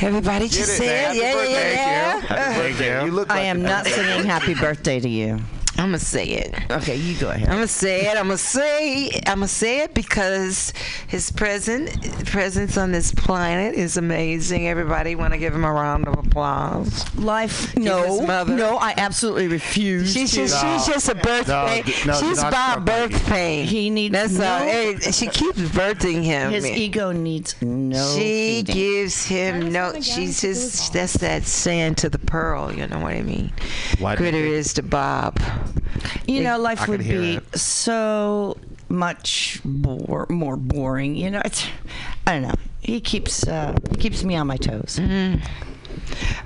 [0.00, 1.16] Everybody just say it.
[1.16, 2.54] Yeah, yeah, yeah.
[2.54, 3.06] Thank you.
[3.06, 5.38] You look I am not singing happy birthday to you.
[5.78, 6.54] I'm gonna say it.
[6.70, 7.48] Okay, you go ahead.
[7.48, 8.16] I'm gonna say it.
[8.16, 9.08] I'm gonna say.
[9.26, 10.72] I'm gonna say it because
[11.08, 14.68] his present presence on this planet is amazing.
[14.68, 17.04] Everybody want to give him a round of applause.
[17.16, 17.72] Life.
[17.72, 18.20] his No.
[18.46, 20.12] No, I absolutely refuse.
[20.12, 20.36] She's to.
[20.46, 21.84] just, she's just a birth No, pain.
[22.06, 23.24] no, she's not Bob birth Mikey.
[23.30, 23.66] pain.
[23.66, 24.58] He needs That's no- all.
[24.60, 26.52] Hey, she keeps birthing him.
[26.52, 28.14] His ego needs no.
[28.14, 28.74] She feeding.
[28.74, 30.00] gives him no.
[30.00, 32.72] She's just that's that sand to the pearl.
[32.72, 33.52] You know what I mean?
[33.98, 35.40] Why do you Critter is to Bob.
[36.26, 37.58] You know, life would be it.
[37.58, 38.56] so
[38.88, 41.14] much bore, more boring.
[41.16, 41.66] You know, it's.
[42.26, 42.54] I don't know.
[42.80, 44.98] He keeps uh, he keeps me on my toes.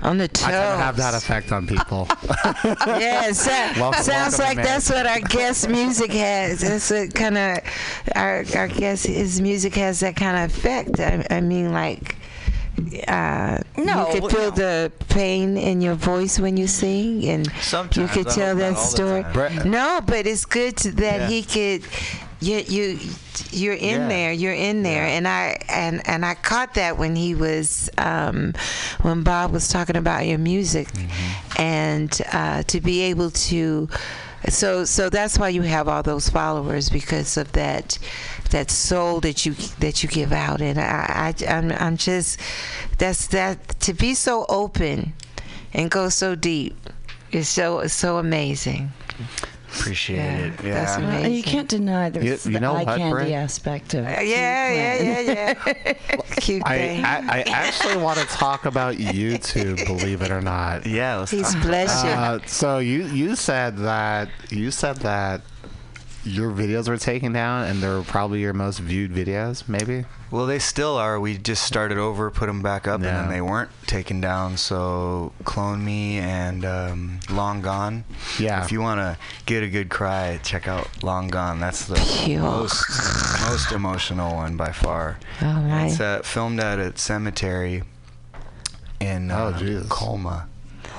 [0.01, 0.45] On the toes.
[0.45, 2.07] I kind of have that effect on people.
[2.87, 6.61] yeah, it sa- Welcome- sounds welcome like that's what our guest music has.
[6.61, 7.59] That's what kind of
[8.15, 10.99] our our guest his music has that kind of effect.
[10.99, 12.15] I, I mean, like.
[13.07, 14.55] Uh, No, you could feel no.
[14.55, 18.77] the pain in your voice when you sing, and Sometimes, you could I tell that
[18.77, 19.25] story.
[19.65, 21.27] No, but it's good to, that Yeah.
[21.27, 21.89] he could.
[22.39, 22.99] You you
[23.51, 24.07] you're in Yeah.
[24.09, 24.31] there.
[24.31, 28.53] You're in there, and I and and I caught that when he was um,
[29.01, 31.61] when Bob was talking about your music, Mm-hmm.
[31.61, 33.89] and uh, to be able to.
[34.49, 37.97] So so that's why you have all those followers because of that
[38.49, 42.39] that soul that you that you give out, and I, I I'm I'm just
[42.97, 45.13] that's that to be so open
[45.73, 46.75] and go so deep
[47.31, 48.91] is so so amazing.
[49.79, 50.53] Appreciate Yeah, it.
[50.63, 50.73] Yeah.
[50.73, 51.33] that's amazing.
[51.33, 53.31] you can't deny there's You- you the eye what, candy Brett?
[53.31, 54.27] aspect of Uh, it.
[54.27, 55.53] yeah, yeah, yeah,
[55.85, 55.93] yeah.
[56.37, 57.03] Cute I, thing.
[57.03, 60.85] I, I actually want to talk about YouTube, believe it or not.
[60.85, 61.17] Yeah.
[61.17, 61.63] Let's He's talk.
[61.63, 62.09] blushing.
[62.09, 65.41] Uh, so you you said that you said that
[66.27, 70.05] your videos were taken down and they were probably your most viewed videos, maybe.
[70.29, 71.19] Well, they still are.
[71.19, 73.07] We just started over, put them back up, Yeah.
[73.07, 74.57] and then they weren't taken down.
[74.57, 78.03] So, Clone Me and um, Long Gone.
[78.37, 78.63] Yeah.
[78.63, 81.59] If you want to get a good cry, check out Long Gone.
[81.59, 81.95] That's the
[82.25, 82.41] Pure.
[82.41, 82.85] most
[83.49, 85.17] most emotional one by far.
[85.41, 85.85] All right.
[85.89, 87.83] It's uh, filmed at a cemetery
[88.99, 89.87] in Oh, uh, Jesus.
[89.87, 90.47] Colma.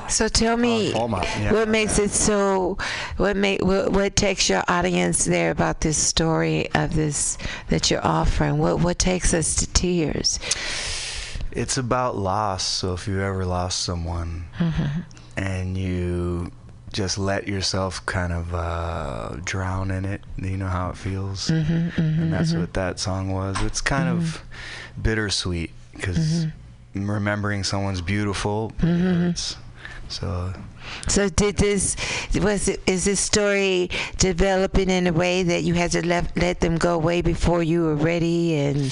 [0.09, 1.23] So tell me, oh, Colma.
[1.39, 1.53] Yeah.
[1.53, 2.79] what makes it so?
[3.17, 8.05] What make what, what takes your audience there about this story of this that you're
[8.05, 8.59] offering?
[8.59, 10.39] What what takes us to tears?
[11.53, 12.65] It's about loss.
[12.65, 15.01] So if you ever lost someone mm-hmm.
[15.37, 16.53] and you
[16.93, 21.49] just let yourself kind of uh, drown in it, you know how it feels.
[21.49, 23.61] Mm-hmm, mm-hmm, and that's what that song was.
[23.63, 24.43] It's kind of
[25.01, 26.47] bittersweet because
[26.95, 29.57] remembering someone's beautiful it hurts.
[30.09, 30.53] So
[31.07, 31.97] So did this
[32.35, 36.61] was it, is this story developing in a way that you had to let let
[36.61, 38.91] them go away before you were ready and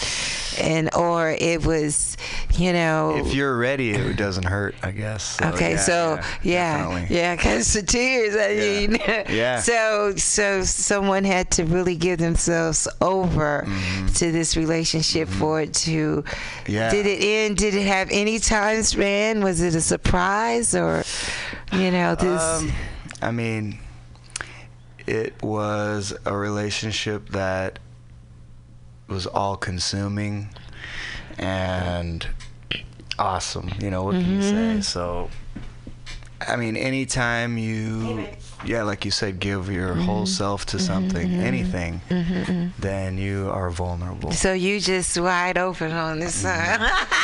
[0.60, 2.16] and or it was
[2.54, 5.36] you know if you're ready, it doesn't hurt, I guess.
[5.38, 8.34] So, Okay, yeah, so yeah, yeah, because the tears.
[8.36, 8.86] I Yeah.
[8.86, 8.98] mean,
[9.36, 9.60] Yeah.
[9.60, 13.66] So, so someone had to really give themselves over
[14.14, 16.22] to this relationship for it to.
[16.22, 16.72] Mm-hmm.
[16.72, 16.90] Yeah.
[16.90, 17.56] Did it end?
[17.58, 19.42] Did it have any time span?
[19.42, 21.04] Was it a surprise or,
[21.72, 22.40] you know, this?
[22.42, 22.72] Um,
[23.22, 23.78] I mean,
[25.06, 27.78] it was a relationship that
[29.08, 30.48] was all consuming
[31.38, 32.26] and
[33.18, 33.70] awesome.
[33.80, 34.80] You know, what can you Mm-hmm.
[34.80, 34.82] say?
[34.82, 35.30] So,
[36.46, 38.26] I mean, anytime you,
[38.64, 40.00] yeah, like you said, give your Mm-hmm.
[40.02, 42.00] whole self to something, anything,
[42.78, 44.32] then you are vulnerable.
[44.32, 46.80] so you just wide open on this side.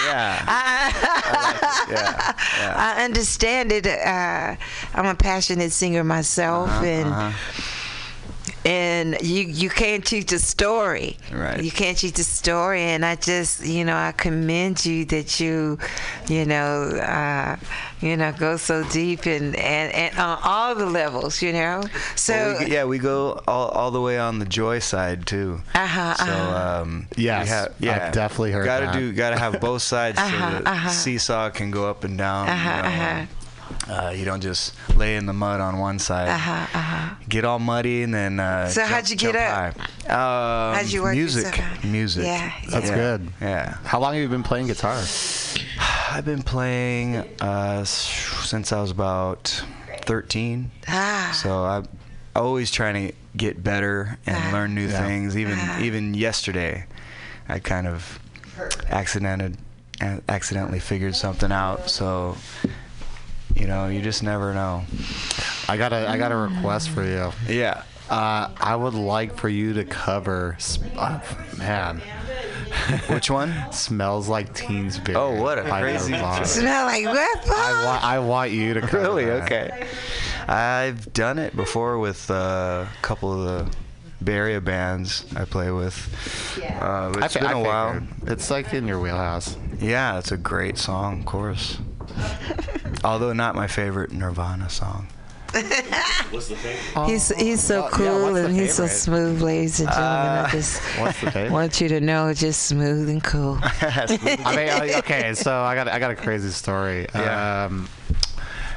[0.06, 0.42] Yeah.
[0.48, 2.32] I, Yeah.
[2.58, 2.74] Yeah.
[2.96, 3.86] I understand it.
[3.86, 4.56] Uh,
[4.94, 7.32] I'm a passionate singer myself, and Uh-huh.
[8.64, 11.16] And you you can't teach a story.
[11.32, 11.62] Right.
[11.62, 15.78] You can't teach a story, and I just you know I commend you that you,
[16.28, 17.56] you know, uh,
[18.00, 21.82] you know, go so deep and and, and on all the levels, you know.
[22.14, 25.60] So Well, we, yeah, we go all, all the way on the joy side too.
[25.74, 26.82] Uh-huh, So uh-huh.
[26.82, 28.94] um, Yes, we have, I've yeah, definitely heard gotta that.
[28.94, 30.88] do, gotta have both sides Uh-huh, so the uh-huh.
[30.90, 32.48] seesaw can go up and down.
[32.48, 33.26] Uh-huh, you, know, uh-huh.
[33.88, 36.28] Uh, you don't just lay in the mud on one side.
[36.28, 37.14] uh-huh, uh-huh.
[37.28, 38.40] Get all muddy and then.
[38.40, 40.10] Uh, So how'd you get jump up?
[40.10, 42.24] Um, How'd you work music, music.
[42.24, 42.94] Yeah, That's yeah.
[42.94, 43.28] good.
[43.40, 43.76] Yeah.
[43.84, 44.96] How long have you been playing guitar?
[46.10, 49.62] I've been playing uh, since I was about
[50.02, 50.70] 13.
[50.88, 51.30] Ah.
[51.42, 51.88] So I'm
[52.36, 55.06] always trying to get better and learn new Yeah.
[55.06, 55.36] things.
[55.36, 55.80] Even Ah.
[55.80, 56.84] even yesterday,
[57.48, 58.18] I kind of
[58.90, 59.56] accidented
[60.28, 61.88] accidentally figured something out.
[61.88, 62.36] So
[63.56, 64.84] you know, you just never know.
[65.68, 67.32] I got a I got a request for you.
[67.52, 67.82] Yeah.
[68.10, 70.56] Uh, I would like for you to cover.
[70.60, 71.20] sp- Uh,
[71.56, 72.02] man.
[73.08, 73.54] Which one?
[73.72, 75.18] Smells like Teen Spirit.
[75.18, 76.44] Oh, what a by crazy Nirvana.
[76.44, 77.48] Smell like what?
[77.50, 79.24] I want I want you to cover Really?
[79.26, 79.44] that.
[79.44, 79.86] Okay.
[80.48, 82.34] I've done it before with uh,
[82.86, 83.76] a couple of the
[84.24, 86.58] Bay Area bands I play with.
[86.80, 87.92] Uh, I it's fi- been I a while.
[88.00, 88.30] figured.
[88.32, 89.56] It's like in your wheelhouse.
[89.80, 91.78] Yeah, it's a great song, of course.
[93.04, 95.08] Although not my favorite Nirvana song.
[96.30, 97.06] What's the thing?
[97.06, 100.16] He's he's so Oh, yeah, cool and he's so smooth, ladies and gentlemen.
[100.16, 103.58] Uh, I just What's the want you to know, just smooth and cool.
[103.62, 107.06] I mean, okay, so I got I got a crazy story.
[107.14, 107.66] Yeah.
[107.66, 107.88] Um,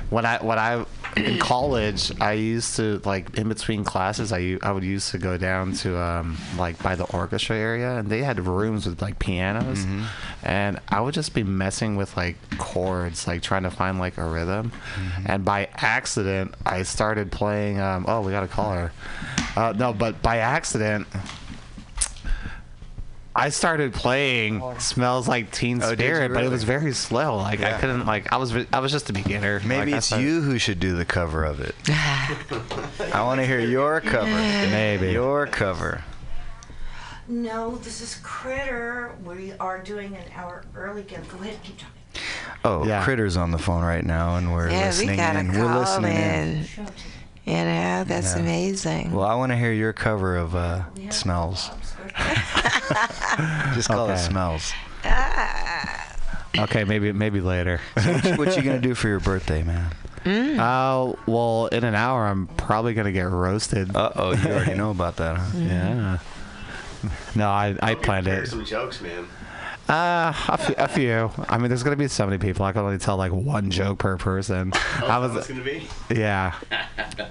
[0.09, 0.85] when I when I
[1.15, 5.37] in college, I used to like in between classes, I I would used to go
[5.37, 9.79] down to um, like by the orchestra area, and they had rooms with like pianos,
[9.85, 10.03] Mm-hmm.
[10.43, 14.25] and I would just be messing with like chords, like trying to find like a
[14.25, 15.31] rhythm, Mm-hmm.
[15.31, 17.79] and by accident, I started playing.
[17.79, 18.91] Um, oh, we got a caller.
[19.55, 21.07] Uh, no, but by accident.
[23.37, 27.37] I started playing "Smells Like Teen Oh, did you Spirit," but it was very slow.
[27.37, 27.75] Like Yeah.
[27.75, 29.59] I couldn't like I was I was just a beginner.
[29.65, 31.75] Maybe Like, it's thought- you who should do the cover of it.
[33.13, 34.25] I want to hear your cover.
[34.31, 35.11] Maybe.
[35.11, 36.03] Your cover.
[37.27, 39.11] No, this is Critter.
[39.23, 41.01] We are doing an hour early.
[41.01, 41.91] Go go ahead, keep talking.
[42.63, 43.03] Oh, Yeah.
[43.03, 45.51] Critter's on the phone right now, and we're yeah, we listening got a in.
[45.51, 46.49] call We're listening in.
[46.77, 46.87] in.
[47.45, 48.41] You know, that's Yeah.
[48.41, 49.11] amazing.
[49.11, 51.69] Well, I want to hear your cover of uh, "Smells."
[53.75, 54.21] Just call it Okay.
[54.21, 54.73] "Smells."
[56.57, 57.81] Okay, maybe maybe later.
[57.93, 59.91] what, what you gonna do for your birthday, man?
[60.59, 63.95] Oh well, in an hour I'm probably gonna get roasted.
[63.95, 65.57] Uh oh, you already know about that, huh?
[65.57, 66.17] Yeah.
[67.35, 68.47] No, I I planned it.
[68.47, 69.27] some jokes, man.
[69.87, 71.31] Uh, a few, a few.
[71.47, 72.65] I mean, there's gonna be so many people.
[72.65, 74.71] I can only tell like one joke per person.
[74.73, 75.47] Oh, I that's was.
[75.47, 75.87] gonna be.
[76.09, 76.53] Yeah.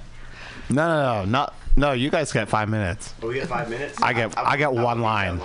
[0.71, 1.55] No, no, no, not.
[1.77, 3.15] No, you guys get five minutes.
[3.23, 4.01] Oh, we got five minutes.
[4.01, 5.41] I get I get one line.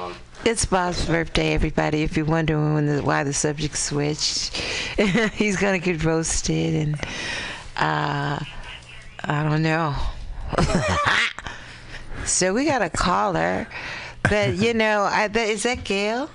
[0.45, 2.03] It's Bob's birthday, everybody.
[2.03, 4.55] If you're wondering when the, why the subject switched,
[5.33, 6.95] he's gonna get roasted, and
[7.75, 8.39] uh,
[9.23, 9.95] I don't know.
[12.25, 13.67] so we got a caller,
[14.23, 16.29] but you know, I, that, is that Gail?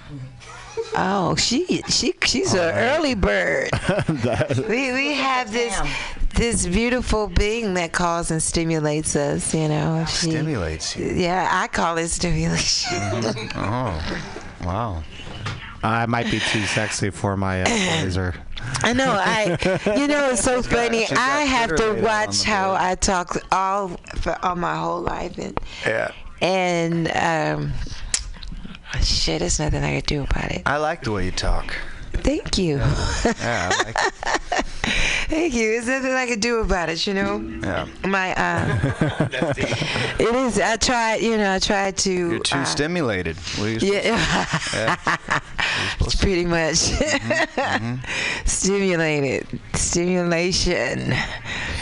[0.96, 3.70] Oh, she she she's an early bird.
[4.68, 5.78] we we have this
[6.34, 9.55] this beautiful being that calls and stimulates us.
[9.55, 11.06] You know, she, Stimulates you.
[11.06, 12.92] Yeah, I call it stimulation.
[13.56, 14.20] Oh,
[14.64, 15.02] wow.
[15.82, 17.64] I might be too sexy for my uh,
[18.01, 18.34] blazer.
[18.82, 19.14] I know.
[19.18, 19.59] I,
[19.98, 21.06] you know, it's so She's got- funny.
[21.06, 25.36] got I have to watch the how I talk all for all my whole life,
[25.38, 26.10] and Yeah.
[26.40, 27.72] and um,
[29.03, 30.62] shit, there's nothing I could do about it.
[30.66, 31.75] I like the way you talk.
[32.12, 32.77] Thank you.
[32.77, 33.97] Yeah, I like.
[35.27, 35.71] Thank you.
[35.73, 37.07] There's nothing I could do about it.
[37.07, 37.39] You know.
[37.62, 37.87] Yeah.
[38.05, 38.79] My uh,
[40.21, 40.61] it is.
[40.61, 41.16] I tried.
[41.23, 42.12] You know, I tried to.
[42.12, 43.37] You're too uh, stimulated.
[43.59, 44.47] You Yeah.
[44.75, 44.97] Yeah.
[46.01, 46.77] It's pretty much
[47.57, 47.97] Mm-hmm.
[48.47, 51.15] stimulated stimulation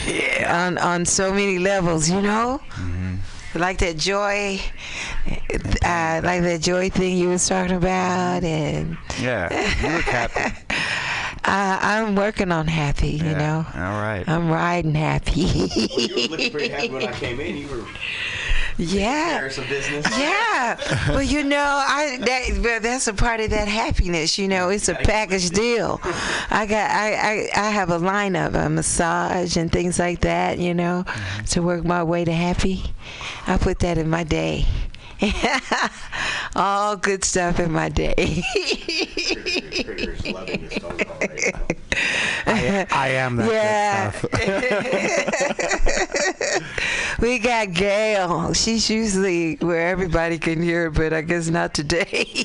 [0.06, 0.66] Yeah.
[0.66, 3.14] on on so many levels you know Mm-hmm.
[3.54, 4.60] Like that joy
[5.84, 9.48] uh, like that joy thing you was talking about and Yeah,
[9.80, 10.56] you look happy.
[11.44, 13.38] uh, I'm working on happy you Yeah.
[13.38, 14.28] know All right.
[14.28, 15.44] I'm riding happy
[15.94, 17.56] Well, you were looking pretty happy when I came in.
[17.56, 17.84] You were
[18.78, 19.38] yeah.
[20.18, 24.38] Yeah, well, you know, I that that's a part of that happiness.
[24.38, 26.00] You know, it's a package deal.
[26.50, 30.58] I got I I, I have a line of a massage and things like that.
[30.58, 31.04] You know,
[31.50, 32.84] to work my way to happy.
[33.46, 34.66] I put that in my day.
[36.56, 38.42] All good stuff in my day.
[42.46, 44.10] I, I am that Yeah.
[44.10, 44.30] good
[46.54, 47.18] stuff.
[47.20, 48.52] we got Gail.
[48.52, 52.28] She's usually where everybody can hear, but I guess not today.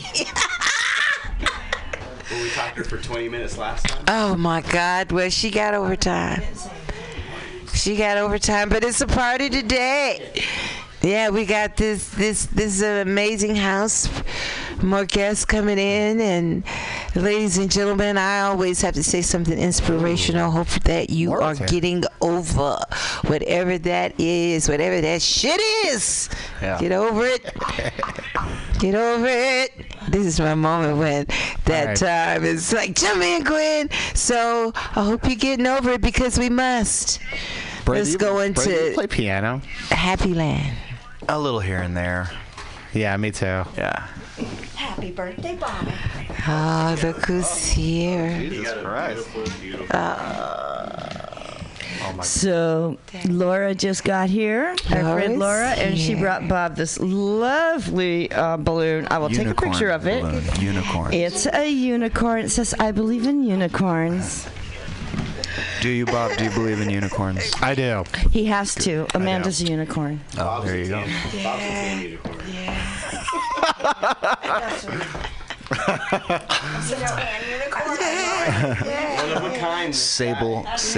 [2.58, 4.04] talked to her for 20 minutes last time.
[4.08, 5.12] Oh my God!
[5.12, 6.42] Well, she got overtime.
[7.74, 10.44] She got overtime, but it's a party today.
[11.02, 14.10] Yeah, we got this this this is an amazing house.
[14.82, 16.64] More guests coming in, and
[17.16, 20.52] ladies and gentlemen, I always have to say something inspirational.
[20.52, 22.78] Hope that you are getting over
[23.28, 26.30] whatever that is, whatever that shit is.
[26.62, 26.80] Yeah.
[26.80, 27.44] Get over it.
[28.80, 29.72] Get over it.
[30.10, 31.26] This is my moment when
[31.66, 31.98] that right.
[31.98, 33.90] time is like, jump in, Gwen.
[34.14, 37.20] So I hope you're getting over it because we must.
[37.86, 39.62] Brady, Let's go into play piano.
[39.90, 40.76] Happy Land.
[41.30, 42.30] A little here and there.
[42.94, 43.64] Yeah, me too.
[43.78, 44.08] Yeah.
[44.76, 45.92] Happy birthday, Bobby.
[46.48, 48.40] Oh, look who's here.
[48.40, 49.28] Jesus Christ.
[52.22, 52.98] So
[53.28, 58.58] Laura just got here, our friend Laura's Laura, and she brought Bob this lovely uh,
[58.58, 59.08] balloon.
[59.12, 60.22] I will take a picture of it.
[60.22, 60.44] balloon.
[60.60, 61.14] Unicorn.
[61.14, 62.46] It's a unicorn.
[62.46, 64.48] It says, "I believe in unicorns."
[65.82, 66.38] Do you, Bob?
[66.38, 67.52] Do you believe in unicorns?
[67.62, 68.04] I do.
[68.32, 69.08] He has to.
[69.16, 70.22] Amanda's a unicorn.
[70.38, 71.00] Oh, there you go.
[71.00, 72.38] You know, and unicorn.
[79.18, 79.94] One of a kind.
[79.96, 80.94] Sable, sable.